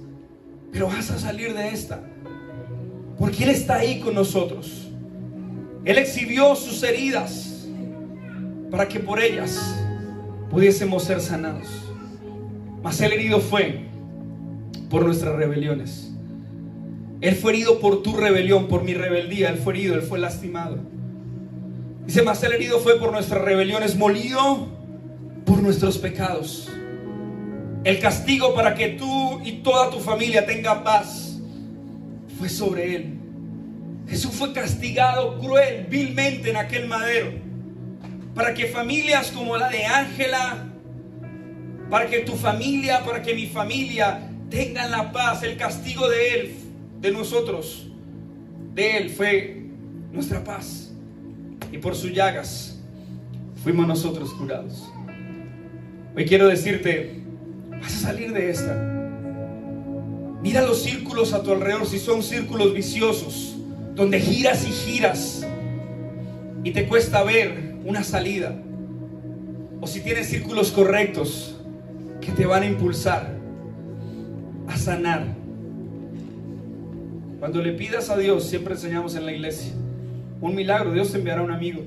pero 0.72 0.88
vas 0.88 1.10
a 1.10 1.18
salir 1.18 1.54
de 1.54 1.68
esta. 1.68 2.00
Porque 3.18 3.44
Él 3.44 3.50
está 3.50 3.76
ahí 3.76 4.00
con 4.00 4.14
nosotros. 4.14 4.88
Él 5.84 5.98
exhibió 5.98 6.56
sus 6.56 6.82
heridas 6.82 7.66
para 8.70 8.88
que 8.88 8.98
por 8.98 9.20
ellas 9.20 9.58
pudiésemos 10.50 11.04
ser 11.04 11.20
sanados. 11.20 11.68
Mas 12.82 13.00
el 13.00 13.12
herido 13.12 13.40
fue 13.40 13.86
por 14.90 15.04
nuestras 15.04 15.34
rebeliones. 15.36 16.05
Él 17.20 17.34
fue 17.34 17.52
herido 17.52 17.80
por 17.80 18.02
tu 18.02 18.14
rebelión, 18.14 18.68
por 18.68 18.84
mi 18.84 18.94
rebeldía. 18.94 19.48
Él 19.48 19.58
fue 19.58 19.74
herido, 19.74 19.94
Él 19.94 20.02
fue 20.02 20.18
lastimado. 20.18 20.78
Dice, 22.04 22.22
más 22.22 22.42
el 22.42 22.52
herido 22.52 22.78
fue 22.78 22.98
por 22.98 23.10
nuestras 23.10 23.40
rebeliones, 23.40 23.96
molido 23.96 24.68
por 25.44 25.62
nuestros 25.62 25.98
pecados. 25.98 26.70
El 27.84 27.98
castigo 28.00 28.54
para 28.54 28.74
que 28.74 28.90
tú 28.90 29.40
y 29.44 29.52
toda 29.62 29.90
tu 29.90 29.98
familia 29.98 30.44
tenga 30.44 30.84
paz 30.84 31.38
fue 32.38 32.48
sobre 32.48 32.96
Él. 32.96 33.18
Jesús 34.08 34.32
fue 34.32 34.52
castigado 34.52 35.38
cruel, 35.38 35.86
vilmente 35.88 36.50
en 36.50 36.56
aquel 36.56 36.86
madero. 36.86 37.32
Para 38.34 38.54
que 38.54 38.66
familias 38.66 39.32
como 39.32 39.56
la 39.56 39.68
de 39.68 39.84
Ángela, 39.84 40.66
para 41.88 42.06
que 42.06 42.20
tu 42.20 42.34
familia, 42.34 43.02
para 43.04 43.22
que 43.22 43.34
mi 43.34 43.46
familia 43.46 44.30
tengan 44.50 44.90
la 44.90 45.10
paz, 45.10 45.42
el 45.42 45.56
castigo 45.56 46.08
de 46.08 46.34
Él 46.34 46.65
de 47.06 47.12
nosotros, 47.12 47.86
de 48.74 48.96
Él 48.96 49.10
fue 49.10 49.62
nuestra 50.12 50.42
paz. 50.42 50.92
Y 51.72 51.78
por 51.78 51.94
sus 51.94 52.12
llagas 52.12 52.78
fuimos 53.62 53.86
nosotros 53.86 54.32
curados. 54.34 54.88
Hoy 56.16 56.24
quiero 56.24 56.48
decirte, 56.48 57.22
vas 57.70 57.94
a 57.96 58.08
salir 58.08 58.32
de 58.32 58.50
esta. 58.50 58.74
Mira 60.42 60.62
los 60.62 60.82
círculos 60.82 61.32
a 61.32 61.42
tu 61.42 61.52
alrededor, 61.52 61.86
si 61.86 61.98
son 61.98 62.22
círculos 62.22 62.74
viciosos, 62.74 63.56
donde 63.94 64.20
giras 64.20 64.66
y 64.66 64.72
giras 64.72 65.46
y 66.64 66.72
te 66.72 66.88
cuesta 66.88 67.22
ver 67.22 67.76
una 67.84 68.02
salida. 68.02 68.54
O 69.80 69.86
si 69.86 70.00
tienes 70.00 70.28
círculos 70.28 70.72
correctos 70.72 71.56
que 72.20 72.32
te 72.32 72.46
van 72.46 72.64
a 72.64 72.66
impulsar 72.66 73.36
a 74.66 74.76
sanar 74.76 75.45
Cuando 77.46 77.62
le 77.62 77.74
pidas 77.74 78.10
a 78.10 78.16
Dios, 78.16 78.42
siempre 78.42 78.74
enseñamos 78.74 79.14
en 79.14 79.24
la 79.24 79.30
iglesia, 79.30 79.70
un 80.40 80.52
milagro, 80.56 80.92
Dios 80.92 81.14
enviará 81.14 81.42
un 81.42 81.52
amigo. 81.52 81.80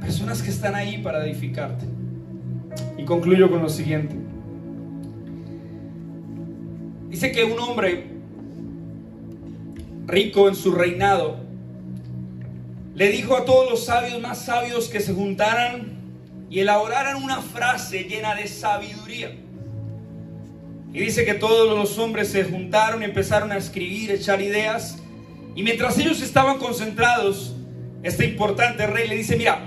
Personas 0.00 0.42
que 0.42 0.50
están 0.50 0.74
ahí 0.74 0.98
para 0.98 1.24
edificarte. 1.24 1.86
Y 2.96 3.04
concluyo 3.04 3.48
con 3.48 3.62
lo 3.62 3.68
siguiente. 3.68 4.16
Dice 7.08 7.30
que 7.30 7.44
un 7.44 7.60
hombre 7.60 8.10
rico 10.08 10.48
en 10.48 10.56
su 10.56 10.72
reinado 10.72 11.36
le 12.96 13.10
dijo 13.10 13.36
a 13.36 13.44
todos 13.44 13.70
los 13.70 13.84
sabios 13.84 14.20
más 14.20 14.44
sabios 14.44 14.88
que 14.88 14.98
se 14.98 15.14
juntaran 15.14 16.00
y 16.50 16.58
elaboraran 16.58 17.22
una 17.22 17.42
frase 17.42 18.08
llena 18.08 18.34
de 18.34 18.48
sabiduría. 18.48 19.36
Y 20.98 21.00
dice 21.00 21.24
que 21.24 21.34
todos 21.34 21.78
los 21.78 21.96
hombres 21.98 22.32
se 22.32 22.42
juntaron 22.42 23.02
y 23.02 23.04
empezaron 23.04 23.52
a 23.52 23.56
escribir, 23.56 24.10
echar 24.10 24.42
ideas. 24.42 24.98
Y 25.54 25.62
mientras 25.62 25.96
ellos 25.96 26.20
estaban 26.20 26.58
concentrados, 26.58 27.54
este 28.02 28.26
importante 28.26 28.84
rey 28.84 29.06
le 29.06 29.14
dice, 29.14 29.36
mira, 29.36 29.60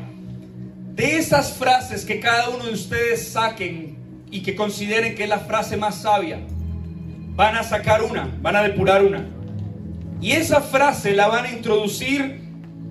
de 0.94 1.16
esas 1.16 1.54
frases 1.54 2.04
que 2.04 2.20
cada 2.20 2.50
uno 2.50 2.66
de 2.66 2.74
ustedes 2.74 3.30
saquen 3.30 3.98
y 4.30 4.44
que 4.44 4.56
consideren 4.56 5.16
que 5.16 5.24
es 5.24 5.30
la 5.30 5.40
frase 5.40 5.78
más 5.78 6.02
sabia, 6.02 6.42
van 7.38 7.56
a 7.56 7.64
sacar 7.64 8.04
una, 8.04 8.30
van 8.42 8.58
a 8.58 8.64
depurar 8.64 9.06
una. 9.06 9.26
Y 10.20 10.34
esa 10.34 10.60
frase 10.60 11.14
la 11.14 11.28
van 11.28 11.46
a 11.46 11.52
introducir 11.54 12.42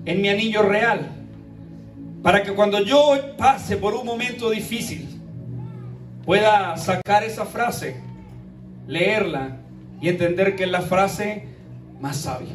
en 0.05 0.19
mi 0.19 0.29
anillo 0.29 0.63
real. 0.63 1.11
Para 2.23 2.41
que 2.41 2.53
cuando 2.53 2.83
yo 2.83 3.35
pase 3.37 3.77
por 3.77 3.93
un 3.93 4.03
momento 4.03 4.49
difícil, 4.49 5.07
pueda 6.25 6.75
sacar 6.77 7.23
esa 7.23 7.45
frase, 7.45 8.09
leerla 8.91 9.57
y 10.01 10.09
entender 10.09 10.57
que 10.57 10.65
es 10.65 10.69
la 10.69 10.81
frase 10.81 11.45
más 12.01 12.17
sabia. 12.17 12.51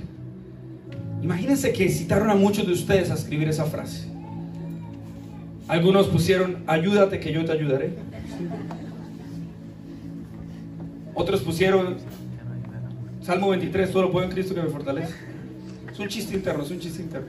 Imagínense 1.22 1.72
que 1.72 1.88
citaron 1.88 2.28
a 2.28 2.34
muchos 2.34 2.66
de 2.66 2.74
ustedes 2.74 3.10
a 3.10 3.14
escribir 3.14 3.48
esa 3.48 3.64
frase. 3.64 4.06
Algunos 5.66 6.08
pusieron, 6.08 6.62
ayúdate 6.66 7.20
que 7.20 7.32
yo 7.32 7.44
te 7.44 7.52
ayudaré. 7.52 7.94
Otros 11.14 11.40
pusieron, 11.40 11.96
Salmo 13.22 13.48
23, 13.48 13.90
todo 13.90 14.02
lo 14.02 14.12
puedo 14.12 14.26
en 14.26 14.30
Cristo 14.30 14.54
que 14.54 14.60
me 14.60 14.68
fortalece. 14.68 15.14
Es 15.90 15.98
un 15.98 16.08
chiste 16.08 16.34
interno, 16.34 16.62
es 16.62 16.70
un 16.70 16.78
chiste 16.78 17.00
interno. 17.00 17.28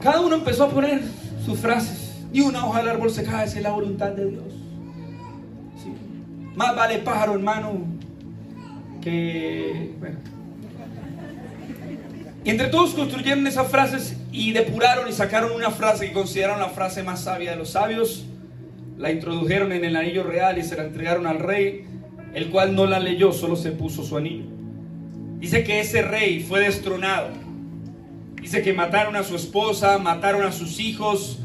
Cada 0.00 0.22
uno 0.22 0.36
empezó 0.36 0.64
a 0.64 0.70
poner 0.70 1.02
sus 1.44 1.58
frases. 1.58 2.24
Ni 2.32 2.40
una 2.40 2.66
hoja 2.66 2.78
del 2.78 2.88
árbol 2.88 3.10
se 3.10 3.22
cae, 3.22 3.44
es 3.44 3.60
la 3.60 3.70
voluntad 3.70 4.12
de 4.12 4.30
Dios. 4.30 4.55
Más 6.56 6.74
vale 6.74 6.98
pájaro, 6.98 7.34
hermano, 7.34 7.84
que... 9.02 9.94
Bueno. 10.00 10.18
Y 12.44 12.50
entre 12.50 12.68
todos 12.68 12.94
construyeron 12.94 13.46
esas 13.46 13.68
frases 13.68 14.16
y 14.32 14.52
depuraron 14.52 15.06
y 15.08 15.12
sacaron 15.12 15.52
una 15.52 15.70
frase 15.70 16.06
que 16.06 16.12
consideraron 16.12 16.58
la 16.58 16.70
frase 16.70 17.02
más 17.02 17.24
sabia 17.24 17.50
de 17.50 17.56
los 17.58 17.70
sabios. 17.70 18.24
La 18.96 19.12
introdujeron 19.12 19.72
en 19.72 19.84
el 19.84 19.96
anillo 19.96 20.22
real 20.22 20.56
y 20.56 20.62
se 20.62 20.76
la 20.76 20.84
entregaron 20.84 21.26
al 21.26 21.40
rey, 21.40 21.84
el 22.32 22.48
cual 22.48 22.74
no 22.74 22.86
la 22.86 23.00
leyó, 23.00 23.32
solo 23.32 23.56
se 23.56 23.72
puso 23.72 24.02
su 24.02 24.16
anillo. 24.16 24.44
Dice 25.38 25.62
que 25.62 25.80
ese 25.80 26.00
rey 26.00 26.40
fue 26.40 26.60
destronado. 26.60 27.28
Dice 28.40 28.62
que 28.62 28.72
mataron 28.72 29.16
a 29.16 29.24
su 29.24 29.36
esposa, 29.36 29.98
mataron 29.98 30.42
a 30.44 30.52
sus 30.52 30.80
hijos, 30.80 31.40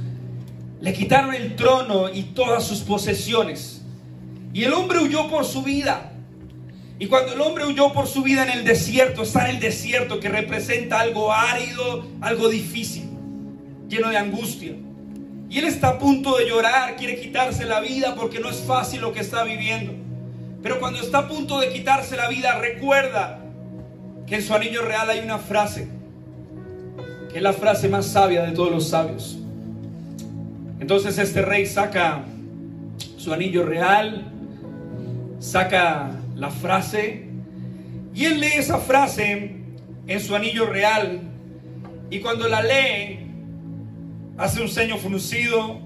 le 0.79 0.93
quitaron 0.93 1.33
el 1.33 1.55
trono 1.57 2.13
y 2.13 2.23
todas 2.23 2.63
sus 2.63 2.79
posesiones. 2.79 3.80
Y 4.53 4.63
el 4.63 4.73
hombre 4.73 4.99
huyó 4.99 5.29
por 5.29 5.45
su 5.45 5.63
vida. 5.63 6.11
Y 6.99 7.07
cuando 7.07 7.33
el 7.33 7.41
hombre 7.41 7.65
huyó 7.65 7.93
por 7.93 8.07
su 8.07 8.21
vida 8.21 8.43
en 8.43 8.49
el 8.51 8.63
desierto, 8.63 9.23
está 9.23 9.49
en 9.49 9.55
el 9.55 9.59
desierto 9.59 10.19
que 10.19 10.29
representa 10.29 10.99
algo 10.99 11.33
árido, 11.33 12.05
algo 12.21 12.47
difícil, 12.47 13.09
lleno 13.87 14.09
de 14.09 14.17
angustia. 14.17 14.73
Y 15.49 15.57
él 15.57 15.65
está 15.65 15.89
a 15.89 15.97
punto 15.97 16.37
de 16.37 16.47
llorar, 16.47 16.95
quiere 16.95 17.19
quitarse 17.19 17.65
la 17.65 17.79
vida 17.79 18.15
porque 18.15 18.39
no 18.39 18.49
es 18.49 18.57
fácil 18.61 19.01
lo 19.01 19.13
que 19.13 19.19
está 19.19 19.43
viviendo. 19.43 19.93
Pero 20.61 20.79
cuando 20.79 21.01
está 21.01 21.19
a 21.19 21.27
punto 21.27 21.59
de 21.59 21.69
quitarse 21.73 22.15
la 22.15 22.29
vida, 22.29 22.59
recuerda 22.59 23.39
que 24.27 24.35
en 24.35 24.43
su 24.43 24.53
anillo 24.53 24.83
real 24.83 25.09
hay 25.09 25.19
una 25.19 25.39
frase, 25.39 25.89
que 27.31 27.37
es 27.37 27.43
la 27.43 27.53
frase 27.53 27.89
más 27.89 28.05
sabia 28.05 28.43
de 28.43 28.51
todos 28.51 28.71
los 28.71 28.87
sabios. 28.87 29.39
Entonces 30.79 31.17
este 31.17 31.41
rey 31.41 31.65
saca 31.65 32.23
su 33.17 33.33
anillo 33.33 33.65
real, 33.65 34.30
saca 35.41 36.11
la 36.35 36.51
frase 36.51 37.25
y 38.13 38.25
él 38.25 38.39
lee 38.39 38.53
esa 38.57 38.77
frase 38.77 39.55
en 40.05 40.19
su 40.19 40.35
anillo 40.35 40.67
real 40.67 41.21
y 42.11 42.19
cuando 42.19 42.47
la 42.47 42.61
lee 42.61 43.19
hace 44.37 44.61
un 44.61 44.69
ceño 44.69 44.97
fruncido 44.97 45.79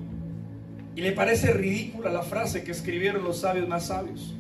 y 0.96 1.02
le 1.02 1.14
parece 1.14 1.54
ridícula 1.54 2.12
la 2.12 2.22
frase 2.22 2.64
que 2.64 2.72
escribieron 2.72 3.24
los 3.24 3.40
sabios 3.40 3.68
más 3.68 3.88
sabios. 3.88 4.34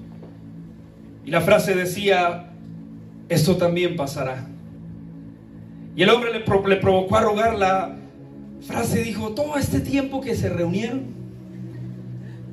Y 1.26 1.32
la 1.32 1.42
frase 1.42 1.76
decía, 1.76 2.52
esto 3.30 3.58
también 3.58 3.96
pasará. 3.96 4.48
Y 5.96 6.04
el 6.04 6.10
hombre 6.10 6.32
le, 6.32 6.40
le 6.40 6.76
provocó 6.78 7.18
a 7.18 7.22
rogar 7.22 7.58
la 7.58 7.96
frase, 8.62 9.02
dijo, 9.02 9.34
todo 9.34 9.58
este 9.58 9.80
tiempo 9.80 10.22
que 10.22 10.36
se 10.36 10.50
reunieron, 10.50 11.04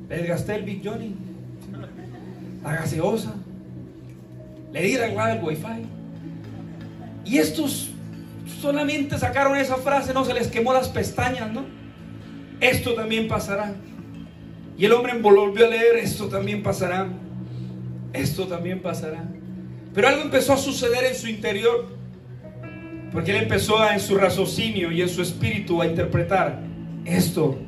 les 0.09 0.49
el 0.49 0.63
Big 0.63 0.81
Johnny, 0.83 1.15
la 2.63 2.75
gaseosa, 2.75 3.33
le 4.71 4.81
di 4.81 4.93
la 4.93 5.11
clave 5.11 5.31
al 5.33 5.43
wifi. 5.43 5.85
Y 7.25 7.37
estos 7.37 7.91
solamente 8.61 9.17
sacaron 9.17 9.57
esa 9.57 9.77
frase, 9.77 10.13
no 10.13 10.25
se 10.25 10.33
les 10.33 10.47
quemó 10.47 10.73
las 10.73 10.89
pestañas, 10.89 11.51
¿no? 11.51 11.65
Esto 12.59 12.93
también 12.93 13.27
pasará. 13.27 13.73
Y 14.77 14.85
el 14.85 14.93
hombre 14.93 15.13
volvió 15.19 15.65
a 15.65 15.69
leer, 15.69 15.97
esto 15.97 16.27
también 16.27 16.63
pasará. 16.63 17.07
Esto 18.13 18.47
también 18.47 18.81
pasará. 18.81 19.23
Pero 19.93 20.07
algo 20.07 20.21
empezó 20.21 20.53
a 20.53 20.57
suceder 20.57 21.05
en 21.05 21.15
su 21.15 21.27
interior, 21.27 21.95
porque 23.11 23.31
él 23.31 23.43
empezó 23.43 23.87
en 23.89 23.99
su 23.99 24.15
raciocinio 24.15 24.91
y 24.91 25.01
en 25.01 25.09
su 25.09 25.21
espíritu 25.21 25.81
a 25.81 25.85
interpretar, 25.85 26.61
esto 27.05 27.59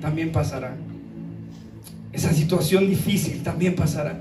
también 0.00 0.30
pasará. 0.30 0.76
Esa 2.12 2.32
situación 2.32 2.88
difícil 2.88 3.42
también 3.42 3.74
pasará. 3.74 4.20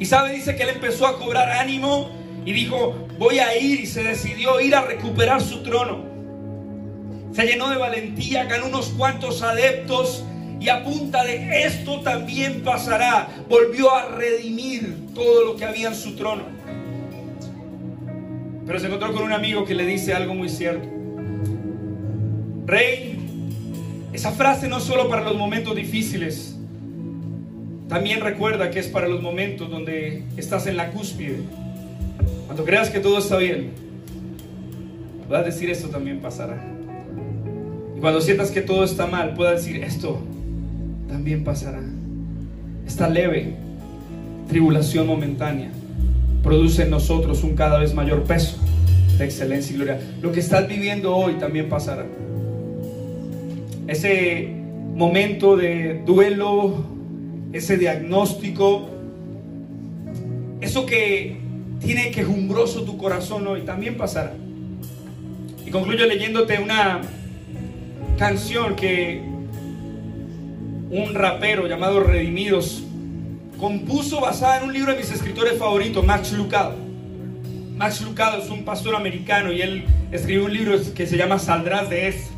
Y 0.00 0.06
sabe, 0.06 0.32
dice 0.32 0.56
que 0.56 0.62
él 0.62 0.70
empezó 0.70 1.06
a 1.06 1.18
cobrar 1.18 1.50
ánimo 1.50 2.10
y 2.46 2.52
dijo, 2.52 3.06
voy 3.18 3.38
a 3.38 3.54
ir 3.54 3.80
y 3.80 3.86
se 3.86 4.02
decidió 4.02 4.58
ir 4.58 4.74
a 4.74 4.80
recuperar 4.80 5.42
su 5.42 5.62
trono. 5.62 6.02
Se 7.32 7.44
llenó 7.44 7.68
de 7.68 7.76
valentía, 7.76 8.44
ganó 8.44 8.68
unos 8.68 8.88
cuantos 8.96 9.42
adeptos 9.42 10.24
y 10.58 10.70
a 10.70 10.82
punta 10.82 11.22
de 11.22 11.64
esto 11.64 12.00
también 12.00 12.62
pasará, 12.62 13.28
volvió 13.46 13.94
a 13.94 14.08
redimir 14.08 15.14
todo 15.14 15.44
lo 15.44 15.56
que 15.56 15.66
había 15.66 15.88
en 15.88 15.94
su 15.94 16.16
trono. 16.16 16.44
Pero 18.66 18.80
se 18.80 18.86
encontró 18.86 19.12
con 19.12 19.24
un 19.24 19.32
amigo 19.32 19.66
que 19.66 19.74
le 19.74 19.84
dice 19.84 20.14
algo 20.14 20.34
muy 20.34 20.48
cierto. 20.48 20.88
Rey, 22.64 23.18
esa 24.14 24.32
frase 24.32 24.66
no 24.66 24.78
es 24.78 24.84
solo 24.84 25.10
para 25.10 25.24
los 25.24 25.36
momentos 25.36 25.76
difíciles, 25.76 26.56
también 27.90 28.20
recuerda 28.20 28.70
que 28.70 28.78
es 28.78 28.86
para 28.86 29.08
los 29.08 29.20
momentos 29.20 29.68
donde 29.68 30.22
estás 30.36 30.68
en 30.68 30.76
la 30.76 30.92
cúspide. 30.92 31.40
Cuando 32.46 32.64
creas 32.64 32.88
que 32.88 33.00
todo 33.00 33.18
está 33.18 33.36
bien, 33.36 33.72
puedas 35.26 35.44
decir 35.44 35.68
esto 35.70 35.88
también 35.88 36.20
pasará. 36.20 36.64
Y 37.96 38.00
cuando 38.00 38.20
sientas 38.20 38.52
que 38.52 38.60
todo 38.60 38.84
está 38.84 39.08
mal, 39.08 39.34
puedas 39.34 39.64
decir 39.64 39.82
esto 39.82 40.22
también 41.08 41.42
pasará. 41.42 41.80
Esta 42.86 43.08
leve 43.08 43.56
tribulación 44.48 45.08
momentánea 45.08 45.70
produce 46.44 46.84
en 46.84 46.90
nosotros 46.90 47.42
un 47.42 47.56
cada 47.56 47.80
vez 47.80 47.92
mayor 47.92 48.22
peso 48.22 48.56
de 49.18 49.24
excelencia 49.24 49.74
y 49.74 49.76
gloria. 49.76 50.00
Lo 50.22 50.30
que 50.30 50.38
estás 50.38 50.68
viviendo 50.68 51.16
hoy 51.16 51.34
también 51.34 51.68
pasará. 51.68 52.06
Ese 53.88 54.48
momento 54.94 55.56
de 55.56 56.02
duelo, 56.06 56.99
ese 57.52 57.76
diagnóstico, 57.76 58.90
eso 60.60 60.86
que 60.86 61.38
tiene 61.80 62.10
quejumbroso 62.10 62.82
tu 62.82 62.96
corazón 62.96 63.46
hoy 63.46 63.62
también 63.62 63.96
pasará. 63.96 64.34
Y 65.66 65.70
concluyo 65.70 66.06
leyéndote 66.06 66.58
una 66.58 67.00
canción 68.18 68.76
que 68.76 69.22
un 70.90 71.14
rapero 71.14 71.66
llamado 71.66 72.00
Redimidos, 72.00 72.82
compuso 73.58 74.20
basada 74.20 74.58
en 74.58 74.64
un 74.64 74.72
libro 74.72 74.92
de 74.92 74.98
mis 74.98 75.10
escritores 75.10 75.58
favoritos, 75.58 76.04
Max 76.04 76.32
Lucado. 76.32 76.74
Max 77.76 78.02
Lucado 78.02 78.42
es 78.42 78.50
un 78.50 78.64
pastor 78.64 78.96
americano 78.96 79.52
y 79.52 79.62
él 79.62 79.84
escribió 80.10 80.46
un 80.46 80.52
libro 80.52 80.78
que 80.94 81.06
se 81.06 81.16
llama 81.16 81.38
Saldrás 81.38 81.88
de 81.88 82.08
Es. 82.08 82.30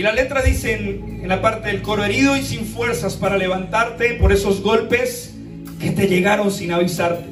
Y 0.00 0.02
la 0.02 0.12
letra 0.12 0.40
dice 0.40 0.72
en, 0.72 1.28
la 1.28 1.42
parte 1.42 1.68
del 1.68 1.82
coro, 1.82 2.02
herido 2.02 2.34
y 2.34 2.40
sin 2.40 2.64
fuerzas 2.64 3.16
para 3.16 3.36
levantarte 3.36 4.14
por 4.14 4.32
esos 4.32 4.62
golpes 4.62 5.34
que 5.78 5.90
te 5.90 6.08
llegaron 6.08 6.50
sin 6.50 6.72
avisarte. 6.72 7.26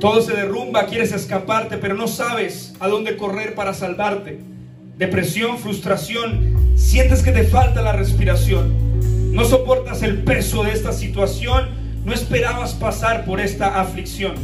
Todo 0.00 0.22
se 0.22 0.32
derrumba, 0.32 0.86
quieres 0.86 1.12
escaparte, 1.12 1.76
pero 1.76 1.94
no 1.94 2.08
sabes 2.08 2.72
a 2.80 2.88
dónde 2.88 3.18
correr 3.18 3.54
para 3.54 3.74
salvarte. 3.74 4.38
Depresión, 4.96 5.58
frustración, 5.58 6.72
sientes 6.78 7.22
que 7.22 7.30
te 7.30 7.44
falta 7.44 7.82
la 7.82 7.92
respiración. 7.92 9.34
No 9.34 9.44
soportas 9.44 10.02
el 10.02 10.22
peso 10.22 10.64
de 10.64 10.72
esta 10.72 10.94
situación, 10.94 11.68
no 12.06 12.14
esperabas 12.14 12.72
pasar 12.72 13.26
por 13.26 13.38
esta 13.38 13.82
aflicción. 13.82 14.34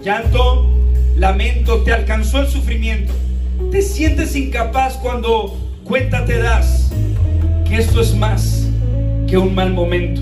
Llanto, 0.00 0.72
lamento, 1.16 1.82
te 1.82 1.92
alcanzó 1.92 2.38
el 2.38 2.46
sufrimiento. 2.46 3.12
Te 3.72 3.82
sientes 3.82 4.36
incapaz 4.36 4.94
cuando 4.94 5.61
cuenta 5.84 6.24
te 6.24 6.38
das 6.38 6.90
que 7.68 7.76
esto 7.76 8.00
es 8.00 8.14
más 8.14 8.68
que 9.28 9.38
un 9.38 9.54
mal 9.54 9.72
momento. 9.72 10.20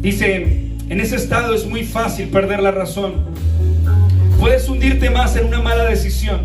Dice 0.00 0.66
en 0.88 1.00
ese 1.00 1.16
estado 1.16 1.52
es 1.54 1.66
muy 1.66 1.84
fácil 1.84 2.28
perder 2.28 2.60
la 2.60 2.70
razón. 2.70 3.14
Puedes 4.38 4.68
hundirte 4.68 5.10
más 5.10 5.34
en 5.36 5.46
una 5.46 5.60
mala 5.60 5.84
decisión. 5.84 6.42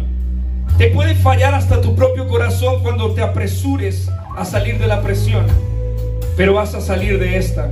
Te 0.77 0.87
puede 0.87 1.13
fallar 1.13 1.53
hasta 1.53 1.79
tu 1.81 1.95
propio 1.95 2.27
corazón 2.27 2.81
cuando 2.81 3.13
te 3.13 3.21
apresures 3.21 4.09
a 4.35 4.45
salir 4.45 4.79
de 4.79 4.87
la 4.87 5.01
presión. 5.03 5.45
Pero 6.35 6.55
vas 6.55 6.73
a 6.73 6.81
salir 6.81 7.19
de 7.19 7.37
esta. 7.37 7.71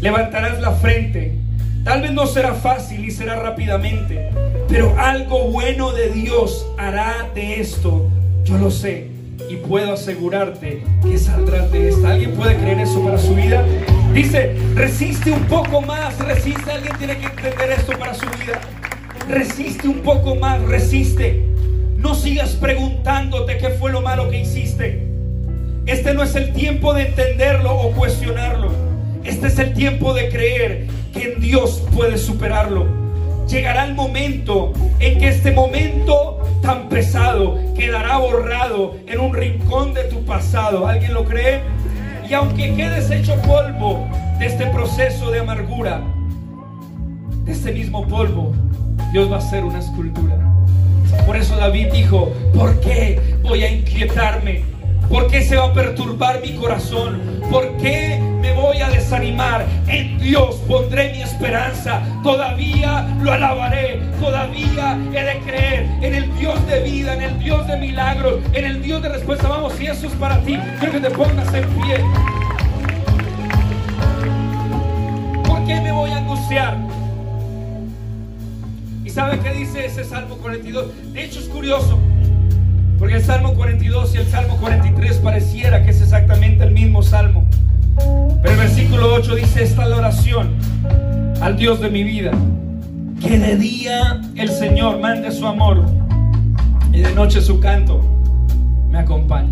Levantarás 0.00 0.60
la 0.60 0.72
frente. 0.72 1.38
Tal 1.84 2.02
vez 2.02 2.10
no 2.10 2.26
será 2.26 2.54
fácil 2.54 3.02
ni 3.02 3.12
será 3.12 3.36
rápidamente. 3.36 4.30
Pero 4.68 4.98
algo 4.98 5.52
bueno 5.52 5.92
de 5.92 6.10
Dios 6.10 6.66
hará 6.78 7.30
de 7.32 7.60
esto. 7.60 8.10
Yo 8.44 8.58
lo 8.58 8.72
sé. 8.72 9.15
Y 9.48 9.56
puedo 9.56 9.92
asegurarte 9.92 10.82
que 11.02 11.18
saldrás 11.18 11.70
de 11.70 11.88
esta. 11.88 12.12
¿Alguien 12.12 12.32
puede 12.32 12.56
creer 12.56 12.80
eso 12.80 13.02
para 13.02 13.18
su 13.18 13.34
vida? 13.34 13.64
Dice, 14.12 14.56
resiste 14.74 15.30
un 15.30 15.44
poco 15.44 15.80
más, 15.82 16.18
resiste. 16.18 16.70
Alguien 16.70 16.96
tiene 16.98 17.18
que 17.18 17.26
entender 17.26 17.72
esto 17.72 17.92
para 17.98 18.14
su 18.14 18.26
vida. 18.26 18.60
Resiste 19.28 19.88
un 19.88 20.00
poco 20.00 20.34
más, 20.36 20.60
resiste. 20.62 21.44
No 21.96 22.14
sigas 22.14 22.50
preguntándote 22.50 23.58
qué 23.58 23.70
fue 23.70 23.92
lo 23.92 24.00
malo 24.00 24.30
que 24.30 24.40
hiciste. 24.40 25.06
Este 25.86 26.14
no 26.14 26.22
es 26.22 26.34
el 26.34 26.52
tiempo 26.52 26.94
de 26.94 27.06
entenderlo 27.08 27.74
o 27.74 27.92
cuestionarlo. 27.92 28.72
Este 29.22 29.48
es 29.48 29.58
el 29.58 29.72
tiempo 29.72 30.14
de 30.14 30.28
creer 30.28 30.86
que 31.12 31.32
en 31.32 31.40
Dios 31.40 31.82
puedes 31.94 32.22
superarlo. 32.22 32.86
Llegará 33.48 33.84
el 33.84 33.94
momento 33.94 34.72
en 34.98 35.18
que 35.18 35.28
este 35.28 35.52
momento 35.52 36.35
tan 36.62 36.88
pesado 36.88 37.58
quedará 37.74 38.18
borrado 38.18 38.96
en 39.06 39.20
un 39.20 39.34
rincón 39.34 39.94
de 39.94 40.04
tu 40.04 40.24
pasado. 40.24 40.86
¿Alguien 40.86 41.14
lo 41.14 41.24
cree? 41.24 41.62
Y 42.28 42.34
aunque 42.34 42.74
quedes 42.74 43.10
hecho 43.10 43.34
polvo 43.42 44.06
de 44.38 44.46
este 44.46 44.66
proceso 44.66 45.30
de 45.30 45.40
amargura, 45.40 46.02
de 47.44 47.52
este 47.52 47.72
mismo 47.72 48.06
polvo, 48.06 48.52
Dios 49.12 49.30
va 49.30 49.36
a 49.36 49.38
hacer 49.38 49.64
una 49.64 49.78
escultura. 49.78 50.36
Por 51.24 51.36
eso 51.36 51.56
David 51.56 51.92
dijo, 51.92 52.32
¿por 52.54 52.78
qué 52.80 53.20
voy 53.42 53.62
a 53.62 53.70
inquietarme? 53.70 54.75
¿Por 55.08 55.28
qué 55.28 55.42
se 55.42 55.56
va 55.56 55.66
a 55.66 55.72
perturbar 55.72 56.40
mi 56.40 56.54
corazón? 56.56 57.40
¿Por 57.50 57.76
qué 57.76 58.20
me 58.40 58.52
voy 58.52 58.78
a 58.78 58.88
desanimar? 58.88 59.64
En 59.86 60.18
Dios 60.18 60.56
pondré 60.66 61.12
mi 61.12 61.22
esperanza. 61.22 62.02
Todavía 62.22 63.06
lo 63.22 63.32
alabaré. 63.32 64.00
Todavía 64.20 64.98
he 65.14 65.24
de 65.24 65.38
creer 65.44 65.86
en 66.02 66.14
el 66.14 66.38
Dios 66.38 66.66
de 66.66 66.80
vida, 66.80 67.14
en 67.14 67.22
el 67.22 67.38
Dios 67.38 67.66
de 67.68 67.76
milagros, 67.76 68.40
en 68.52 68.64
el 68.64 68.82
Dios 68.82 69.00
de 69.02 69.10
respuesta. 69.10 69.48
Vamos, 69.48 69.74
si 69.74 69.86
eso 69.86 70.08
es 70.08 70.14
para 70.14 70.40
ti, 70.40 70.58
quiero 70.80 70.92
que 70.92 71.00
te 71.00 71.10
pongas 71.10 71.54
en 71.54 71.68
pie. 71.68 72.04
¿Por 75.44 75.64
qué 75.66 75.80
me 75.80 75.92
voy 75.92 76.10
a 76.10 76.16
angustiar? 76.18 76.76
¿Y 79.04 79.10
sabe 79.10 79.38
qué 79.38 79.52
dice 79.52 79.86
ese 79.86 80.04
Salmo 80.04 80.36
42? 80.38 81.12
De 81.12 81.24
hecho 81.24 81.38
es 81.38 81.46
curioso. 81.46 81.96
Porque 82.98 83.16
el 83.16 83.24
Salmo 83.24 83.54
42 83.54 84.14
y 84.14 84.18
el 84.18 84.26
Salmo 84.26 84.56
43 84.56 84.75
que 85.66 85.90
es 85.90 86.00
exactamente 86.00 86.62
el 86.62 86.70
mismo 86.70 87.02
Salmo. 87.02 87.44
Pero 88.40 88.54
el 88.54 88.56
versículo 88.56 89.14
8 89.14 89.34
dice, 89.34 89.64
esta 89.64 89.82
es 89.82 89.88
la 89.88 89.96
oración 89.96 90.54
al 91.40 91.56
Dios 91.56 91.80
de 91.80 91.90
mi 91.90 92.04
vida. 92.04 92.30
Que 93.20 93.38
de 93.38 93.56
día 93.56 94.20
el 94.36 94.48
Señor 94.48 95.00
mande 95.00 95.32
su 95.32 95.44
amor 95.44 95.84
y 96.92 97.00
de 97.00 97.12
noche 97.14 97.40
su 97.40 97.58
canto 97.58 98.00
me 98.90 98.98
acompañe. 98.98 99.50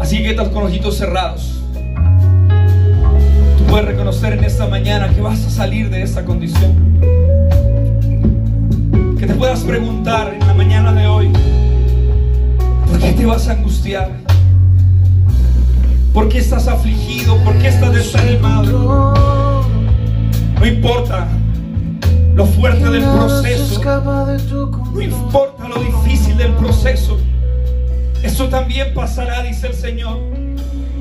Así 0.00 0.22
que 0.22 0.30
estás 0.30 0.48
con 0.50 0.62
ojitos 0.62 0.96
cerrados. 0.96 1.62
Tú 3.58 3.64
puedes 3.68 3.86
reconocer 3.86 4.34
en 4.34 4.44
esta 4.44 4.68
mañana 4.68 5.08
que 5.08 5.20
vas 5.20 5.44
a 5.44 5.50
salir 5.50 5.90
de 5.90 6.02
esta 6.02 6.24
condición. 6.24 7.00
Que 9.18 9.26
te 9.26 9.34
puedas 9.34 9.60
preguntar 9.60 10.32
en 10.32 10.46
la 10.46 10.54
mañana 10.54 10.92
de 10.92 11.06
hoy. 11.08 11.32
¿Por 12.88 13.00
qué 13.00 13.12
te 13.12 13.26
vas 13.26 13.48
a 13.48 13.52
angustiar? 13.52 14.29
¿Por 16.12 16.28
qué 16.28 16.38
estás 16.38 16.66
afligido? 16.66 17.36
¿Por 17.44 17.56
qué 17.58 17.68
estás 17.68 17.94
desanimado? 17.94 19.64
No 20.58 20.66
importa 20.66 21.28
lo 22.34 22.46
fuerte 22.46 22.90
del 22.90 23.02
proceso. 23.02 23.80
No 24.92 25.00
importa 25.00 25.68
lo 25.68 25.76
difícil 25.82 26.36
del 26.36 26.52
proceso. 26.54 27.18
Eso 28.22 28.48
también 28.48 28.92
pasará, 28.92 29.42
dice 29.42 29.68
el 29.68 29.74
Señor. 29.74 30.18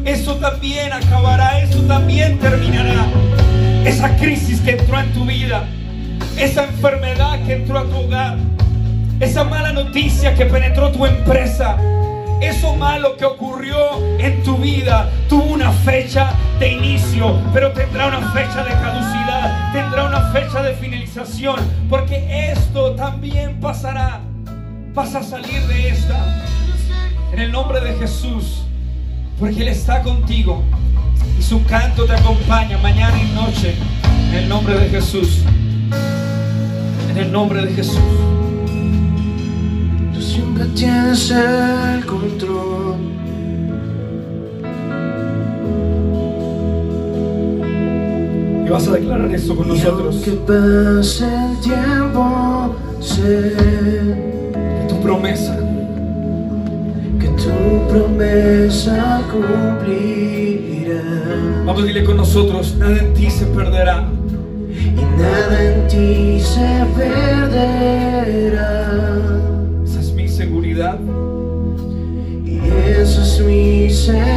Eso 0.05 0.35
también 0.35 0.93
acabará, 0.93 1.59
eso 1.59 1.81
también 1.81 2.39
terminará. 2.39 3.07
Esa 3.85 4.15
crisis 4.15 4.61
que 4.61 4.71
entró 4.71 4.99
en 4.99 5.11
tu 5.13 5.25
vida, 5.25 5.65
esa 6.37 6.65
enfermedad 6.65 7.43
que 7.45 7.53
entró 7.53 7.79
a 7.79 7.83
tu 7.83 7.95
hogar, 7.97 8.37
esa 9.19 9.43
mala 9.43 9.73
noticia 9.73 10.35
que 10.35 10.45
penetró 10.45 10.91
tu 10.91 11.05
empresa, 11.05 11.77
eso 12.41 12.75
malo 12.75 13.17
que 13.17 13.25
ocurrió 13.25 13.77
en 14.17 14.43
tu 14.43 14.57
vida 14.57 15.09
tuvo 15.27 15.43
una 15.53 15.71
fecha 15.71 16.33
de 16.59 16.71
inicio, 16.71 17.37
pero 17.53 17.71
tendrá 17.71 18.07
una 18.07 18.31
fecha 18.31 18.63
de 18.63 18.71
caducidad, 18.71 19.73
tendrá 19.73 20.05
una 20.05 20.31
fecha 20.31 20.61
de 20.61 20.73
finalización, 20.73 21.59
porque 21.89 22.51
esto 22.51 22.91
también 22.95 23.59
pasará. 23.59 24.21
Vas 24.93 25.15
a 25.15 25.23
salir 25.23 25.61
de 25.67 25.89
esta 25.89 26.43
en 27.31 27.39
el 27.39 27.51
nombre 27.51 27.81
de 27.81 27.93
Jesús, 27.95 28.63
porque 29.39 29.61
Él 29.61 29.67
está 29.67 30.01
contigo 30.01 30.63
y 31.37 31.41
su 31.41 31.63
canto 31.65 32.05
te 32.05 32.13
acompaña 32.13 32.77
mañana 32.79 33.17
y 33.21 33.31
noche 33.33 33.75
en 34.29 34.35
el 34.35 34.49
nombre 34.49 34.77
de 34.77 34.89
Jesús. 34.89 35.43
En 37.09 37.17
el 37.17 37.31
nombre 37.31 37.65
de 37.65 37.73
Jesús 37.73 37.99
tienes 40.67 41.31
el 41.31 42.05
control. 42.05 42.95
Y 48.65 48.69
vas 48.69 48.87
a 48.87 48.91
declarar 48.91 49.31
esto 49.31 49.55
con 49.55 49.67
nosotros. 49.69 50.17
Que 50.17 50.31
pase 50.31 51.25
el 51.25 51.59
tiempo, 51.61 52.75
sé 52.99 53.53
tu 54.87 55.01
promesa. 55.01 55.57
Que 57.19 57.27
tu 57.27 57.87
promesa 57.89 59.21
cumplirá. 59.31 61.01
Vamos 61.65 61.83
a 61.83 61.85
dile 61.85 62.03
con 62.03 62.17
nosotros, 62.17 62.75
nada 62.77 62.97
en 62.99 63.13
ti 63.13 63.29
se 63.29 63.45
perderá. 63.47 64.07
Y 64.69 65.21
nada 65.21 65.63
en 65.63 65.87
ti 65.87 66.39
se 66.39 66.85
perderá 66.95 68.69
Es 72.97 73.39
mi 73.39 73.89
seguridad. 73.89 74.35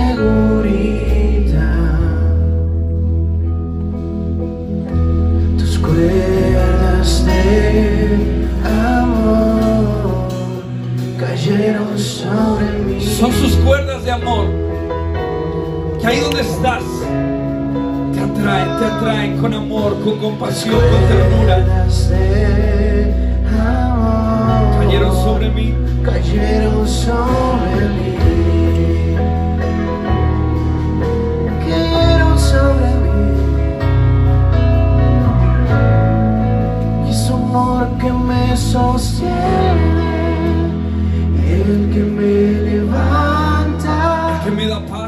Tus 5.58 5.78
cuerdas 5.78 7.24
de 7.24 8.44
amor 8.64 10.28
cayeron 11.18 11.98
sobre 11.98 12.78
mí. 12.84 13.00
Son 13.00 13.32
sus 13.32 13.54
cuerdas 13.56 14.04
de 14.04 14.10
amor 14.10 14.46
que 16.00 16.06
ahí 16.06 16.20
donde 16.20 16.42
estás 16.42 16.84
te 18.12 18.20
atraen, 18.20 18.78
te 18.78 18.84
atraen 18.84 19.38
con 19.38 19.54
amor, 19.54 19.98
con 20.04 20.18
compasión, 20.18 20.74
con 20.74 21.08
ternura. 21.08 21.86
Cayeron 24.78 25.14
sobre 25.14 25.50
mí 25.50 25.74
cayeron 26.02 26.86
sobre 26.86 27.88
mí. 27.88 28.11
sostiene, 38.70 39.32
el 41.58 41.90
que 41.92 42.02
me 42.18 42.34
levanta, 42.70 44.36
el 44.36 44.44
que 44.44 44.50
me 44.56 44.66
da 44.66 44.80
paz. 44.86 45.01